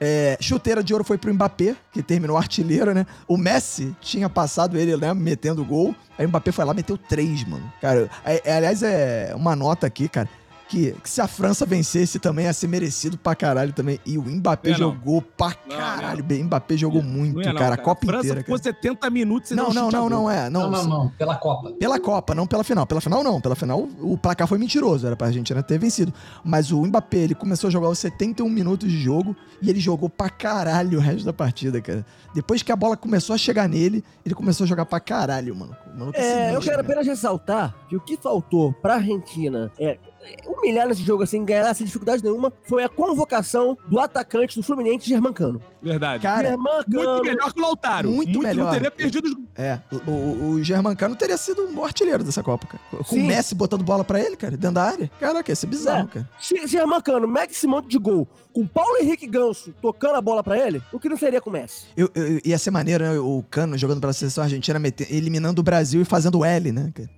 [0.04, 3.06] É, chuteira de ouro foi pro Mbappé, que terminou artilheiro, né?
[3.28, 5.96] O Messi tinha passado ele, né, metendo gol.
[6.18, 7.72] Aí o Mbappé foi lá meteu três, mano.
[7.80, 10.28] Cara, é- é, aliás, é uma nota aqui, cara.
[10.72, 14.00] Que, que se a França vencesse também ia ser merecido pra caralho também.
[14.06, 14.92] E o Mbappé Não é não.
[14.94, 16.24] jogou pra Não, caralho.
[16.24, 17.76] O Mbappé jogou muito, Não não, cara.
[17.76, 18.74] A Copa França inteira, ficou cara.
[18.74, 20.50] 70 minutos sem Não, não, não, não é.
[20.50, 21.10] Não, Não, não, não.
[21.10, 21.74] Pela Copa.
[21.74, 22.88] Pela Copa, não pela final.
[22.88, 23.42] Pela final, não.
[23.42, 25.06] Pela final, o placar foi mentiroso.
[25.06, 26.14] Era pra Argentina ter vencido.
[26.42, 30.10] Mas o Mbappé, ele começou a jogar os 71 minutos de jogo e ele jogou
[30.10, 32.06] pra caralho o resto da partida, cara.
[32.34, 35.76] Depois que a bola começou a chegar nele, ele começou a jogar pra caralho, mano.
[36.14, 39.98] É É, eu quero apenas ressaltar que o que faltou pra Argentina é
[40.46, 45.08] humilhar nesse jogo assim, ganhar sem dificuldade nenhuma, foi a convocação do atacante do Fluminense,
[45.08, 45.62] Germancano.
[45.82, 46.22] Verdade.
[46.22, 46.84] Cara, Germancano.
[47.04, 48.12] muito melhor que o Lautaro.
[48.12, 48.66] Muito melhor.
[48.66, 49.80] Não teria perdido os é.
[49.92, 52.84] O, o, o Germancano teria sido um bom artilheiro dessa Copa, cara.
[52.90, 53.24] Com Sim.
[53.24, 55.12] o Messi botando bola pra ele, cara, dentro da área.
[55.20, 56.14] Caraca, ia ser bizarro, É.
[56.14, 56.30] cara.
[56.40, 60.58] Se Germancano mete esse monte de gol com Paulo Henrique Ganso tocando a bola pra
[60.58, 61.86] ele, o que não seria com o Messi?
[61.98, 63.20] Eu, eu- ia ser maneiro, né?
[63.20, 64.80] O Cano jogando pela seleção argentina,
[65.10, 67.10] eliminando o Brasil e fazendo L, né, cara?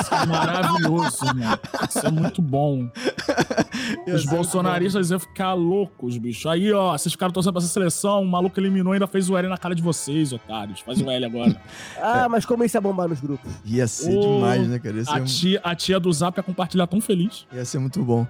[0.00, 1.58] Isso é maravilhoso, mano.
[1.88, 2.88] Isso é muito bom.
[4.12, 6.48] Os bolsonaristas iam ficar loucos, bicho.
[6.48, 9.36] Aí, ó, vocês ficaram torcendo pra essa seleção, o maluco eliminou e ainda fez o
[9.36, 10.80] L na cara de vocês, otários.
[10.80, 11.60] Faz o L agora.
[12.00, 13.50] Ah, mas como isso é bombar nos grupos.
[13.64, 14.96] Ia ser demais, né, cara?
[14.96, 17.46] Ia ser, A tia, a tia do Zap ia compartilhar tão feliz.
[17.52, 18.26] ia ser muito bom.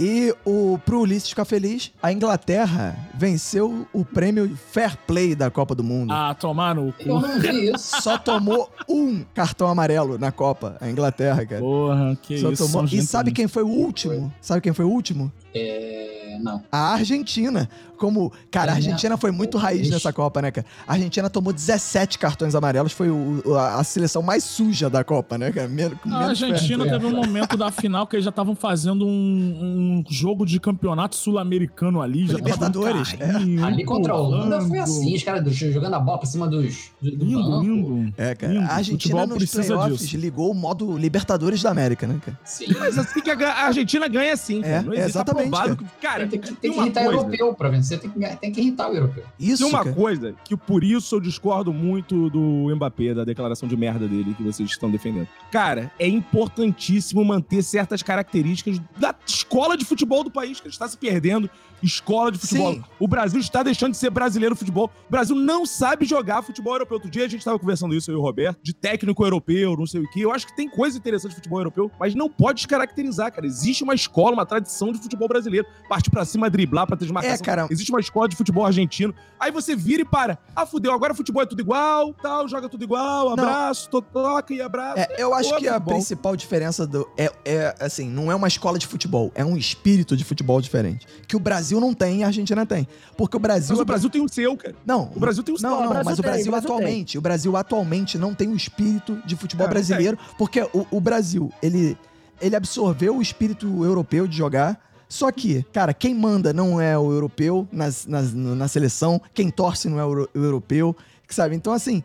[0.00, 5.74] E o, pro Ulisses ficar feliz, a Inglaterra venceu o prêmio Fair Play da Copa
[5.74, 6.12] do Mundo.
[6.12, 7.08] Ah, tomar no Eu cu.
[7.20, 8.00] não vi isso.
[8.00, 11.60] Só tomou um cartão amarelo na Copa, a Inglaterra, cara.
[11.60, 12.64] Porra, que Só isso.
[12.70, 12.84] tomou...
[12.84, 14.32] E sabe quem foi o último?
[14.40, 15.32] Sabe quem foi o último?
[15.54, 16.38] É.
[16.40, 16.62] Não.
[16.70, 17.68] A Argentina.
[17.98, 20.64] Como, cara, a É, Argentina foi muito raiz nessa Copa, né, cara?
[20.86, 25.36] A Argentina tomou 17 cartões amarelos, foi o- a, a seleção mais suja da Copa,
[25.36, 25.66] né, cara?
[25.66, 26.94] Men com A menos Argentina perto.
[27.00, 31.16] teve um momento da final que eles já estavam fazendo um, um jogo de campeonato
[31.16, 32.28] sul-americano ali.
[32.28, 36.18] Já Libertadores, carrinho, Ali contra a Holanda foi assim, os caras do- jogando a bola
[36.18, 36.92] pra cima dos.
[37.02, 37.64] Do, do Lindo, banco.
[37.64, 38.14] lindo.
[38.16, 38.52] É, cara.
[38.52, 38.64] Lindo.
[38.70, 40.16] A Argentina nos precisa playoffs disso.
[40.18, 42.38] ligou o modo Libertadores da América, né, cara?
[42.44, 42.66] Sim.
[42.78, 44.60] Mas assim que a Argentina ganha sim.
[44.60, 44.82] É, cara.
[44.82, 45.37] Não existe exatamente,
[45.76, 47.18] que- Cara, Tem que, tem que irritar coisa.
[47.20, 49.24] europeu pra vencer, tem que, tem que irritar o europeu.
[49.38, 49.94] Isso, Tem uma cara.
[49.96, 54.42] coisa que por isso eu discordo muito do Mbappé, da declaração de merda dele que
[54.42, 55.28] vocês estão defendendo.
[55.50, 56.06] Cara, é
[56.48, 61.48] importantíssimo manter certas características das escola de futebol do país, que está se perdendo.
[61.80, 62.74] Escola de futebol.
[62.74, 62.82] Sim.
[62.98, 64.90] O Brasil está deixando de ser brasileiro no futebol.
[65.06, 66.96] O Brasil não sabe jogar futebol europeu.
[66.96, 69.86] Outro dia a gente estava conversando isso, eu e o Roberto, de técnico europeu, não
[69.86, 70.24] sei o quê.
[70.24, 73.46] Eu acho que tem coisa interessante de futebol europeu, mas não pode descaracterizar, cara.
[73.46, 75.66] Existe uma escola, uma tradição de futebol brasileiro.
[75.88, 77.34] Partir pra cima, driblar pra ter desmarcação.
[77.36, 77.66] É, cara.
[77.70, 79.14] Existe uma escola de futebol argentino.
[79.38, 80.38] Aí você vira e para.
[80.56, 84.60] Ah, fudeu, agora futebol é tudo igual, tal, joga tudo igual, abraço, to- toca e
[84.60, 84.98] abraço.
[85.00, 85.94] É, eu acho Pô, que a futebol.
[85.94, 87.08] principal diferença do.
[87.16, 91.06] É, é, assim, não é uma escola de futebol, é um espírito de futebol diferente.
[91.28, 92.88] Que o Brasil não tem e a Argentina tem.
[93.16, 93.74] Porque o Brasil.
[93.74, 94.74] Mas o Brasil tem o seu, cara.
[94.86, 95.68] Não, O Brasil tem o seu.
[95.70, 98.48] Não, Não, Brasil mas o tem, Brasil o Brasil atualmente, o Brasil atualmente não tem
[98.48, 101.96] o espírito de futebol É, brasileiro, porque o, o Brasil, ele,
[102.40, 104.87] ele absorveu o espírito europeu de jogar.
[105.08, 109.88] Só que, cara, quem manda não é o europeu nas, nas- na seleção, quem torce
[109.88, 110.94] não é o, o europeu,
[111.28, 111.56] sabe?
[111.56, 112.02] Então, assim,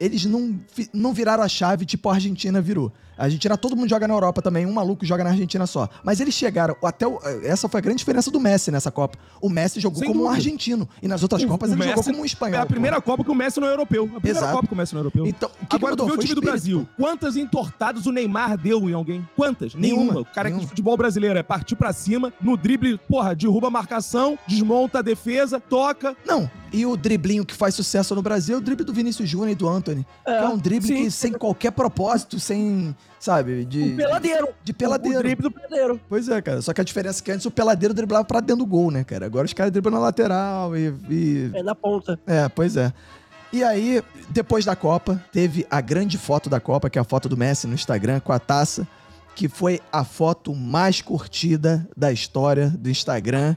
[0.00, 0.58] eles não,
[0.92, 2.90] não viraram a chave tipo a Argentina virou.
[3.18, 5.88] A Argentina, todo mundo joga na Europa também, um maluco joga na Argentina só.
[6.04, 9.18] Mas eles chegaram, até o- essa foi a grande diferença do Messi nessa Copa.
[9.40, 10.36] O Messi jogou Sem como um dúvida.
[10.38, 12.58] argentino, e nas outras O- Copas o ele jogou Messi como um espanhol.
[12.58, 14.04] É a primeira Copa que o Messi não é europeu.
[14.04, 14.52] A primeira Exato.
[14.54, 15.22] Copa que o Messi não é europeu.
[15.24, 15.28] pô.
[15.28, 16.06] Então, o que, Agora que mudou?
[16.06, 16.88] o Foi time do Brasil.
[16.96, 19.26] Quantas entortadas o Neymar deu em alguém?
[19.34, 19.74] Quantas?
[19.74, 20.20] Nenhuma, Nenhuma.
[20.20, 20.62] O cara nenhuma.
[20.62, 25.02] de futebol brasileiro é partir pra cima, no drible, porra, derruba a marcação, desmonta a
[25.02, 26.14] defesa, toca.
[26.26, 29.50] Não, e o driblinho que faz sucesso no Brasil é o drible do Vinícius Júnior
[29.50, 30.04] e do Anthony.
[30.24, 31.04] que é um drible sim.
[31.04, 33.82] que sem qualquer propósito, sem, sabe, de...
[33.82, 34.48] Um peladeiro.
[34.62, 35.18] De peladeiro.
[35.18, 36.00] O drible do peladeiro.
[36.08, 36.62] Pois é, cara.
[36.62, 39.04] Só que a diferença é que antes o peladeiro driblava pra dentro do gol, né,
[39.04, 39.26] cara?
[39.26, 40.94] Agora os caras driblam na lateral e...
[41.10, 42.18] e- É na ponta.
[42.26, 42.92] É, pois é.
[43.52, 47.28] E aí, depois da Copa, teve a grande foto da Copa, que é a foto
[47.28, 48.86] do Messi no Instagram com a taça,
[49.34, 53.54] que foi a foto mais curtida da história do Instagram.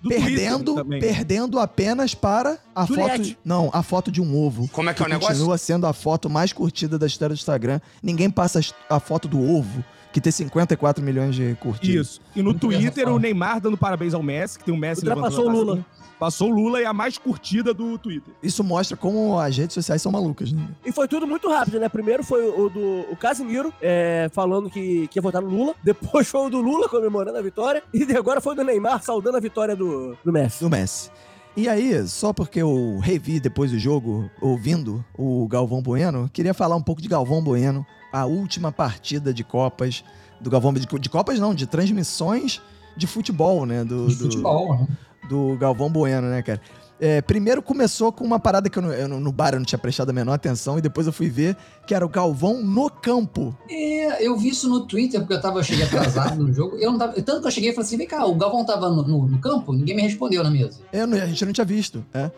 [0.00, 0.98] Do perdendo, Twitter né?
[1.00, 3.30] perdendo apenas para a Juliette.
[3.30, 3.40] foto.
[3.44, 4.68] Não, a foto de um ovo.
[4.68, 5.34] Como é que é o negócio?
[5.34, 7.80] Continua sendo a foto mais curtida da história do Instagram.
[8.02, 9.84] Ninguém passa a foto do ovo,
[10.16, 12.06] que tem 54 milhões de curtidas.
[12.06, 12.20] Isso.
[12.34, 15.44] E no Muito Twitter, o Neymar dando parabéns ao Messi, que tem o Messi Ultrapassou
[15.44, 15.86] o Lula.
[16.18, 18.32] Passou o Lula e a mais curtida do Twitter.
[18.42, 20.68] Isso mostra como as redes sociais são malucas, né?
[20.86, 21.90] E foi tudo muito rápido, né?
[21.90, 25.74] Primeiro foi o do o Casimiro é, falando que, que ia votar no Lula.
[25.84, 27.82] Depois foi o do Lula comemorando a vitória.
[27.92, 30.64] E agora foi o do Neymar saudando a vitória do, do Messi.
[30.64, 31.10] do Messi.
[31.54, 36.76] E aí, só porque eu revi depois do jogo, ouvindo o Galvão Bueno, queria falar
[36.76, 37.86] um pouco de Galvão Bueno,
[38.20, 40.04] a última partida de Copas
[40.40, 42.60] do Galvão de, Copas não, de transmissões
[42.96, 44.86] de futebol, né, do, De do, futebol, né?
[45.28, 46.60] do Galvão Bueno, né, cara?
[46.98, 50.08] É, primeiro começou com uma parada que eu, eu no bar eu não tinha prestado
[50.08, 51.54] a menor atenção e depois eu fui ver
[51.86, 53.54] que era o Galvão no campo.
[53.68, 56.76] É, eu vi isso no Twitter, porque eu, tava, eu cheguei atrasado no jogo.
[56.76, 58.88] Eu não tava, tanto que eu cheguei e falei assim: vem cá, o Galvão tava
[58.88, 59.74] no, no- no campo?
[59.74, 60.80] Ninguém me respondeu na mesa.
[61.06, 62.30] Não- a gente não tinha visto, é.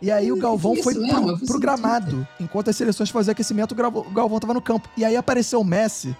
[0.00, 2.26] E aí o Galvão isso foi pro, pro gramado.
[2.38, 4.88] Enquanto as seleções faziam aquecimento, o Galvão, o Galvão tava no campo.
[4.96, 6.14] E aí apareceu o Messi.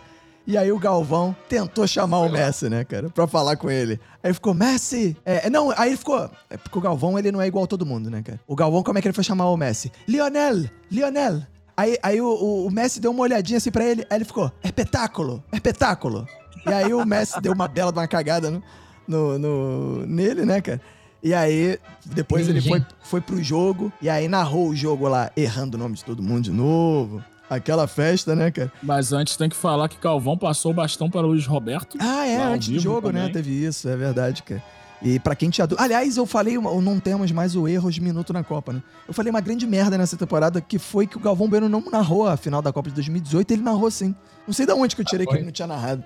[0.47, 3.11] E aí o Galvão tentou chamar o Messi, né, cara?
[3.11, 3.99] Pra falar com ele.
[4.23, 5.17] Aí ficou, Messi!
[5.25, 6.31] É, não, aí ele ficou...
[6.49, 8.39] É porque o Galvão, ele não é igual a todo mundo, né, cara?
[8.47, 9.91] O Galvão, como é que ele foi chamar o Messi?
[10.07, 10.65] Lionel!
[10.91, 11.43] Lionel!
[11.77, 14.51] Aí, aí o, o- o Messi deu uma olhadinha assim pra ele, aí ele ficou,
[14.63, 16.27] é espetáculo, é espetáculo.
[16.65, 18.63] E aí o Messi deu uma bela de uma cagada no,
[19.07, 20.81] no, no- nele, né, cara?
[21.27, 25.77] E aí, depois ele foi, foi pro jogo, e aí narrou o jogo lá, errando
[25.77, 27.21] o nome de todo mundo de novo.
[27.51, 28.73] Aquela festa, né, cara?
[28.81, 31.99] Mas antes tem que falar que Calvão passou o bastão para o Luiz Roberto.
[32.01, 33.23] Ah, é, antes do jogo, né?
[33.23, 33.33] também.
[33.33, 34.63] Teve isso, é verdade, cara.
[35.03, 35.83] E pra quem tinha dúvida.
[35.85, 38.83] Aliás, eu falei, não temos mais o erro de minuto na Copa, né?
[39.09, 42.29] Eu falei uma grande merda nessa temporada, que foi que o Galvão Bueno não narrou
[42.29, 44.15] a final da Copa de 2018, ele narrou sim.
[44.47, 45.41] Não sei de onde que eu tirei que foi?
[45.41, 46.05] ele não tinha narrado.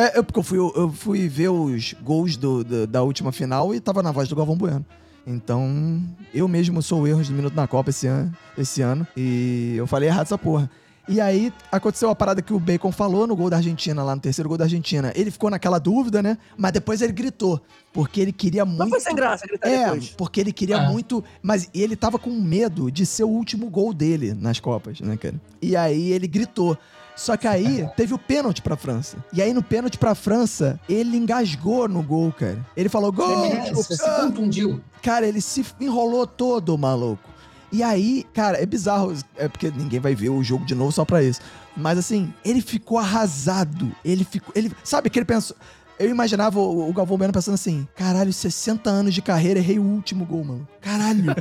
[0.00, 3.74] É, é porque eu fui, eu fui ver os gols do- do- da última final
[3.74, 4.84] e tava na voz do Galvão Bueno.
[5.26, 6.00] Então,
[6.32, 9.06] eu mesmo sou o erro de minuto na Copa esse ano, esse ano.
[9.16, 10.70] E eu falei errado essa porra.
[11.06, 14.20] E aí, aconteceu a parada que o Bacon falou no gol da Argentina, lá no
[14.20, 15.10] terceiro gol da Argentina.
[15.16, 16.36] Ele ficou naquela dúvida, né?
[16.56, 17.60] Mas depois ele gritou.
[17.94, 18.90] Porque ele queria Mas muito.
[18.90, 20.08] foi sem graça gritar É, depois.
[20.10, 20.86] porque ele queria É.
[20.88, 21.24] muito.
[21.42, 25.34] Mas ele tava com medo de ser o último gol dele nas Copas, né, cara?
[25.62, 26.76] E aí ele gritou.
[27.18, 29.16] Só que aí teve o pênalti pra França.
[29.32, 32.64] E aí no pênalti pra França, ele engasgou no gol, cara.
[32.76, 33.44] Ele falou gol!
[33.44, 34.80] É, você se contundiu.
[35.02, 37.28] Cara, ele se enrolou todo, maluco.
[37.72, 39.12] E aí, cara, é bizarro.
[39.36, 41.40] É porque ninguém vai ver o jogo de novo só pra isso.
[41.76, 43.90] Mas assim, ele ficou arrasado.
[44.04, 44.52] Ele ficou.
[44.54, 45.56] Ele, sabe que ele pensou.
[45.98, 49.82] Eu imaginava o, o Galvão Bueno pensando assim: caralho, 60 anos de carreira, errei o
[49.84, 50.68] último gol, mano.
[50.80, 51.34] Caralho.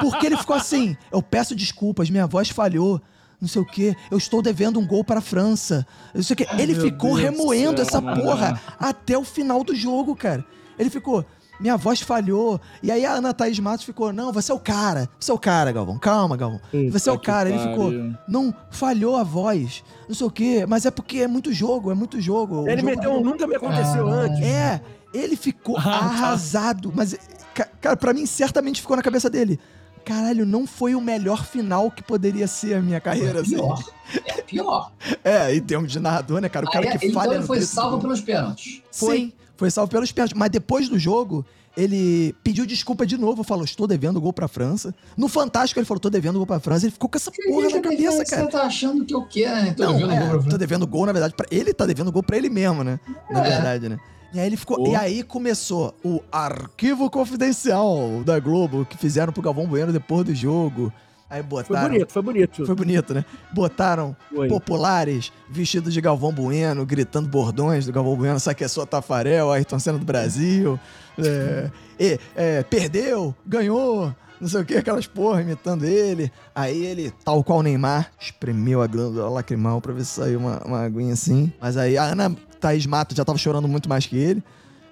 [0.00, 3.00] Porque ele ficou assim: eu peço desculpas, minha voz falhou.
[3.42, 5.84] Não sei o quê, eu estou devendo um gol para a França.
[6.14, 6.46] Não sei o quê.
[6.56, 8.22] Ele meu ficou Deus do remoendo céu, essa mano.
[8.22, 10.44] porra até o final do jogo, cara.
[10.78, 11.24] Ele ficou,
[11.58, 12.60] minha voz falhou.
[12.80, 15.38] E aí a Ana Thaís Matos ficou, não, você é o cara, você é o
[15.38, 16.60] cara, Galvão, calma, Galvão.
[16.92, 17.50] Você é o cara.
[17.50, 17.92] que Ele ficou,
[18.28, 21.94] não, falhou a voz, não sei o quê, mas é porque é muito jogo, é
[21.94, 22.68] muito jogo.
[22.68, 24.12] Ele jogo- meteu um nunca me aconteceu Ah.
[24.20, 24.40] antes.
[24.40, 24.80] É,
[25.12, 25.90] ele ficou Ah, tá.
[25.90, 27.16] arrasado, mas,
[27.52, 29.58] ca- cara, pra mim certamente ficou na cabeça dele.
[30.04, 33.54] Caralho, não foi o melhor final que poderia ser a minha carreira, É assim.
[33.56, 33.82] pior.
[34.26, 34.92] É pior.
[35.24, 36.66] É, em termos de narrador, né, cara?
[36.66, 38.82] O cara Aí, que então falha ele no foi salvo pelos pênaltis.
[38.90, 40.36] Sim, foi salvo pelos pênaltis.
[40.36, 41.44] Mas depois do jogo,
[41.76, 44.94] ele pediu desculpa de novo, falou, estou devendo gol pra França.
[45.16, 46.86] No Fantástico ele falou, tô devendo gol pra França.
[46.86, 48.42] Ele ficou com essa porra na cabeça, cara.
[48.44, 49.72] Você tá achando que eu quero, né?
[49.74, 51.86] Tô Não, vendo é, o gol pra tô devendo gol, na verdade, pra ele tá
[51.86, 52.98] devendo gol pra ele mesmo, né?
[53.30, 53.50] Na É.
[53.50, 53.98] verdade, né?
[54.32, 54.78] E aí ele ficou.
[54.80, 54.88] Oh.
[54.88, 60.34] E aí começou o arquivo confidencial da Globo que fizeram pro Galvão Bueno depois do
[60.34, 60.92] jogo.
[61.32, 61.88] Aí Foi botaram.
[61.88, 62.66] bonito, foi bonito.
[62.66, 63.24] Foi bonito, né?
[63.54, 64.48] Botaram Foi.
[64.48, 69.50] populares vestidos de Galvão Bueno, gritando bordões do Galvão Bueno, sabe que é sua Tafarel,
[69.50, 70.78] Ayrton Senna do Brasil.
[71.18, 71.70] É,
[72.00, 76.32] e, é, perdeu, ganhou, não sei o que, aquelas porra imitando ele.
[76.54, 80.58] Aí ele, tal qual o Neymar, espremeu a glândula lacrimal pra ver se saiu uma,
[80.64, 81.52] uma aguinha assim.
[81.60, 84.42] Mas aí a Ana Thaís Mato já tava chorando muito mais que ele.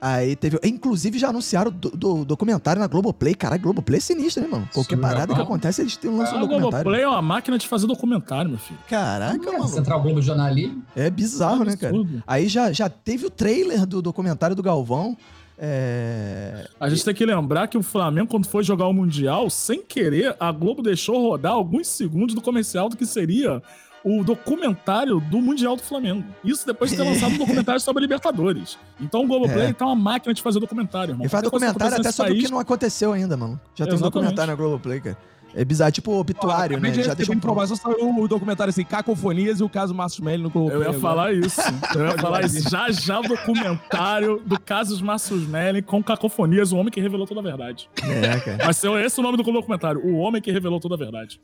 [0.03, 0.59] Aí teve.
[0.65, 3.35] Inclusive já anunciaram do, do documentário na Globoplay.
[3.35, 4.67] Caralho, Globoplay é sinistro, né, mano?
[4.73, 5.45] Qualquer Sim, parada que legal.
[5.45, 6.71] acontece, eles têm um lance A um documentário.
[6.71, 8.79] Globoplay é uma máquina de fazer documentário, meu filho.
[8.89, 9.69] Caraca, É, mano.
[9.69, 10.83] Central Globo Jornalismo.
[10.97, 11.95] É bizarro, né, cara?
[12.27, 15.17] Aí já, já teve o trailer do documentário do Galvão.
[15.63, 16.67] É...
[16.81, 20.35] A gente tem que lembrar que o Flamengo, quando foi jogar o Mundial, sem querer,
[20.41, 23.63] a Globo deixou rodar alguns segundos do comercial do que seria
[24.05, 26.25] o documentário do Mundial do Flamengo.
[26.45, 28.79] Isso depois de ter lançado um documentário sobre a Libertadores.
[29.01, 29.73] Então o Globoplay É.
[29.73, 31.27] tá uma máquina de fazer documentário, irmão.
[31.27, 33.61] E faz documentário até sobre o que não aconteceu ainda, mano.
[33.75, 35.19] Já tem um documentário na Globoplay, cara.
[35.55, 36.97] É bizarro, tipo obituário, Acabei né?
[36.97, 40.43] de Já deixa um informação, saiu o documentário assim, Cacofonias e o caso Márcio Melli
[40.43, 40.71] no Globo.
[40.71, 41.61] Eu ia falar isso.
[41.95, 42.69] Eu ia falar isso.
[42.71, 47.41] Já já o documentário do Casos Márcios Melli com Cacofonias, o homem que revelou toda
[47.41, 47.89] a verdade.
[48.03, 48.73] É, cara.
[48.73, 50.01] Ser esse o nome do documentário.
[50.05, 51.41] O homem que revelou toda a verdade.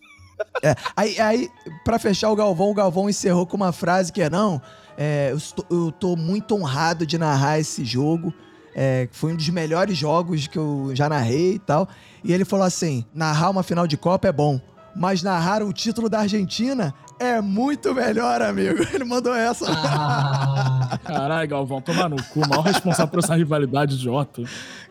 [0.63, 1.49] É, aí, aí,
[1.85, 4.61] pra fechar o Galvão, o Galvão encerrou com uma frase que é: Não,
[4.97, 8.33] é, eu, estou- eu tô muito honrado de narrar esse jogo.
[8.79, 11.89] É, foi um dos melhores jogos que eu já narrei e tal.
[12.23, 14.61] E ele falou assim: narrar uma final de Copa é bom,
[14.95, 18.83] mas narrar o título da Argentina é muito melhor, amigo.
[18.93, 19.65] Ele mandou essa.
[19.71, 22.41] Ah, Caralho, Galvão, tomar no cu.
[22.45, 24.43] O maior responsável por essa rivalidade idiota.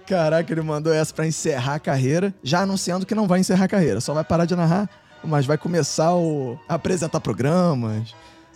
[0.08, 3.68] Caraca, ele mandou essa pra encerrar a carreira, já anunciando que não vai encerrar a
[3.68, 4.88] carreira, só vai parar de narrar,
[5.24, 8.14] mas vai começar o, a apresentar programas.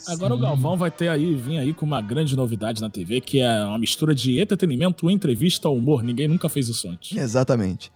[0.07, 0.43] Agora o sim.
[0.43, 3.77] Galvão vai ter aí, vir aí com uma grande novidade na TV, que é uma
[3.77, 6.03] mistura de entretenimento, entrevista, humor.
[6.03, 7.17] Ninguém nunca fez isso antes.
[7.17, 7.91] Exatamente.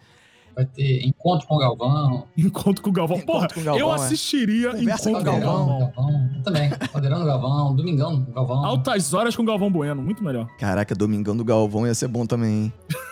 [0.55, 2.27] Vai ter encontro com o Galvão.
[2.37, 3.17] Encontro com o Galvão.
[3.17, 3.95] Encontro Porra, com o Galvão, eu é.
[3.95, 5.79] assistiria Conversa Encontro com com o o Galvão.
[5.79, 5.93] Galvão.
[5.95, 6.31] Galvão.
[6.35, 6.69] Eu também.
[6.69, 7.75] Caldeirão do Galvão.
[7.75, 8.65] Domingão do Galvão.
[8.65, 10.47] Altas horas com o Galvão Bueno, muito melhor.
[10.59, 12.73] Caraca, Domingão do Galvão ia ser bom também, hein?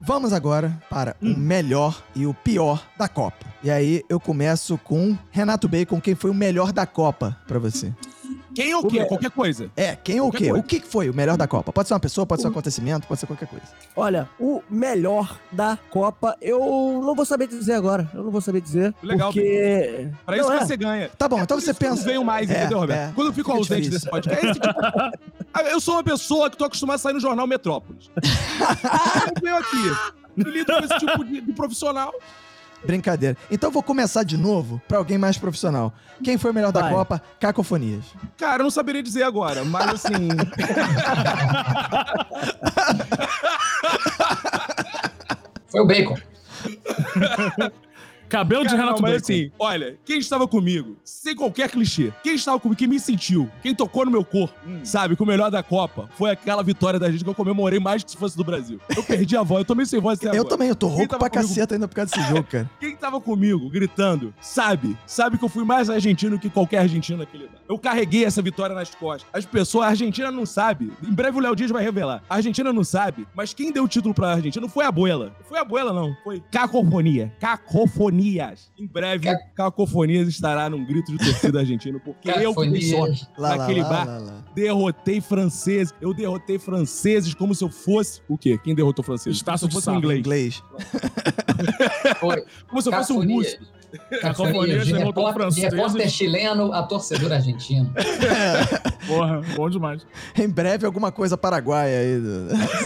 [0.00, 3.44] Vamos agora para o melhor e o pior da Copa.
[3.62, 7.92] E aí eu começo com Renato Bacon, quem foi o melhor da Copa pra você?
[8.58, 9.04] Quem ou o quê?
[9.04, 9.70] Qualquer coisa.
[9.76, 10.48] É, quem ou o quê?
[10.48, 10.58] coisa.
[10.58, 11.72] O que foi o melhor da Copa?
[11.72, 13.64] Pode ser uma pessoa, pode ser um acontecimento, pode ser qualquer coisa.
[13.94, 16.58] Olha, o melhor da Copa, eu
[17.04, 18.10] não vou saber dizer agora.
[18.12, 18.92] Eu não vou saber dizer.
[19.00, 20.08] Legal, porque...
[20.26, 20.66] Pra isso Não, que é.
[20.66, 21.10] você ganha.
[21.16, 21.94] Tá bom, então você pensa.
[21.94, 23.10] não venho mais, É, entendeu, Roberto?
[23.10, 23.12] é.
[23.14, 23.92] Quando eu fico Fica ausente difícil.
[23.92, 28.10] desse podcast, tipo, eu sou uma pessoa que tô acostumado a sair no jornal Metrópolis.
[28.16, 30.16] eu venho aqui.
[30.36, 32.12] Eu lido com esse tipo de, de profissional.
[32.84, 33.36] Brincadeira.
[33.50, 35.92] Então eu vou começar de novo pra alguém mais profissional.
[36.22, 36.92] Quem foi o melhor da Vai.
[36.92, 37.22] Copa?
[37.40, 38.04] Cacofonias.
[38.36, 40.28] Cara, eu não saberia dizer agora, mas assim.
[45.68, 46.16] Foi o Bacon.
[48.28, 49.32] Cabelo de Cara, Renato não, mas Bacon.
[49.32, 53.74] assim, olha, quem estava comigo, sem qualquer clichê, quem estava comigo, quem me sentiu, quem
[53.74, 54.54] tocou no meu corpo,
[54.84, 58.02] sabe, que o melhor da Copa foi aquela vitória da gente que eu comemorei mais
[58.04, 58.80] que se fosse do Brasil.
[58.96, 60.48] Eu perdi a voz, eu tô meio sem voz até Eu agora.
[60.48, 61.48] também, eu tô Quem rouco tava pra comigo?
[61.48, 62.70] caceta ainda por causa desse jogo, cara.
[62.80, 67.44] Quem tava comigo gritando, sabe, sabe que eu fui mais argentino que qualquer argentino naquele
[67.44, 67.58] lugar.
[67.68, 69.28] Eu carreguei essa vitória nas costas.
[69.32, 70.92] As pessoas, a Argentina não sabe.
[71.02, 72.22] Em breve o Léo Dias vai revelar.
[72.28, 75.32] A Argentina não sabe, mas quem deu o título pra Argentina não foi a Abuela.
[75.38, 76.16] Não foi a Abuela, não.
[76.24, 77.32] Foi Cacofonia.
[78.18, 78.70] Cacofonias.
[78.78, 82.90] Em breve, Ca- Cacofonias estará num grito de torcida argentino, porque eu Cacofonias.
[82.90, 84.06] sorte Lá, naquele lá, bar.
[84.06, 84.44] lá, lá.
[84.54, 85.94] Derrotei franceses.
[86.00, 88.20] Eu derrotei franceses como se eu fosse.
[88.28, 88.58] O quê?
[88.62, 89.42] Quem derrotou franceses?
[89.42, 90.18] Como se Estácio eu de fosse um inglês.
[90.20, 90.62] Inglês.
[92.20, 92.44] Foi.
[92.68, 93.58] Como se eu fosse um russo.
[94.20, 97.92] Cacofonias De, derrotou repórter, chileno a torcedor argentino.
[99.06, 100.06] Porra, bom demais.
[100.36, 102.20] Em breve alguma coisa paraguaia aí.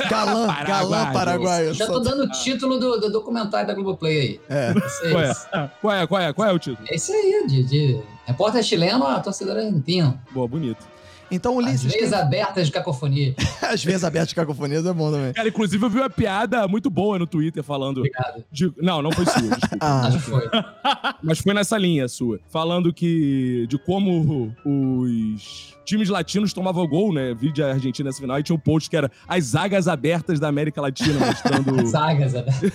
[0.08, 0.64] Galã, Paraguai.
[0.66, 1.74] galã paraguaio.
[1.74, 4.40] Já tô dando o título do, do documentário da Globoplay aí.
[4.48, 4.72] É.
[4.76, 5.66] Esse Qual é, é?
[5.80, 6.06] Qual é?
[6.06, 6.32] Qual é?
[6.32, 6.86] Qual é o título?
[6.88, 10.20] É isso aí, de, de repórter chileno a torcedor argentino.
[10.30, 10.91] Boa, bonito.
[11.32, 13.34] Então, As Ulisses, veias quem- abertas de cacofonia.
[13.62, 15.32] as veias abertas de cacofonias é bom também.
[15.32, 17.98] Cara, inclusive eu vi uma piada muito boa no Twitter falando.
[17.98, 18.44] Obrigado.
[18.52, 19.78] de- Não, não foi sua, desculpa.
[19.80, 20.48] Ah, Acho que foi.
[21.22, 22.38] Mas foi nessa linha sua.
[22.50, 23.66] Falando que.
[23.68, 27.34] de como os times latinos tomavam gol, né?
[27.34, 28.38] Vídeo da Argentina nessa final.
[28.38, 31.86] E tinha um post que era as zagas abertas da América Latina, mostrando.
[31.86, 32.70] Sagas abertas.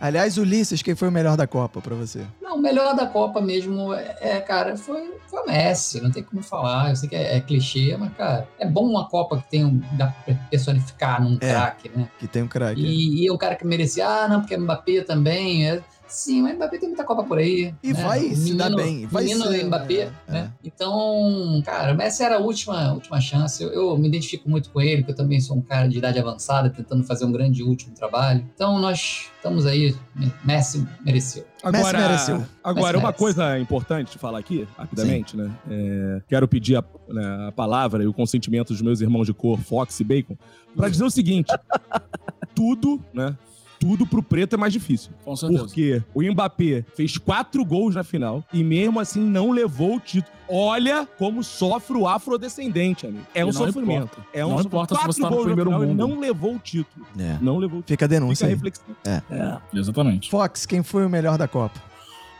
[0.00, 2.24] Aliás, Ulisses, quem foi o melhor da Copa pra você?
[2.40, 6.00] Não, o melhor da Copa mesmo, é, é, cara, foi, foi o Messi.
[6.00, 6.90] Não tem como falar.
[6.90, 9.80] Eu sei que é, é clichê, mas, cara, é bom uma Copa que tem um,
[9.92, 11.52] dá pra personificar num É.
[11.52, 12.08] craque, né?
[12.18, 12.80] Que tem um craque.
[12.80, 15.68] E, e o cara que merecia, ah, não, porque é Mbappé também.
[15.68, 17.74] É, sim, mas Mbappé tem muita Copa por aí.
[17.82, 18.02] E né?
[18.02, 19.94] vai O se dar menino- bem, vai menino ser, Mbappé,
[20.28, 20.52] é, né?
[20.64, 23.62] Então, cara, o Messi era a última, última chance.
[23.62, 26.18] Eu, eu me identifico muito com ele, porque eu também sou um cara de idade
[26.18, 28.44] avançada, tentando fazer um grande último trabalho.
[28.54, 29.94] Então, nós estamos aí.
[30.44, 31.44] Messi mereceu.
[31.64, 32.46] Messi Agora, mereceu.
[32.62, 33.18] agora Messi uma merece.
[33.18, 35.50] coisa importante de falar aqui, rapidamente, né?
[35.70, 39.58] É, quero pedir a, né, a palavra e o consentimento dos meus irmãos de cor,
[39.60, 40.36] Fox e Bacon,
[40.76, 41.52] pra dizer o seguinte:
[42.54, 43.36] tudo, né?
[43.78, 45.10] Tudo pro preto é mais difícil.
[45.24, 45.64] Com certeza.
[45.64, 50.34] Porque o Mbappé fez quatro gols na final e mesmo assim não levou o título.
[50.48, 53.26] Olha como sofre o afrodescendente, amigo.
[53.34, 54.04] É E um não sofrimento.
[54.04, 54.26] importa.
[54.32, 54.66] É um Não sofrimento.
[54.68, 56.08] importa se Quatro você tá no primeiro final e mundo.
[56.08, 57.06] não levou o título.
[57.18, 57.36] É.
[57.40, 57.84] Não levou o título.
[57.88, 58.54] Fica a Fica denúncia a aí.
[58.54, 58.84] reflexão.
[59.74, 60.30] Exatamente.
[60.30, 61.80] Fox, quem foi o melhor da Copa?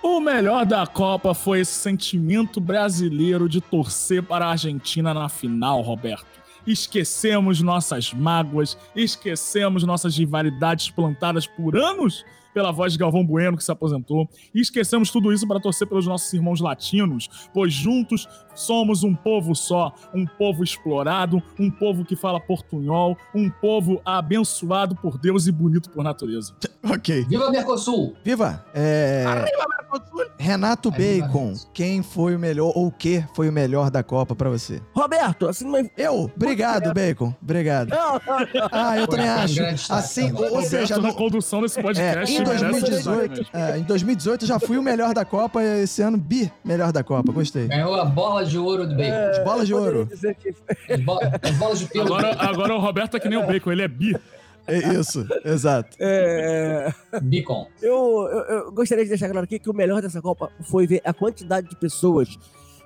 [0.02, 5.80] O melhor da Copa foi esse sentimento brasileiro de torcer para a Argentina na final,
[5.82, 6.24] Roberto.
[6.66, 12.24] Esquecemos nossas mágoas, esquecemos nossas rivalidades plantadas por anos
[12.56, 16.06] pela voz de Galvão Bueno, que se aposentou, e esquecemos tudo isso para torcer pelos
[16.06, 18.26] nossos irmãos latinos, pois juntos
[18.56, 24.96] somos um povo só, um povo explorado, um povo que fala portunhol, um povo abençoado
[24.96, 26.52] por Deus e bonito por natureza.
[26.88, 27.24] Ok.
[27.28, 28.14] Viva Mercosul!
[28.22, 28.64] Viva!
[28.72, 29.24] É...
[30.38, 31.70] Renato Arriba, Bacon, Mercosul.
[31.74, 34.80] quem foi o melhor ou o que foi o melhor da Copa pra você?
[34.94, 35.88] Roberto, assim, mas.
[35.96, 36.30] Eu?
[36.36, 37.34] Obrigado, Bacon.
[37.42, 37.88] Obrigado.
[37.88, 38.68] Não, não, não.
[38.70, 39.60] Ah, eu também acho.
[39.92, 40.50] Assim, também.
[40.50, 43.56] ou, ou seja, Roberto, na no- condução desse é, podcast, em merece 2018, destaque.
[43.56, 46.92] é, em 2018 eu já fui o melhor da Copa e esse ano bi melhor
[46.92, 47.32] da Copa.
[47.32, 47.66] Gostei.
[47.66, 49.30] Ganhou a bola de ouro do Bacon.
[49.30, 50.06] As bolas de Eu ouro.
[50.08, 50.54] que-
[50.92, 52.06] As, bo- as bolas de pelo.
[52.14, 54.16] Agora, agora o Roberto é que nem o Bacon, ele é bi.
[54.68, 55.96] É isso, exato.
[56.00, 56.92] É,
[57.22, 57.68] Bacon.
[57.80, 61.00] eu, eu, eu gostaria de deixar claro aqui que o melhor dessa Copa foi ver
[61.04, 62.36] a quantidade de pessoas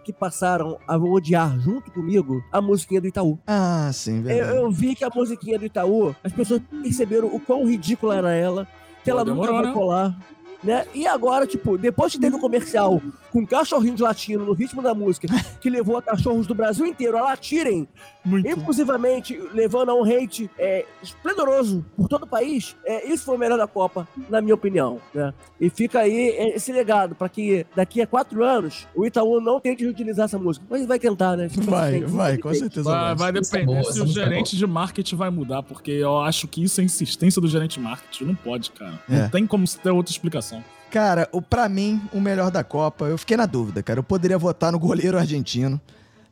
[0.05, 3.39] que passaram a odiar junto comigo a musiquinha do Itaú.
[3.47, 4.57] Ah, sim, Eu, verdade.
[4.59, 8.67] eu vi que a musiquinha do Itaú, as pessoas perceberam o quão ridícula era ela,
[9.03, 9.73] que Pô, ela demorou, nunca vai né?
[9.79, 10.19] colar.
[10.63, 10.87] Né?
[10.95, 13.01] E agora, tipo, depois que teve um comercial
[13.33, 15.29] com um cachorrinho de latino no ritmo da música,
[15.61, 17.89] que levou a cachorros do Brasil inteiro a latirem,
[18.25, 18.49] Muito.
[18.49, 23.39] inclusivamente levando a um hate é, esplendoroso por todo o país, é, isso foi o
[23.39, 25.01] melhor da Copa, na minha opinião.
[25.15, 25.33] Né?
[25.61, 29.61] E fica aí é, esse legado, para que daqui a quatro anos o Itaú não
[29.61, 30.65] tente utilizar essa música.
[30.69, 31.49] Mas vai tentar, né?
[31.49, 33.31] Vai, vai, com certeza Vai, vai.
[33.31, 36.63] é depender boa, se o é gerente de marketing vai mudar, porque eu acho que
[36.63, 38.25] isso é insistência do gerente de marketing.
[38.25, 38.99] Não pode, cara.
[39.09, 39.23] É.
[39.23, 40.63] Não tem como ter outra explicação.
[40.91, 44.01] Cara, o, pra mim, o melhor da Copa, eu fiquei na dúvida, cara.
[44.01, 45.81] Eu poderia votar no goleiro argentino.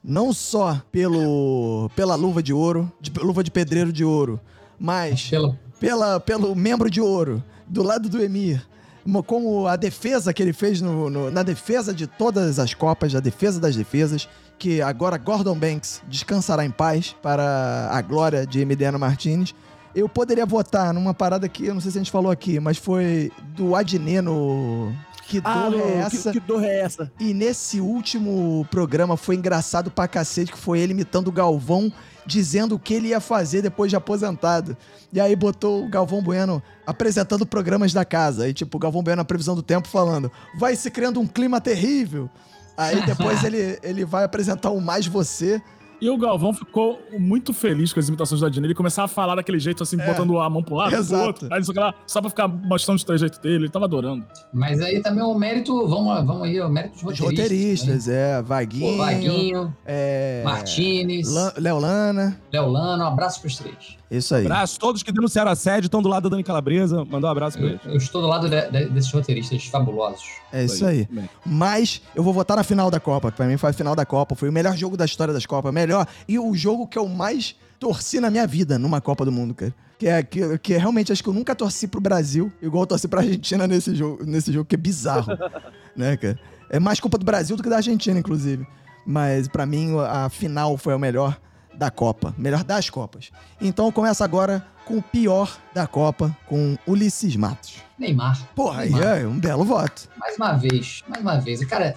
[0.03, 4.41] Não só pelo, pela luva de ouro, de, luva de pedreiro de ouro,
[4.79, 8.65] mas Pelo, pela, pelo membro de ouro do lado do Emir.
[9.05, 13.15] mo- Com a defesa que ele fez no- no- na defesa de todas as Copas,
[13.15, 14.29] a defesa das defesas,
[14.59, 19.55] que agora Gordon Banks descansará em paz para a glória de Emiliano Martinez.
[19.99, 22.79] Eu poderia votar numa parada que eu não sei se a gente falou aqui, mas
[22.79, 24.93] foi do Adnet no.
[25.27, 26.33] Que Ah, dor é que, essa?
[26.33, 27.13] que dor é essa?
[27.21, 31.93] E nesse último programa foi engraçado pra cacete, que foi ele imitando o Galvão,
[32.25, 34.75] dizendo o que ele ia fazer depois de aposentado.
[35.13, 38.45] E aí botou o Galvão Bueno apresentando programas da casa.
[38.45, 41.61] Aí, tipo, o Galvão Bueno na previsão do tempo falando: vai se criando um clima
[41.61, 42.31] terrível.
[42.77, 45.61] Aí depois ele, ele vai apresentar o Mais Você.
[46.01, 48.67] E o Galvão ficou muito feliz com as imitações da Dina.
[48.67, 50.07] Ele começava a falar daquele jeito, assim, É.
[50.07, 51.27] botando a mão pro lado, pro Exato.
[51.27, 51.49] outro.
[51.53, 53.57] Aí, lá, só pra ficar mostrando o trejeito dele.
[53.65, 54.25] Ele tava adorando.
[54.53, 57.41] mas aí também o mérito, vamos, vamos aí, o mérito dos Os roteiristas.
[57.89, 58.37] roteiristas, é.
[58.37, 58.43] né?
[58.43, 58.93] Vaguinho.
[58.93, 62.41] Pô, Vaguinho, é, Martinez, Lan- Léo Lana.
[62.53, 63.98] Leolano, um abraço pros três.
[64.11, 64.45] Isso aí.
[64.47, 64.79] Abraço.
[64.79, 67.05] Todos que denunciaram assédio estão do lado da Dani Calabresa.
[67.05, 67.81] Mandar um abraço pra Eu, eles.
[67.85, 70.25] eu estou do lado de- de- desses roteiristas fabulosos.
[70.53, 71.07] É isso aí.
[71.11, 71.29] Bem.
[71.45, 73.31] Mas eu vou votar na final da Copa.
[73.31, 74.35] que Pra mim foi a final da Copa.
[74.35, 75.73] Foi o melhor jogo da história das Copas.
[75.75, 76.07] Melhor.
[76.27, 79.75] E o jogo que eu mais torci na minha vida numa Copa do Mundo, cara.
[79.99, 82.87] Que é que, que é realmente acho que eu nunca torci pro Brasil, igual eu
[82.87, 85.27] torci pra Argentina nesse jogo, nesse jogo que é bizarro.
[85.97, 86.39] né, cara?
[86.71, 88.67] É mais culpa do Brasil do que da Argentina, inclusive.
[89.07, 91.37] Mas pra mim a final foi o melhor
[91.79, 93.31] da Copa, melhor das Copas.
[93.61, 97.77] Então eu começo agora com o pior da Copa, com Ulisses Matos.
[97.99, 98.39] Neymar.
[98.55, 99.19] Porra, aí Neymar.
[99.19, 100.09] é um belo voto.
[100.19, 101.61] Mais uma vez, mais uma vez.
[101.61, 101.95] O cara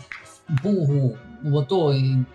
[0.61, 2.25] burro, botou em.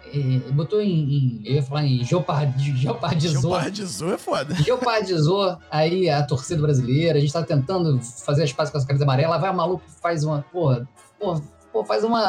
[0.52, 3.40] botou em, em- Eu ia falar em geopard, geopardizou.
[3.42, 4.54] Geopardizou é foda.
[4.54, 7.18] Geopardizou aí a torcida brasileira.
[7.18, 9.38] A gente tá tentando fazer as pazes com essa camisa amarela.
[9.38, 10.42] Vai maluco faz uma.
[10.52, 10.88] Porra,
[11.20, 11.42] porra,
[11.72, 12.22] pô, faz uma.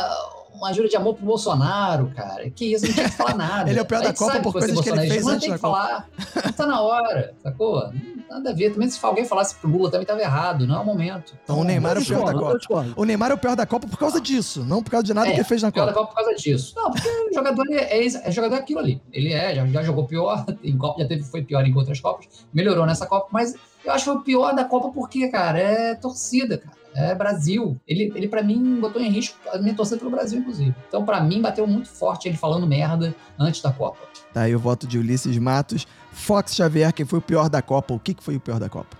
[0.57, 2.49] Uma jura de amor pro Bolsonaro, cara.
[2.49, 3.69] Que isso, não tinha que falar nada.
[3.71, 5.33] Ele é o pior da Copa sabe por você é coisas que ele fez mas
[5.33, 6.09] antes tem que falar.
[6.43, 7.91] Não tá na hora, sacou?
[8.29, 8.73] Nada a ver.
[8.73, 10.65] Também se alguém falasse pro Lula também tava errado.
[10.65, 11.33] Não é o momento.
[11.43, 12.93] Então o Neymar é o pior da Copa.
[12.95, 15.27] O Neymar é o pior da Copa por causa disso, não por causa de nada
[15.27, 16.07] É, que ele fez na pior da Copa.
[16.07, 16.73] Por causa disso.
[16.75, 19.01] Não, porque o jogador é, é, é jogador aquilo ali.
[19.11, 22.27] Ele é, já, já jogou pior, em Copa, já teve, foi pior em outras Copas,
[22.53, 23.53] melhorou nessa Copa, mas
[23.83, 26.76] eu acho que foi o pior da Copa porque, cara, é torcida, cara.
[26.97, 27.79] É Brasil.
[27.87, 30.73] Ele, ele para mim, botou em risco a minha torcida pelo Brasil, inclusive.
[30.87, 33.99] Então, pra mim, bateu muito forte ele falando merda antes da Copa.
[34.33, 35.85] Tá aí o voto de Ulisses Matos.
[36.11, 37.93] Fox Xavier, quem foi o pior da Copa?
[37.93, 38.97] O que, que foi o pior da Copa?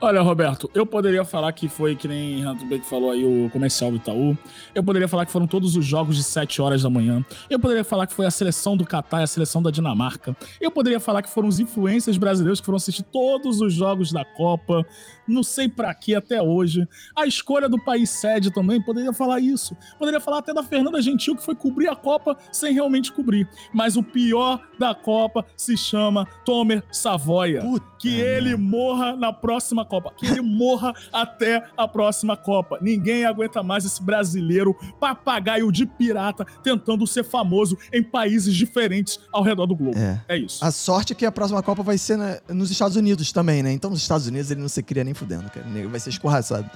[0.00, 3.90] Olha, Roberto, eu poderia falar que foi que nem Renato Beck falou aí, o comercial
[3.90, 4.36] do Itaú.
[4.74, 7.24] Eu poderia falar que foram todos os jogos de 7 horas da manhã.
[7.48, 10.36] Eu poderia falar que foi a seleção do Catar e a seleção da Dinamarca.
[10.60, 14.24] Eu poderia falar que foram os influencers brasileiros que foram assistir todos os jogos da
[14.24, 14.86] Copa.
[15.26, 16.86] Não sei pra que até hoje.
[17.16, 19.76] A escolha do país sede também, poderia falar isso.
[19.98, 23.48] Poderia falar até da Fernanda Gentil, que foi cobrir a Copa sem realmente cobrir.
[23.72, 29.84] Mas o pior da Copa se chama Tomer Savoia Puta que ele morra na próxima
[29.84, 32.78] Copa, que ele morra até a próxima Copa.
[32.80, 39.42] Ninguém aguenta mais esse brasileiro papagaio de pirata tentando ser famoso em países diferentes ao
[39.42, 39.98] redor do globo.
[39.98, 40.20] É.
[40.28, 40.64] É isso.
[40.64, 43.70] A sorte é que a próxima Copa vai ser na- nos Estados Unidos também, né?
[43.72, 45.66] Então nos Estados Unidos ele não se cria nem fudendo, cara.
[45.68, 46.70] Ele Vai ser escorraçado.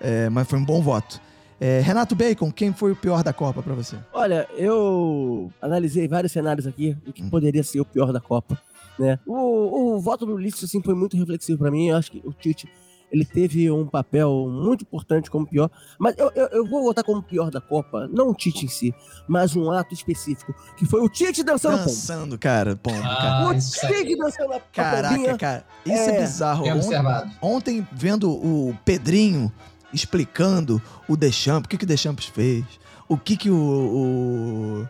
[0.00, 1.20] É, mas foi um bom voto.
[1.60, 3.96] É, Renato Bacon, quem foi o pior da Copa pra você?
[4.12, 7.30] Olha, eu analisei vários cenários aqui do que Hum.
[7.30, 8.58] poderia ser o pior da Copa,
[8.98, 9.18] né?
[9.26, 11.88] O, o voto do Ulisses, assim, foi muito reflexivo pra mim.
[11.88, 12.68] Eu acho que o Tite,
[13.12, 15.70] ele teve um papel muito importante como pior.
[15.98, 18.94] Mas eu, eu, eu vou votar como pior da Copa, não o Tite em si,
[19.28, 21.84] mas um ato específico, que foi o Tite dançando pombo.
[21.90, 22.74] Dançando, cara.
[22.76, 23.38] Pombo, cara.
[23.44, 23.94] Ah, O isso aí.
[24.04, 25.36] Tite dançando a Caraca, pombinha.
[25.38, 25.64] cara.
[25.84, 26.60] Isso é, É, bizarro.
[26.62, 27.30] Ontem, observado.
[27.40, 29.52] ontem, vendo o Pedrinho
[29.96, 32.64] explicando o Deschamps, o que, que o Deschamps fez,
[33.08, 34.88] o que, que o, o,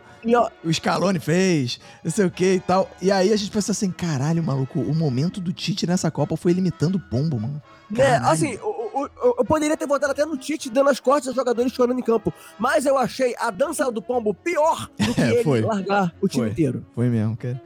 [0.64, 2.90] o Scaloni fez, não sei o que e tal.
[3.00, 6.52] E aí a gente pensou assim, caralho, maluco, o momento do Tite nessa Copa foi
[6.52, 7.62] ele imitando o pombo, mano.
[7.90, 8.26] né, Caralho.
[8.32, 11.36] assim, o- o- o- eu poderia ter votado até no Tite dando as costas aos
[11.36, 12.32] jogadores chorando em campo.
[12.58, 15.60] Mas eu achei a dança do pombo pior do que É, ele foi.
[15.60, 16.50] largar o time Foi.
[16.52, 16.84] inteiro.
[16.94, 17.60] Foi mesmo, cara.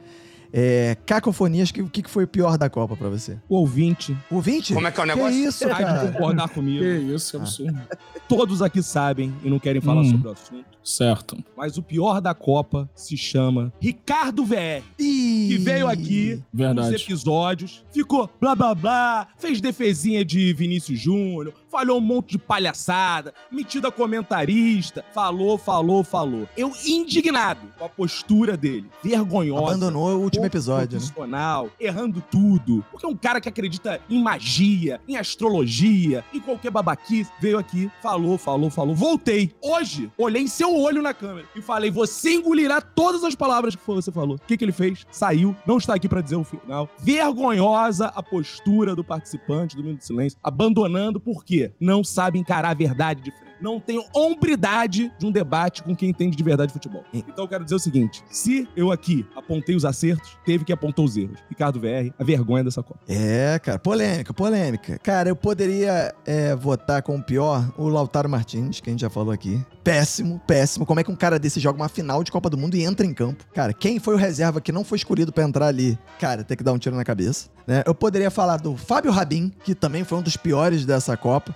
[0.53, 3.37] É, cacofonias, que- o que, que foi o pior da Copa pra você?
[3.47, 4.73] O ouvinte O 20?
[4.73, 5.37] Como é que é o Que negócio?
[5.47, 6.11] isso, há de cara?
[6.11, 6.79] concordar comigo.
[6.83, 7.79] Que isso, que absurdo.
[8.27, 10.11] Todos aqui sabem e não querem falar Hum.
[10.11, 10.65] sobre o assunto.
[10.83, 11.37] Certo.
[11.55, 16.95] Mas o pior da Copa se chama Ricardo VR, que veio aqui nos Verdade.
[16.95, 23.33] episódios, ficou blá blá blá, fez defesinha de Vinícius Júnior, falou um monte de palhaçada,
[23.49, 26.47] metida comentarista, falou, falou, falou.
[26.57, 29.67] Eu indignado com a postura dele, vergonhosa.
[29.67, 31.05] Abandonou o último episódio, né?
[31.05, 32.85] profissional, errando tudo.
[32.91, 37.89] Porque é um cara que acredita em magia, em astrologia, em qualquer babaquice, veio aqui,
[38.01, 38.93] falou, falou, falou.
[38.93, 39.55] Voltei.
[39.61, 43.85] Hoje, olhei em seu olho na câmera e falei: você engolirá todas as palavras que
[43.85, 44.35] você falou.
[44.35, 45.05] O que, que ele fez?
[45.09, 46.89] Saiu, não está aqui pra dizer o final.
[46.99, 51.60] Vergonhosa a postura do participante do Minuto de Silêncio, abandonando, por quê?
[51.79, 53.50] Não sabe encarar a verdade de frente.
[53.61, 57.03] Não tem hombridade de um debate com quem entende de verdade de futebol.
[57.13, 61.05] Então eu quero dizer o seguinte: se eu aqui apontei os acertos, teve que apontar
[61.05, 61.39] os erros.
[61.49, 62.99] Ricardo VR, a vergonha dessa Copa.
[63.07, 64.99] É, cara, polêmica, polêmica.
[64.99, 69.09] Cara, eu poderia é, votar com o pior o Lautaro Martins, que a gente já
[69.09, 69.63] falou aqui.
[69.83, 70.85] Péssimo, péssimo.
[70.85, 73.05] Como é que um cara desse joga uma final de Copa do Mundo e entra
[73.05, 73.45] em campo?
[73.53, 75.97] Cara, quem foi o reserva que não foi escolhido pra entrar ali?
[76.19, 77.49] Cara, tem que dar um tiro na cabeça.
[77.65, 77.83] Né?
[77.85, 81.55] Eu poderia falar do Fábio Rabin, que também foi um dos piores dessa Copa.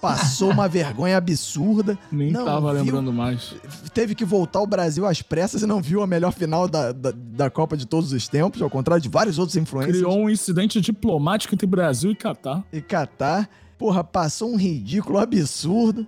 [0.00, 1.98] Passou uma vergonha absurda.
[2.10, 2.84] Nem Não, tava viu?
[2.84, 3.54] lembrando mais.
[3.92, 7.12] Teve que voltar ao Brasil às pressas e não viu a melhor final da, da,
[7.14, 9.98] da Copa de todos os tempos, ao contrário de vários outros influencers.
[9.98, 12.64] Criou um incidente diplomático entre Brasil e Catar.
[12.72, 13.48] e Catar.
[13.78, 16.06] Porra, passou um ridículo absurdo.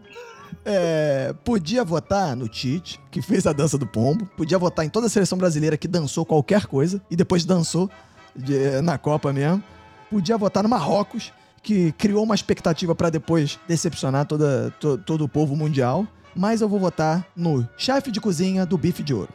[0.65, 4.27] É, podia votar no Tite, que fez a dança do pombo.
[4.37, 7.91] Podia votar em toda a seleção brasileira que dançou qualquer coisa e depois dançou
[8.37, 9.63] de- na Copa mesmo.
[10.11, 11.33] Podia votar no Marrocos,
[11.63, 16.07] que criou uma expectativa pra depois decepcionar toda, to- todo o povo mundial.
[16.35, 19.29] Mas eu vou votar no chefe de cozinha do bife de ouro.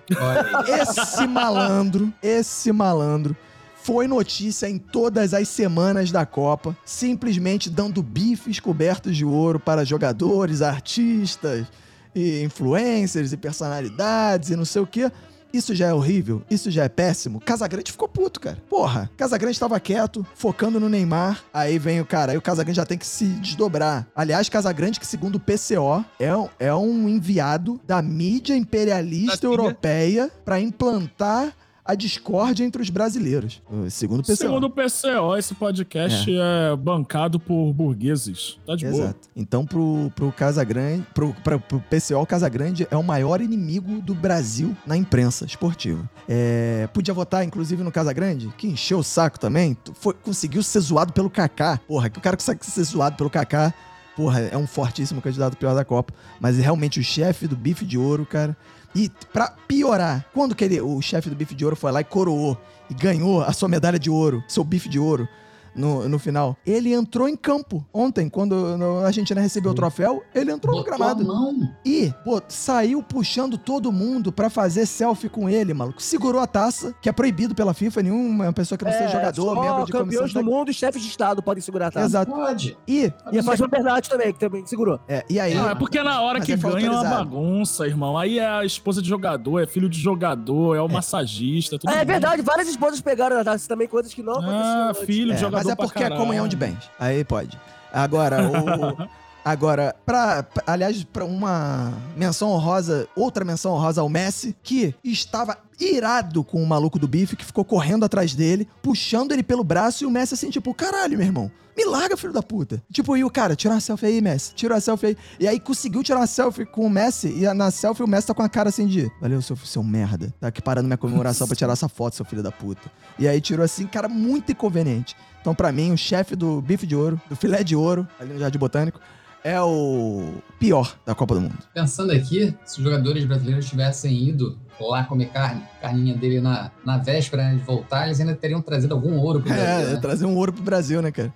[0.82, 3.38] Esse malandro, esse malandro
[3.84, 9.86] foi notícia em todas as semanas da Copa, simplesmente dando bifes cobertos de ouro para
[9.86, 11.68] jogadores, artistas
[12.16, 15.12] e influencers e personalidades e não sei o quê.
[15.54, 17.40] Isso já é horrível, isso já é péssimo.
[17.40, 18.58] Casagrande ficou puto, cara.
[18.70, 21.44] Porra, Casagrande tava quieto, focando no Neymar.
[21.54, 24.08] Aí vem o cara, aí o Casagrande já tem que se desdobrar.
[24.16, 29.48] Aliás, Casagrande, que segundo o PCO, é, um- é um enviado da mídia imperialista Da
[29.48, 31.54] europeia pra implantar
[31.88, 33.62] a discórdia entre os brasileiros.
[33.72, 34.36] Uh, Segundo o PCO.
[34.36, 38.58] Segundo o PCO, esse podcast é, bancado por burgueses.
[38.66, 39.04] Tá de boa.
[39.06, 39.30] Exato.
[39.36, 44.14] Então, pro, pro Casagrande, pro, pra, pro PCO, o Casagrande é o maior inimigo do
[44.14, 46.10] Brasil na imprensa esportiva.
[46.28, 49.78] É, podia votar, inclusive, no Casagrande, que encheu o saco também.
[49.94, 51.80] Foi, conseguiu ser zoado pelo Kaká.
[51.88, 53.74] Porra, que o cara consegue ser zoado pelo Kaká.
[54.18, 56.12] Porra, é um fortíssimo candidato pior da Copa.
[56.40, 58.58] Mas é realmente o chefe do bife de ouro, cara.
[58.98, 62.04] E pra piorar, quando que ele, o chefe do bife de ouro foi lá e
[62.04, 65.30] coroou e ganhou a sua medalha de ouro, seu bife de ouro,
[65.78, 66.58] no, no final.
[66.66, 70.84] Ele entrou em campo ontem, quando no- a Argentina recebeu o troféu, ele entrou no
[70.84, 71.26] Botou a gramado.
[71.26, 71.56] mão.
[71.86, 76.02] E, pô, saiu puxando todo mundo pra fazer selfie com ele, maluco.
[76.02, 79.34] Segurou a taça, que é proibido pela FIFA, nenhuma pessoa que não seja jogador, É,
[79.56, 80.00] só membro de comissão.
[80.06, 82.02] campeões do mundo e chefes de Estado podem segurar, tá?
[82.02, 82.32] Exato.
[82.32, 82.78] Pode.
[82.88, 85.00] E, E a Fátima Bernardes também, que também segurou.
[85.08, 85.54] é, e aí...
[85.54, 88.18] Não, é porque na hora que é ganha é uma bagunça, irmão.
[88.18, 91.78] Aí é a esposa de jogador, é filho de jogador, é o massagista.
[91.78, 92.08] Tudo Ah, é bem.
[92.16, 95.38] verdade, várias esposas pegaram na taça também, coisas que não Ah, aconteciam filho de É,
[95.38, 96.90] jogador mas é porque é comunhão de bens.
[97.00, 97.58] Aí pode.
[97.94, 99.08] Agora, o.
[99.46, 105.58] Agora, pra, pra- aliás, pra uma menção honrosa, outra menção honrosa ao Messi, que estava
[105.80, 110.04] irado com o maluco do bife, que ficou correndo atrás dele, puxando ele pelo braço,
[110.04, 112.84] e o Messi assim, tipo, caralho, meu irmão, me larga, filho da puta.
[112.92, 115.18] Tipo, e o cara, tira uma selfie aí, Messi, tira uma selfie aí.
[115.40, 118.34] E aí conseguiu tirar uma selfie com o Messi, e na selfie o Messi tá
[118.34, 121.56] com a cara assim de, valeu, seu, seu merda, tá aqui parando minha comemoração pra
[121.56, 122.92] tirar essa foto, seu filho da puta.
[123.18, 125.16] E aí tirou assim, cara, muito inconveniente.
[125.48, 128.40] Então, pra mim, o chefe do bife de ouro, do filé de ouro, ali no
[128.40, 129.00] Jardim Botânico,
[129.42, 131.58] é o pior da Copa do Mundo.
[131.74, 136.98] Pensando aqui, se os jogadores brasileiros tivessem ido lá comer carne, carninha dele na, na
[136.98, 140.00] véspera né, de voltar, eles ainda teriam trazido algum ouro pro Brasil, É, né?
[140.02, 141.34] trazer um ouro pro Brasil, né, cara?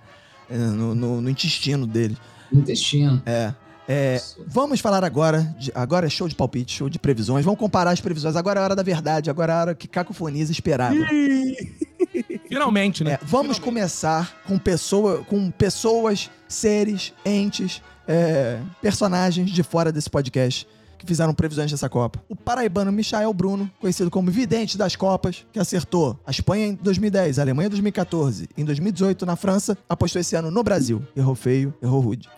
[0.49, 2.17] É, no, no- no intestino dele.
[2.51, 3.21] No intestino.
[3.25, 3.53] É.
[3.87, 7.45] É, vamos falar agora, de- agora é show de palpite, show de previsões.
[7.45, 8.35] Vamos comparar as previsões.
[8.35, 10.95] Agora é a hora da verdade, agora é a hora que Cacofonias esperava.
[12.51, 13.13] Finalmente, né?
[13.13, 20.67] É, vamos começar com, pessoa, com pessoas, seres, entes, é, personagens de fora desse podcast
[20.97, 22.21] que fizeram previsões dessa Copa.
[22.29, 27.39] O paraibano Michael Bruno, conhecido como vidente das Copas, que acertou a Espanha em 2010,
[27.39, 31.01] a Alemanha em 2014, em 2018 na França, apostou esse ano no Brasil.
[31.15, 32.29] Errou feio, errou rude.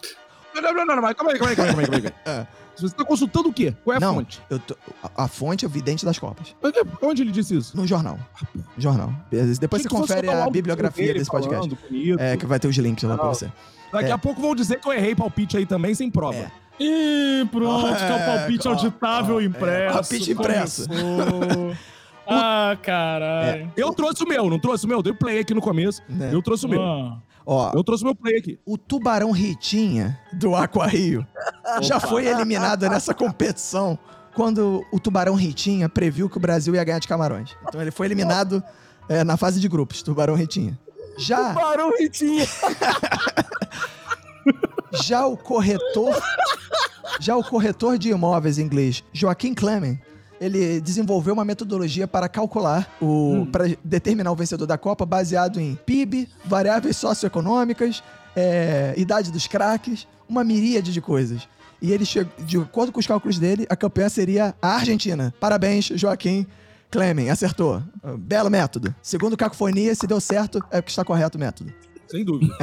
[0.55, 2.01] Não, não, não, não, mas calma aí, calma aí, calma aí, calma aí.
[2.23, 2.47] Calma aí.
[2.77, 2.81] É.
[2.81, 3.73] Você tá consultando o quê?
[3.83, 4.15] Qual é a Não.
[4.15, 4.41] fonte?
[4.67, 4.75] Tô-
[5.15, 6.55] a, a fonte é o vidente das Copas.
[6.61, 7.75] Mas que- Onde ele disse isso?
[7.77, 8.17] No jornal.
[8.77, 9.13] Jornal.
[9.59, 11.69] Depois você confere a bibliografia desse podcast.
[11.89, 12.19] bonito.
[12.19, 13.33] É, que vai ter os links lá pra Não.
[13.33, 13.51] você.
[13.91, 14.11] Daqui é.
[14.11, 16.37] a pouco vão dizer que eu errei palpite aí também, sem prova.
[16.37, 16.51] É.
[16.79, 19.93] Ih, pronto, que é o palpite É, ó, auditável ó, é, impresso.
[19.93, 20.87] palpite impresso.
[22.27, 23.71] ah, caralho.
[23.77, 25.01] Eu trouxe o meu, não trouxe o meu?
[25.03, 26.01] Dei play aqui no começo.
[26.09, 26.29] Né?
[26.33, 26.81] Eu trouxe o meu.
[26.81, 28.59] Ah, Ó, Eu trouxe o meu play aqui.
[28.65, 31.25] o Tubarão Ritinha do Aqua Rio
[31.81, 33.97] já foi eliminado nessa competição
[34.33, 37.55] quando o Tubarão Ritinha previu que o Brasil ia ganhar de Camarões.
[37.67, 38.63] Então ele foi eliminado
[39.09, 40.79] é, na fase de grupos, Tubarão Ritinha.
[41.17, 42.47] Já, Parou o Ritinha.
[45.03, 46.15] já o corretor,
[47.19, 49.99] já o corretor de imóveis inglês, Joaquim Clement,
[50.43, 55.75] ele desenvolveu uma metodologia para calcular o para determinar o vencedor da Copa baseado em
[55.85, 58.03] PIB, variáveis socioeconômicas,
[58.35, 61.47] é, idade dos craques, uma miríade de coisas.
[61.81, 65.33] E ele chegou, de acordo com os cálculos dele, a campeã seria a Argentina.
[65.39, 66.45] Parabéns, Joaquim
[66.89, 67.81] Clemen, acertou.
[68.19, 68.93] Belo método.
[69.01, 71.73] Segundo Cacofonia, se deu certo, é porque está correto o método.
[72.13, 72.55] Sem dúvida.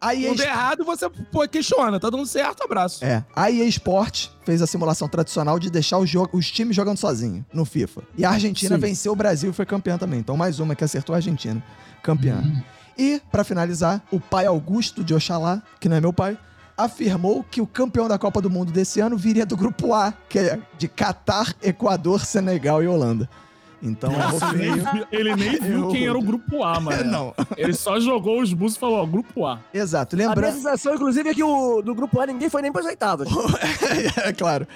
[0.00, 2.00] A EA Quando der errado, você pô, questiona.
[2.00, 3.04] Tá dando certo, abraço.
[3.04, 3.22] É.
[3.36, 7.66] A EA Sport fez a simulação tradicional de deixar os, os times jogando sozinho no
[7.66, 8.00] FIFA.
[8.16, 8.80] E a Argentina Sim.
[8.80, 10.18] venceu o Brasil e foi campeã também.
[10.18, 11.62] Então, mais uma que acertou a Argentina.
[12.02, 12.42] Campeã.
[12.96, 16.38] E, pra finalizar, o pai Augusto de Oxalá, que não é meu pai,
[16.74, 20.38] afirmou que o campeão da Copa do Mundo desse ano viria do grupo A, que
[20.38, 23.28] é de Catar, Equador, Senegal e Holanda.
[23.84, 27.04] Então, errou Ele nem, ele nem viu Eu- quem era o grupo A, mano.
[27.10, 29.60] Não, Ele só jogou os bus e falou, ó, grupo A.
[29.72, 30.14] exato.
[30.14, 30.54] A minha Lembrando.
[30.54, 33.28] sensação, inclusive, é que o, do grupo A ninguém foi nem pras oitavas.
[34.24, 34.66] é claro.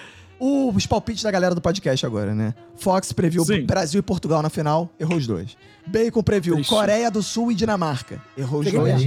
[0.40, 2.54] Os palpites da galera do podcast agora, né?
[2.76, 3.66] Fox previu Sim.
[3.66, 5.56] Brasil e Portugal na final, errou os dois.
[5.84, 6.70] Bacon previu Ixi.
[6.70, 9.04] Coreia do Sul e Dinamarca, errou os Cheguei dois.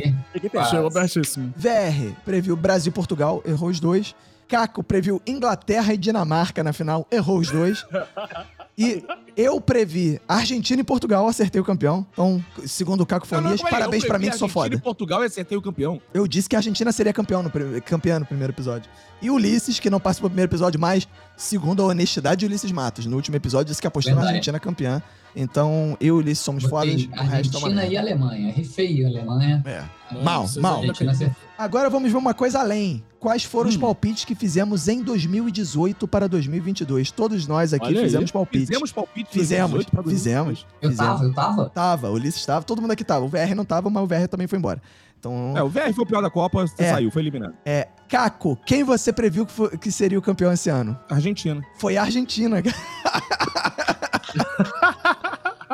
[0.52, 0.70] Perto.
[0.70, 1.54] Chegou pertíssimo.
[1.56, 4.14] VR previu Brasil e Portugal, errou os dois.
[4.50, 7.86] Caco previu Inglaterra e Dinamarca na final, errou os dois.
[8.82, 9.04] E
[9.36, 12.06] Eu previ Argentina e Portugal, acertei o campeão.
[12.12, 14.76] Então, segundo o Cacofonias, calma aí, parabéns pra mim que sou Argentina foda.
[14.76, 16.02] e Portugal e acertei o campeão.
[16.14, 17.52] Eu disse que a Argentina seria campeão no,
[17.82, 18.90] campeã no primeiro episódio.
[19.22, 21.08] E Ulisses, que não participou do primeiro episódio, mas,
[21.42, 24.22] segundo a honestidade de Ulisses Matos, no último episódio disse que apostou na.
[24.28, 25.02] Argentina campeã.
[25.34, 27.94] Então, eu e o Ulisses somos fodas, o resto é uma Argentina merda.
[27.94, 28.52] e Alemanha.
[28.54, 29.64] Rifei a Alemanha.
[29.66, 29.84] É.
[30.14, 30.82] Não, Mal, mal.
[31.10, 31.36] acertou.
[31.58, 33.02] Agora vamos ver uma coisa além.
[33.20, 33.80] Quais foram os Hum.
[33.82, 37.12] palpites que fizemos em 2018 para 2022?
[37.12, 38.06] Todos nós aqui Olha aí.
[38.06, 38.68] fizemos palpites.
[38.68, 40.66] Fizemos palpite de Fizemos, 2018 pra fizemos.
[40.82, 41.12] Eu Fizemos.
[41.12, 41.70] tava, eu tava.
[41.70, 43.24] Tava, o Ulisses tava, todo mundo aqui tava.
[43.24, 44.82] O VR não tava, mas o VR também foi embora.
[45.22, 46.90] Então, É, o VR foi o pior da Copa, você É.
[46.94, 47.54] saiu, foi eliminado.
[47.64, 47.88] é.
[48.10, 51.00] Caco, quem você previu que, foi- que seria o campeão esse ano?
[51.10, 51.62] Argentina.
[51.80, 52.58] Foi a Argentina.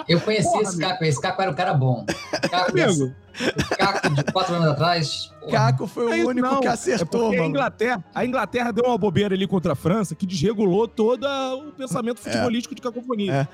[0.07, 1.03] Eu conheci Porra, esse Caco.
[1.03, 2.05] Esse Caco era um cara bom.
[2.51, 3.05] Caco, Amigo,
[3.41, 5.31] o Caco de quatro anos atrás.
[5.39, 6.59] porra, Caco foi o é isso único não.
[6.61, 7.43] que É acertou, a mano.
[7.45, 12.19] Inglaterra, a Inglaterra deu uma bobeira ali contra a França que desregulou todo o pensamento
[12.19, 13.33] futebolístico de cacofonia.
[13.33, 13.47] É.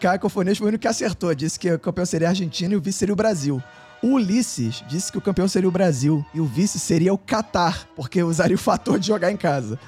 [0.00, 1.34] Cacofonias foi o único que acertou.
[1.34, 3.62] Disse que o campeão seria a Argentina e o vice seria o Brasil.
[4.02, 7.88] O Ulisses disse que o campeão seria o Brasil e o vice seria o Catar,
[7.96, 9.78] porque usaria o fator de jogar em casa.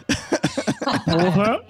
[1.05, 1.61] Porra.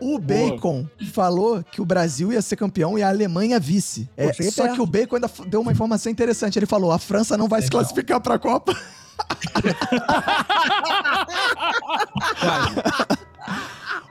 [0.00, 4.08] O Bacon falou que o Brasil ia ser campeão e a Alemanha vice.
[4.16, 6.56] É, só que o Bacon ainda deu uma informação interessante.
[6.58, 7.80] Ele falou: a França não vai se Legal.
[7.80, 8.76] classificar pra Copa.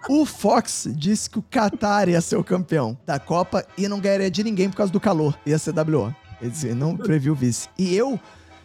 [0.09, 4.31] O Fox disse que o Qatar ia ser o campeão da Copa e não ganharia
[4.31, 5.37] de ninguém por causa do calor.
[5.45, 6.15] Ia ser WO.
[6.41, 7.67] Ele disse, não previu o vice.
[7.77, 8.19] E eu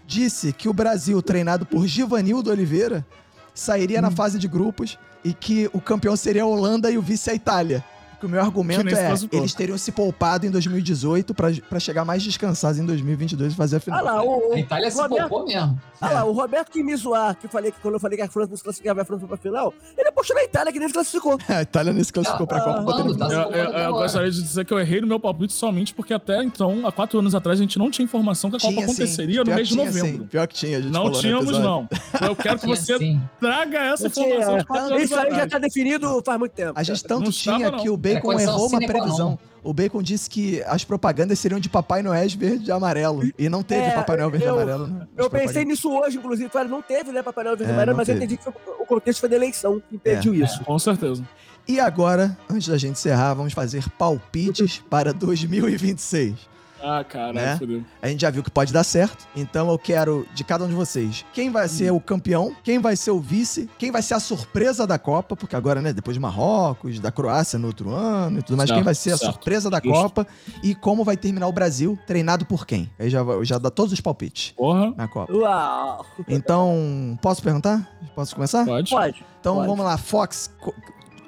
[0.06, 3.06] disse que o Brasil, treinado por Givanildo Oliveira,
[3.54, 4.02] sairia Hum.
[4.02, 7.34] na fase de grupos e que o campeão seria a Holanda e o vice a
[7.34, 7.84] Itália.
[8.22, 9.40] Que o meu argumento é, classificou.
[9.40, 13.78] eles teriam se poupado em 2018 pra pra chegar mais descansados em 2022 e fazer
[13.78, 13.98] a final.
[13.98, 15.76] Ah lá, o, o, A Itália se Roberto- poupou mesmo.
[16.00, 18.28] ah lá, o Roberto que me zoar, que, falei que quando eu falei que a
[18.28, 20.86] França não se classificava a França foi pra final, ele apostou na Itália que nem
[20.86, 21.36] se classificou.
[21.48, 22.78] A Itália nem se classificou pra Ah, Copa.
[22.78, 25.18] ah, botando mano, tá Eu, eu- eu gostaria de dizer que eu errei no meu
[25.18, 28.56] palpite somente porque até então, há quatro anos atrás, a gente não tinha informação que
[28.56, 30.22] a Copa Tinha, aconteceria no mês de novembro.
[30.22, 30.26] sim.
[30.28, 31.88] Pior que tinha, a gente Não tínhamos, não.
[32.24, 33.20] Eu quero que você sim.
[33.40, 36.72] traga essa informação de quatro anos Isso aí já tá definido faz muito tempo.
[36.76, 39.38] A gente tanto tinha que o Bacon errou uma previsão.
[39.64, 43.22] O Bacon disse que as propagandas seriam de Papai Noel verde e amarelo.
[43.38, 44.86] E não teve É, Papai Noel verde e eu- amarelo.
[44.88, 46.48] né, Eu pensei nisso hoje, inclusive.
[46.50, 48.24] Claro, não teve, né, Papai Noel Verde É, e Amarelo, não mas eu teve.
[48.24, 50.64] entendi que foi- o contexto foi da eleição que impediu isso.
[50.64, 51.22] Com certeza.
[51.68, 56.34] E agora, antes da gente encerrar, vamos fazer palpites para 2026.
[56.82, 57.56] Ah, caralho, Né?
[57.58, 57.84] fodeu.
[58.00, 59.26] A gente já viu que pode dar certo.
[59.36, 61.24] Então eu quero de cada um de vocês.
[61.32, 62.54] Quem vai ser o campeão?
[62.64, 63.68] Quem vai ser o vice?
[63.78, 65.36] Quem vai ser a surpresa da Copa?
[65.36, 68.78] Porque agora, né, depois de Marrocos, da Croácia no outro ano e tudo mais, Certo,
[68.78, 69.32] quem vai ser a certo.
[69.32, 69.92] surpresa da Justo.
[70.02, 70.26] Copa?
[70.62, 71.98] E como vai terminar o Brasil?
[72.06, 72.90] Treinado por quem?
[72.98, 75.32] Aí já, já dá todos os palpites Porra, na Copa.
[75.32, 76.06] Uau!
[76.28, 77.88] Então, posso perguntar?
[78.14, 78.64] Posso começar?
[78.64, 78.90] pode.
[78.90, 79.24] Pode.
[79.40, 79.66] Então pode.
[79.68, 80.50] vamos lá, Fox.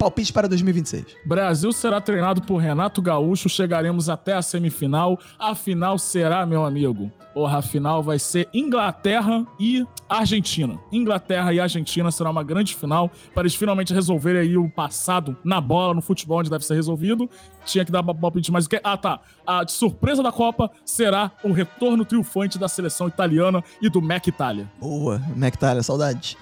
[0.05, 1.03] Palpite para 2026.
[1.25, 5.19] Brasil será treinado por Renato Gaúcho, chegaremos até a semifinal.
[5.39, 7.11] A final será, meu amigo.
[7.33, 10.77] Porra, a final vai ser Inglaterra e Argentina.
[10.91, 15.59] Inglaterra e Argentina será uma grande final para eles finalmente resolverem aí o passado na
[15.59, 17.27] bola, no futebol, onde deve ser resolvido.
[17.65, 18.67] Tinha que dar palpite mais.
[18.67, 18.79] o quê?
[18.83, 19.19] Ah, tá.
[19.47, 24.71] A surpresa da Copa será o retorno triunfante da seleção italiana e do Mac Itália.
[24.79, 26.37] Boa, Mectália, saudades.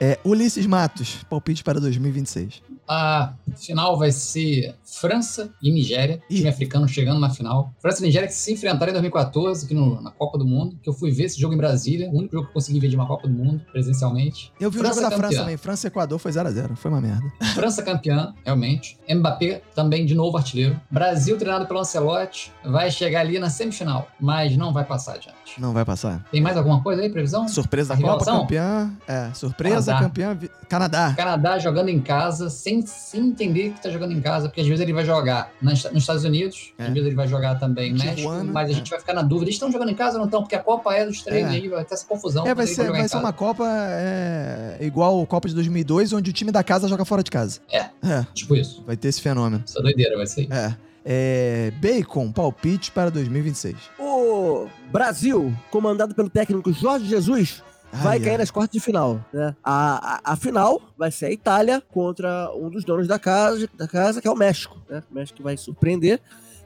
[0.00, 2.62] É, Ulisses Matos, palpite para 2026.
[2.90, 6.36] A final vai ser França e Nigéria, Ih.
[6.36, 7.70] time africano chegando na final.
[7.82, 10.88] França e Nigéria que se enfrentaram em 2014 aqui no- na Copa do Mundo, que
[10.88, 12.96] eu fui ver esse jogo em Brasília, o único jogo que eu consegui ver de
[12.96, 14.50] uma Copa do Mundo presencialmente.
[14.58, 15.40] Eu vi o França jogo da França campeã.
[15.40, 15.56] também.
[15.58, 16.76] França e Equador foi 0x0.
[16.76, 17.30] Foi uma merda.
[17.54, 18.96] França campeã, realmente.
[19.06, 20.80] Mbappé também de novo artilheiro.
[20.90, 25.36] Brasil treinado pelo Ancelotti vai chegar ali na semifinal, mas não vai passar adiante.
[25.58, 26.24] Não vai passar.
[26.30, 27.46] Tem mais alguma coisa aí, previsão?
[27.48, 28.90] Surpresa da Copa, campeã.
[29.06, 30.06] É, surpresa, Canadá.
[30.08, 30.34] campeã.
[30.34, 31.14] vi- Canadá.
[31.16, 34.82] Canadá jogando em casa, sem, sem entender que tá jogando em casa, porque às vezes
[34.82, 36.84] ele vai jogar nas- nos Estados Unidos, É.
[36.84, 38.74] às vezes ele vai jogar também no México, Tijuana, mas a é.
[38.74, 39.44] gente vai ficar na dúvida.
[39.46, 40.42] Eles estão jogando em casa ou não estão?
[40.42, 41.50] Porque a Copa é dos três É.
[41.50, 42.46] aí, vai ter essa confusão.
[42.46, 43.18] É, vai ser, vai ser casa.
[43.18, 47.22] uma Copa é, igual a Copa de 2002, onde o time da casa joga fora
[47.22, 47.60] de casa.
[47.70, 47.86] É.
[48.02, 48.82] É, Tipo isso.
[48.86, 49.62] vai ter esse fenômeno.
[49.66, 50.48] Essa doideira vai ser.
[50.52, 50.74] É.
[51.10, 53.76] É, Bacon, palpite para 2026.
[53.98, 57.62] O Brasil, comandado pelo técnico Jorge Jesus,
[57.92, 58.38] vai Ai, cair ai.
[58.38, 59.24] nas quartas de final.
[59.32, 59.54] Né?
[59.62, 63.88] A, a, a final vai ser a Itália contra um dos donos da casa, da
[63.88, 64.76] casa que é o México.
[64.88, 65.02] Né?
[65.10, 66.20] O México vai surpreender.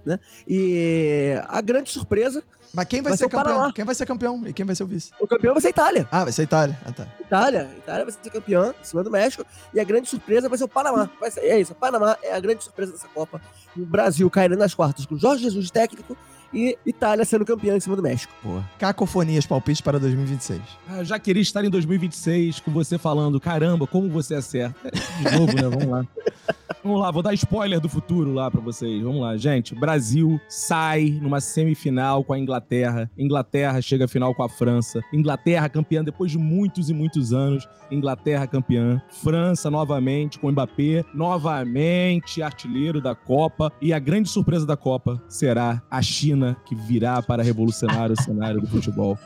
[0.04, 0.18] Né?
[0.48, 2.42] E a grande surpresa,
[2.74, 3.72] Mas quem vai, Vai ser ser o campeão?
[3.72, 4.42] Quem vai ser campeão?
[4.48, 5.12] E quem vai ser o vice?
[5.20, 6.08] o campeão vai ser a Itália.
[6.10, 6.78] Ah, vai ser a Itália.
[6.84, 7.06] Ah, tá.
[7.20, 9.46] Itália, Itália vai ser campeã em cima do México.
[9.72, 11.08] E a grande surpresa vai ser o Panamá.
[11.20, 13.40] Vai ser, é isso, o Panamá é a grande surpresa dessa Copa.
[13.76, 16.16] O Brasil caindo nas quartas com Jorge Jesus técnico
[16.52, 18.32] e Itália sendo campeã em cima do México.
[18.42, 18.64] Boa.
[18.78, 20.60] Cacofonias, palpite para 2026.
[20.88, 24.90] Ah, eu já queria estar em 2026 com você falando, caramba, como você acerta.
[24.90, 25.62] De novo, né?
[25.62, 26.06] Vamos lá.
[26.84, 29.00] Vamos lá, vou dar spoiler do futuro lá pra vocês.
[29.00, 29.72] Vamos lá, gente.
[29.72, 33.08] Brasil sai numa semifinal com a Inglaterra.
[33.16, 35.00] Inglaterra chega à final com a França.
[35.12, 37.68] Inglaterra campeã depois de muitos e muitos anos.
[37.88, 39.00] Inglaterra campeã.
[39.22, 43.72] França novamente com o Mbappé, novamente artilheiro da Copa.
[43.80, 48.60] E a grande surpresa da Copa será a China que virá para revolucionar o cenário
[48.60, 49.16] do futebol.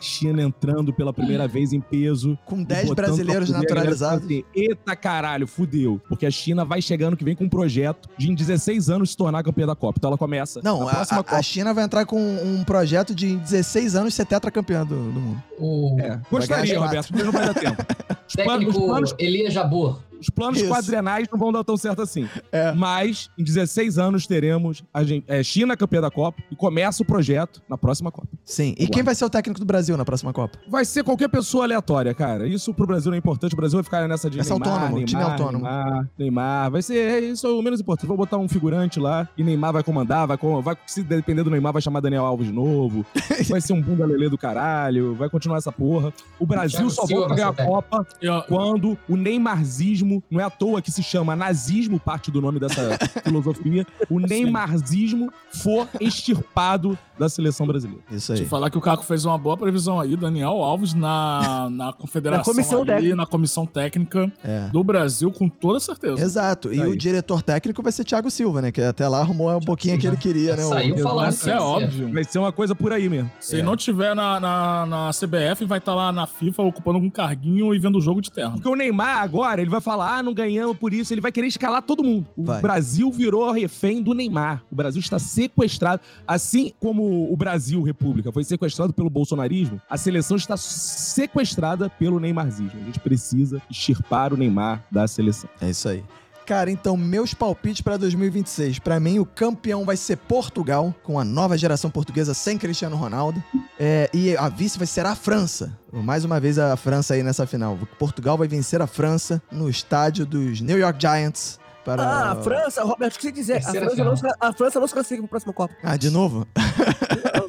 [0.00, 2.38] China entrando pela primeira vez em peso.
[2.46, 4.26] Com e 10 botando brasileiros naturalizados.
[4.26, 4.46] francesa.
[4.54, 6.00] Eita caralho, fudeu.
[6.08, 9.16] Porque a China vai chegando que vem com um projeto de em 16 anos se
[9.16, 9.94] tornar campeã da Copa.
[9.98, 10.60] Então ela começa.
[10.62, 11.36] Não, na a, próxima a- Copa.
[11.36, 15.20] a China vai entrar com um projeto de em 16 anos ser tetracampeã do, do
[15.20, 15.42] mundo.
[15.58, 17.82] O É, gostaria, Roberto, mas não vai dar tempo.
[18.28, 19.98] Os técnico planos, Elias Jabor.
[20.20, 20.68] Os planos Isso.
[20.68, 22.28] quadrenais não vão dar tão certo assim.
[22.52, 22.72] É.
[22.72, 27.06] Mas em 16 anos teremos a gen- é, China campeã da Copa e começa o
[27.06, 28.28] projeto na próxima Copa.
[28.44, 28.74] Sim.
[28.78, 30.58] E quem vai ser o técnico do Brasil na próxima Copa?
[30.68, 32.46] Vai ser qualquer pessoa aleatória, cara.
[32.46, 33.52] Isso pro Brasil não é importante.
[33.54, 35.64] O Brasil vai ficar nessa de Vai ser Neymar, autônomo, Neymar, time autônomo.
[35.64, 36.70] Neymar, Neymar.
[36.70, 38.06] Vai ser é, isso é o menos importante.
[38.08, 41.50] Vou botar um figurante lá e Neymar vai comandar, vai, com- vai se depender do
[41.50, 43.04] Neymar vai chamar Daniel Alves de novo.
[43.48, 46.12] vai ser um bunda lelê do caralho, vai continuar essa porra.
[46.38, 50.50] O Brasil só volta a ganhar a Copa Eu- quando o Neymarzismo, não é à
[50.50, 55.32] toa que se chama nazismo, parte do nome dessa filosofia, o Neymarzismo
[55.62, 58.02] for extirpado da seleção brasileira.
[58.10, 58.44] Isso aí.
[58.46, 62.44] falar que o Caco fez uma boa previsão aí, Daniel Alves na, na confederação Na
[62.44, 63.16] comissão ali, técnica.
[63.16, 64.68] na comissão técnica É.
[64.70, 66.20] do Brasil, com toda certeza.
[66.22, 66.72] Exato.
[66.72, 66.88] E Aí.
[66.88, 68.72] o diretor técnico vai ser Thiago Silva, né?
[68.72, 70.64] Que até lá arrumou a boquinha que ele queria, né?
[70.64, 71.30] O- Saiu falando.
[71.32, 72.12] Isso é óbvio.
[72.12, 73.30] Vai ser uma coisa por aí mesmo.
[73.38, 73.62] Se É.
[73.62, 77.78] não tiver na, na, na CBF, vai estar lá na FIFA ocupando algum carguinho e
[77.78, 78.52] vendo o jogo de terno.
[78.54, 81.48] Porque o Neymar agora, ele vai falar, ah, não ganhamos por isso, ele vai querer
[81.48, 82.26] escalar todo mundo.
[82.36, 82.60] O Vai.
[82.62, 84.62] Brasil virou refém do Neymar.
[84.70, 86.00] O Brasil está sequestrado.
[86.26, 92.80] Assim como o Brasil, República, foi sequestrado pelo bolsonarismo, a seleção está sequestrada pelo neymarzismo.
[92.80, 95.48] A gente precisa extirpar o Neymar da seleção.
[95.60, 96.04] É isso aí.
[96.50, 98.80] Cara, então, meus palpites pra 2026.
[98.80, 103.40] Pra mim, o campeão vai ser Portugal, com a nova geração portuguesa sem Cristiano Ronaldo.
[103.78, 105.78] É, e a vice vai ser a França.
[105.92, 107.78] Mais uma vez a França aí nessa final.
[108.00, 111.59] Portugal vai vencer a França no estádio dos New York Giants.
[111.84, 112.02] Para...
[112.02, 113.56] Ah, a França, Roberto, o que você dizer?
[113.58, 115.74] A França, não a França não se classifica pra próxima Copa.
[115.82, 116.46] Ah, de novo?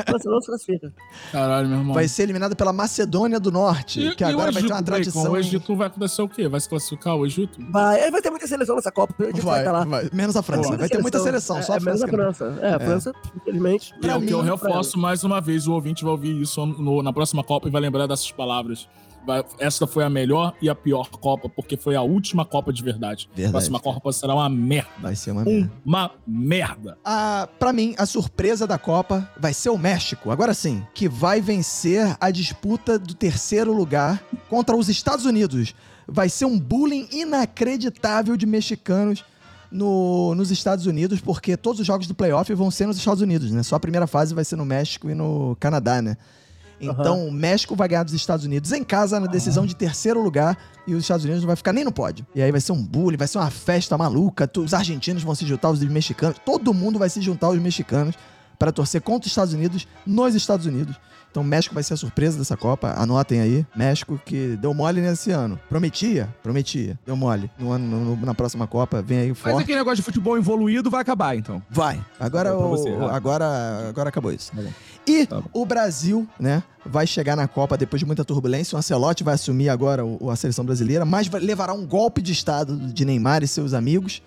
[0.02, 0.94] A França não se classifica.
[1.32, 1.94] Caralho, meu irmão.
[1.94, 5.22] Vai ser eliminada pela Macedônia do Norte, E- que e agora vai ter uma tradição.
[5.24, 5.36] Bacon?
[5.36, 6.48] O Egito vai acontecer o quê?
[6.49, 7.58] Vai se classificar o Egito?
[7.72, 9.14] Vai, vai ter muita seleção nessa Copa.
[9.20, 9.86] A gente vai Vai, estar lá.
[9.86, 10.10] vai.
[10.12, 10.64] Menos a França.
[10.64, 10.78] Boa.
[10.78, 12.45] Vai ter muita seleção, só é, a é menos França.
[12.45, 12.52] a.
[12.52, 12.66] França.
[12.66, 13.94] É, a França, infelizmente.
[14.02, 15.68] E é o que eu reforço mais uma vez.
[15.68, 18.88] O ouvinte vai ouvir isso no- na próxima Copa e vai lembrar dessas palavras.
[19.60, 23.27] Essa foi a melhor e a pior Copa, porque foi a última Copa de verdade.
[23.35, 23.48] Verdade.
[23.49, 24.89] A próxima Copa será uma merda.
[25.02, 25.72] Vai ser uma merda.
[25.85, 26.98] Uma merda.
[27.06, 31.39] Ah, pra mim, a surpresa da Copa vai ser o México, agora sim, que vai
[31.41, 35.73] vencer a disputa do terceiro lugar contra os Estados Unidos.
[36.07, 39.23] Vai ser um bullying inacreditável de mexicanos
[39.72, 43.52] no- nos Estados Unidos, porque todos os jogos do playoff vão ser nos Estados Unidos,
[43.52, 43.64] né?
[43.64, 46.18] Só a primeira fase vai ser no México e no Canadá, né?
[46.82, 50.58] Então, o México vai ganhar dos Estados Unidos em casa na decisão de terceiro lugar
[50.88, 52.26] e os Estados Unidos não vai ficar nem no pódio.
[52.34, 54.49] E aí vai ser um bullying, vai ser uma festa maluca.
[54.58, 58.16] Os argentinos vão se juntar aos mexicanos, todo mundo vai se juntar aos mexicanos
[58.58, 60.95] para torcer contra os Estados Unidos nos Estados Unidos.
[61.32, 62.94] Então, o México vai ser a surpresa dessa Copa.
[62.98, 63.66] Anotem aí.
[63.74, 65.58] México que deu mole nesse ano.
[65.70, 66.28] Prometia?
[66.44, 66.99] Prometia.
[67.06, 67.49] Deu mole.
[67.58, 69.64] No ano, no- na próxima Copa, vem aí Mas forte.
[69.64, 71.62] aquele negócio de futebol evoluído vai acabar, então.
[71.70, 72.03] Vai.
[72.20, 74.52] Agora, o- você, agora, agora acabou isso.
[74.52, 74.62] Tá.
[75.08, 78.76] E Tá o Brasil, né, vai chegar na Copa depois de muita turbulência.
[78.76, 82.32] O Ancelotti vai assumir agora o- a seleção brasileira, mas vai- levará um golpe de
[82.34, 84.22] estado de Neymar e seus amigos.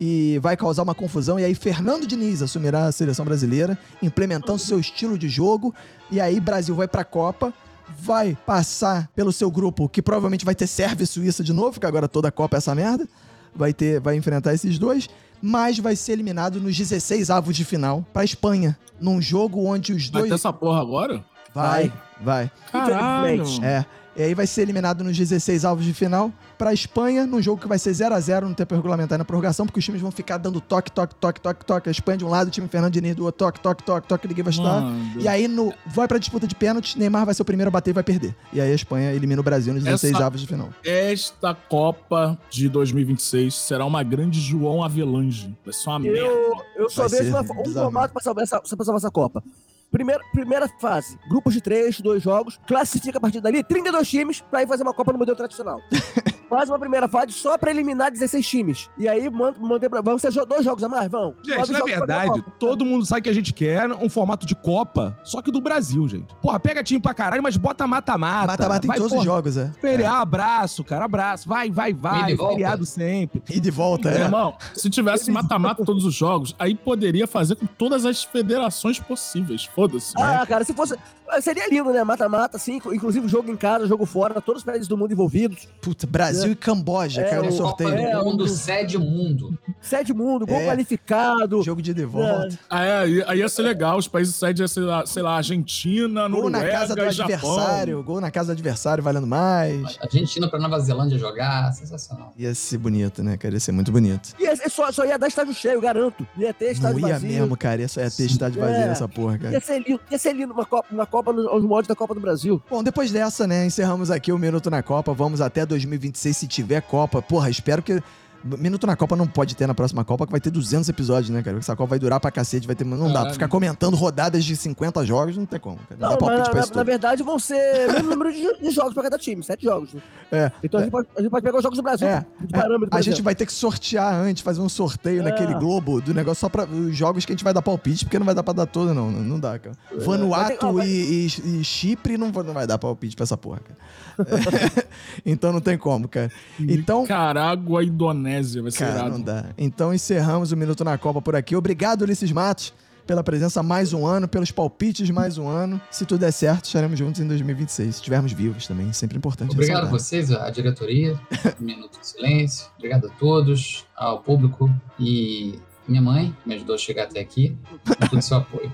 [0.00, 1.38] E vai causar uma confusão.
[1.38, 5.74] E aí, Fernando Diniz assumirá a seleção brasileira, implementando seu estilo de jogo.
[6.10, 7.52] E aí, Brasil vai pra Copa.
[7.98, 11.86] Vai passar pelo seu grupo, que provavelmente vai ter Sérvia e Suíça de novo, porque
[11.86, 13.06] agora toda a Copa é essa merda
[13.54, 15.08] vai ter vai enfrentar esses dois,
[15.42, 20.08] mas vai ser eliminado nos 16 avos de final pra Espanha, num jogo onde os
[20.08, 21.24] Vai dois ter essa porra agora?
[21.54, 22.50] vai, vai.
[22.70, 23.42] Caralho.
[23.42, 23.64] Infelizmente.
[23.64, 23.84] É.
[24.20, 27.66] E aí vai ser eliminado nos 16 avos de final pra Espanha, num jogo que
[27.66, 30.10] vai ser 0 a 0 no tempo regulamentar e na prorrogação, porque os times vão
[30.10, 31.88] ficar dando toque, toque, toque, toque, toque.
[31.88, 34.28] A Espanha de um lado, o time Fernando Diniz do outro, toque, toque, toque, toque,
[34.28, 34.82] ninguém vai chutar.
[35.18, 37.92] E aí no, vai pra disputa de pênaltis, Neymar vai ser o primeiro a bater
[37.92, 38.36] e vai perder.
[38.52, 40.68] E aí a Espanha elimina o Brasil nos 16 Essa- avos de final.
[40.84, 45.56] Esta Copa de 2026 será uma grande João Avelange.
[45.64, 46.18] Vai ser uma merda.
[46.18, 49.42] Eu, eu só Vai vejo uma, um formato pra salvar, essa, pra salvar essa Copa.
[49.90, 54.62] Primeira, primeira fase, grupos de três, dois jogos, classifica a partir dali 32 times pra
[54.62, 55.80] ir fazer uma Copa no modelo tradicional.
[56.50, 58.90] faz uma primeira fase só pra eliminar 16 times.
[58.98, 60.02] E aí man- manter pra.
[60.02, 61.08] Vão ser dois jogos a mais?
[61.10, 61.34] Vão.
[61.44, 65.40] Gente, na verdade, todo mundo sabe que a gente quer um formato de Copa, só
[65.40, 66.34] que do Brasil, gente.
[66.42, 68.46] Porra, pega time pra caralho, mas bota mata-mata.
[68.48, 69.70] Mata-mata em todos os jogos, é.
[69.80, 71.48] Feriado, abraço, cara, abraço.
[71.48, 72.32] Vai, vai, vai.
[72.32, 72.36] E.
[72.36, 73.42] Feriado sempre.
[73.48, 74.22] E de volta, Meu é.
[74.24, 79.64] irmão, se tivesse mata-mata todos os jogos, aí poderia fazer com todas as federações possíveis.
[79.64, 80.12] Foda-se.
[80.16, 80.96] Ah, cara, se fosse.
[81.42, 82.02] Seria lindo, né?
[82.02, 85.68] Mata-mata, assim, inclu- inclusive jogo em casa, jogo fora, todos os países do mundo envolvidos.
[85.80, 87.90] Puta, Brasil e Camboja É, caiu no o- sorteio.
[87.90, 89.58] Copa É, do Mundo, um- sede mundo.
[89.80, 90.66] Sede mundo, gol É.
[90.66, 91.62] qualificado.
[91.62, 92.58] Jogo de ida e volta.
[92.68, 93.98] Ah, é, aí- aí ia ser legal.
[93.98, 97.10] Os países sede ia ser, lá, sei lá, Argentina, Gol na Noruega casa do e
[97.10, 97.34] Japão.
[97.34, 99.98] adversário, gol na casa do adversário valendo mais.
[100.00, 102.32] Argentina pra Nova Zelândia jogar, sensacional.
[102.38, 103.54] Ia ser bonito, né, cara?
[103.54, 104.34] Ia ser muito bonito.
[104.38, 106.26] E é- é só, só ia dar estádio cheio, garanto.
[106.36, 107.28] Ia ter estádio Não ia vazio.
[107.28, 107.80] mesmo, cara.
[107.80, 108.86] Ia só ia ter estádio vazio É.
[108.88, 109.52] nessa porra, cara.
[109.54, 112.20] Ia ser lindo, ia ser lindo uma Copa, uma Copa nos, moldes da Copa do
[112.20, 112.62] Brasil.
[112.70, 115.12] Bom, depois dessa, né, encerramos aqui o Minuto na Copa.
[115.14, 117.20] Vamos até 2026 se tiver Copa.
[117.22, 118.02] Porra, espero que.
[118.42, 121.42] Minuto na Copa não pode ter na próxima Copa, que vai ter 200 episódios, né,
[121.42, 121.58] cara?
[121.58, 122.84] Essa Copa vai durar pra cacete, vai ter.
[122.84, 123.32] Não dá pra Caralho.
[123.34, 126.00] ficar comentando rodadas de 50 jogos, não tem como, cara.
[126.00, 128.32] Não, Não, dá palpite na, pra na- isso na verdade vão ser o mesmo número
[128.32, 129.92] de, de jogos pra cada time, sete jogos.
[129.92, 130.00] né?
[130.32, 130.52] É.
[130.62, 132.88] Então A, gente pode, a gente pode pegar os jogos do Brasil É, de parâmetro.
[132.96, 135.24] A gente vai ter que sortear antes, fazer um sorteio É.
[135.24, 138.18] naquele globo do negócio só pra os jogos que a gente vai dar palpite, porque
[138.18, 139.10] não vai dar pra dar todo, não.
[139.10, 139.76] Não, não dá, cara.
[139.98, 140.46] Vanuatu É.
[140.48, 143.24] Vai ter- ó, vai- e, e- e Chipre não, vai- não vai dar palpite pra
[143.24, 143.78] essa porra, cara.
[145.24, 146.30] então não tem como, cara.
[146.58, 147.02] Então.
[147.02, 147.90] Nicarágua e
[148.30, 149.10] Indonésia vai ser Cara, irado.
[149.10, 149.46] não dá.
[149.58, 151.56] Então encerramos o Minuto na Copa por aqui.
[151.56, 152.72] Obrigado, Ulisses Matos,
[153.06, 155.80] pela presença mais um ano, pelos palpites mais um ano.
[155.90, 157.94] Se tudo der certo, estaremos juntos em 2026.
[157.94, 159.98] Se estivermos vivos também, sempre importante Obrigado a ressaltar.
[160.00, 161.18] vocês, a diretoria,
[161.58, 162.66] Minuto de Silêncio.
[162.76, 165.58] Obrigado a todos, ao público e
[165.88, 168.72] minha mãe, que me ajudou a chegar até aqui, com todo o seu apoio.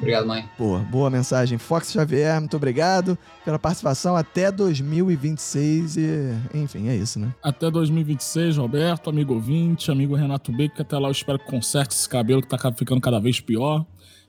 [0.00, 0.48] Obrigado, mãe.
[0.58, 1.58] Boa, boa mensagem.
[1.58, 7.28] Fox Xavier, muito obrigado pela participação até 2026 e, enfim, é isso, né?
[7.42, 11.94] Até 2026, Roberto, amigo ouvinte, amigo Renato Beco, que até lá eu espero que conserte
[11.94, 13.84] esse cabelo que tá ca- ficando cada vez pior.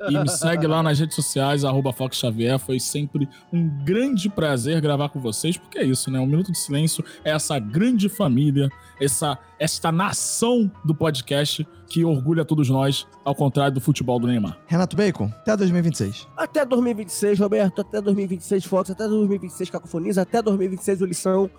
[0.10, 2.58] E me segue lá nas redes sociais, arroba Fox Xavier.
[2.60, 6.20] Foi sempre um grande prazer gravar com vocês, porque é isso, né?
[6.20, 8.70] Um Minuto de Silêncio é essa grande família,
[9.00, 14.58] essa, esta nação do podcast que orgulha todos nós, ao contrário do futebol do Neymar.
[14.66, 16.28] Renato Bacon, até 2026.
[16.38, 21.50] Até 2026, Roberto, até 2026, Fox, até 2026, Cacofonias, até 2026, o Lição.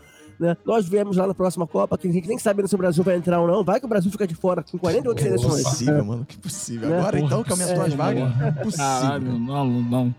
[0.43, 0.57] Né?
[0.65, 3.17] Nós viemos lá na próxima Copa, que a gente nem sabe se o Brasil vai
[3.17, 3.65] entrar ou não.
[3.65, 5.63] Vai que o Brasil fica de fora com 48 Que seleções.
[5.63, 6.27] possível, mano.
[6.27, 6.89] Que possível.
[6.89, 6.99] Né?
[6.99, 8.47] Agora Porra, então que aumentou é, as vagas, porra.
[8.47, 8.87] é possível.
[8.87, 10.15] Caralho, não, não.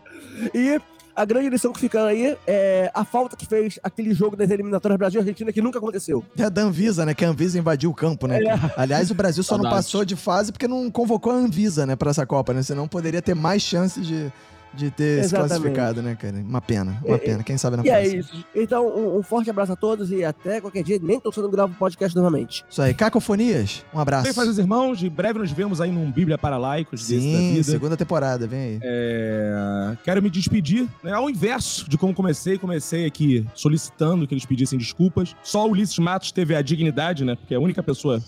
[0.54, 0.82] E
[1.16, 4.98] a grande lição que fica aí é a falta que fez aquele jogo das eliminatórias
[4.98, 6.24] Brasil e Argentina que nunca aconteceu.
[6.38, 7.14] É da Anvisa, né?
[7.14, 8.40] Que a Anvisa invadiu o campo, né?
[8.76, 12.10] Aliás, o Brasil só não passou de fase porque não convocou a Anvisa, né, pra
[12.10, 12.64] essa Copa, né?
[12.64, 14.32] Senão poderia ter mais chances de,
[14.76, 15.50] de ter se Exatamente.
[15.62, 16.36] classificado, né, cara?
[16.38, 17.44] Uma pena, uma É, pena.
[17.44, 18.20] Quem sabe na E é próxima.
[18.20, 18.46] isso.
[18.56, 21.00] Então, um, um forte abraço a todos e até qualquer dia.
[21.02, 22.64] Nem tô sendo gravar o podcast novamente.
[22.70, 22.94] Isso aí.
[22.94, 24.24] Cacofonias, um abraço.
[24.26, 27.38] Bem, faz os irmãos, de breve nos vemos aí num Bíblia para laicos desse da
[27.38, 27.64] Sim, vida.
[27.64, 28.80] segunda temporada, vem aí.
[28.82, 32.58] É, quero me despedir, né, ao inverso de como comecei.
[32.58, 35.36] Comecei aqui solicitando que eles pedissem desculpas.
[35.44, 37.36] Só o Ulisses Matos teve a dignidade, né?
[37.36, 38.22] Porque é a única pessoa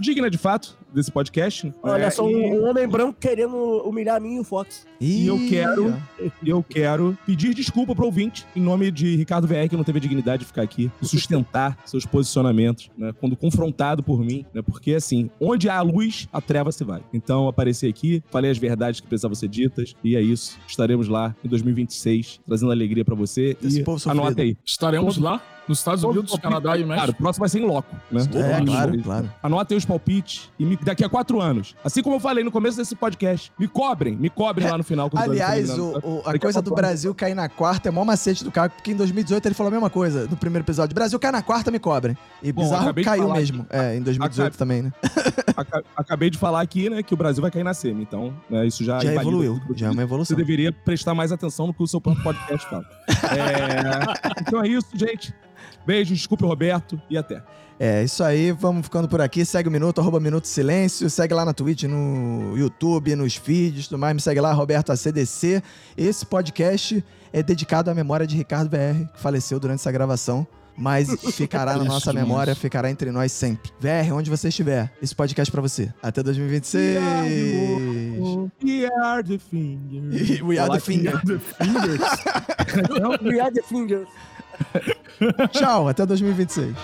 [0.00, 1.72] digna de fato desse podcast.
[1.82, 3.54] Olha É, só, um, e- um homem branco querendo
[3.84, 4.86] humilhar a mim e o Fox.
[5.00, 5.94] E eu quero-
[6.42, 9.98] E eu quero pedir desculpa pro ouvinte, em nome de Ricardo VR, que não teve
[9.98, 13.12] a dignidade de ficar aqui e sustentar seus posicionamentos, né?
[13.20, 14.62] Quando confrontado por mim, né?
[14.62, 17.02] Porque, assim, onde há luz, a treva se vai.
[17.12, 20.58] Então, eu apareci aqui, falei as verdades que precisavam ser ditas, e é isso.
[20.66, 23.56] Estaremos lá em 2026, trazendo alegria pra você.
[23.62, 24.22] Esse e povo sofrido.
[24.22, 24.56] anota aí.
[24.64, 27.12] Estaremos Todo- lá, nos Estados Unidos, Canadá e Claro, México.
[27.12, 28.22] o próximo vai ser em loco, né?
[28.34, 29.32] É, claro, claro.
[29.42, 32.76] Anotem os palpites e me- daqui a quatro anos, assim como eu falei no começo
[32.76, 35.10] desse podcast, me cobrem, me cobrem lá no final.
[35.12, 35.74] o Aliás, tá?
[35.76, 36.90] o- o- a Daqui coisa do quatro anos.
[36.90, 39.72] Brasil cair na quarta é mó macete do Caco, porque em 2018 ele falou a
[39.72, 40.94] mesma coisa no primeiro episódio.
[40.94, 42.16] Brasil cai na quarta, me cobrem.
[42.42, 43.66] E Bom, bizarro caiu mesmo.
[43.70, 44.92] É, em 2018 Acabe- também, né?
[45.56, 48.66] Aca- Acabei de falar aqui, né, que o Brasil vai cair na semi, então né,
[48.66, 50.36] isso já, Já evoluiu, já é uma Você evolução.
[50.36, 52.84] deveria prestar mais atenção no que o seu próprio podcast fala.
[53.28, 55.34] É, então é isso, gente.
[55.86, 57.42] Beijo, desculpe, Roberto, e até.
[57.80, 59.44] É, isso aí, vamos ficando por aqui.
[59.44, 61.08] Segue o Minuto, arroba Minuto Silêncio.
[61.08, 64.14] Segue lá na Twitch, no YouTube, nos feeds, tudo mais.
[64.14, 65.62] Me segue lá, Roberto ACDC.
[65.96, 70.46] Esse podcast é dedicado à memória de Ricardo VR, que faleceu durante essa gravação.
[70.76, 73.70] Mas ficará na nossa memória, ficará entre nós sempre.
[73.80, 75.92] VR, onde você estiver, esse podcast é pra você.
[76.02, 76.98] Até 2026.
[78.62, 80.40] We are the fingers.
[80.42, 81.20] We are the finger.
[83.22, 84.08] We are the fingers.
[85.52, 86.74] Tchau, até 2026.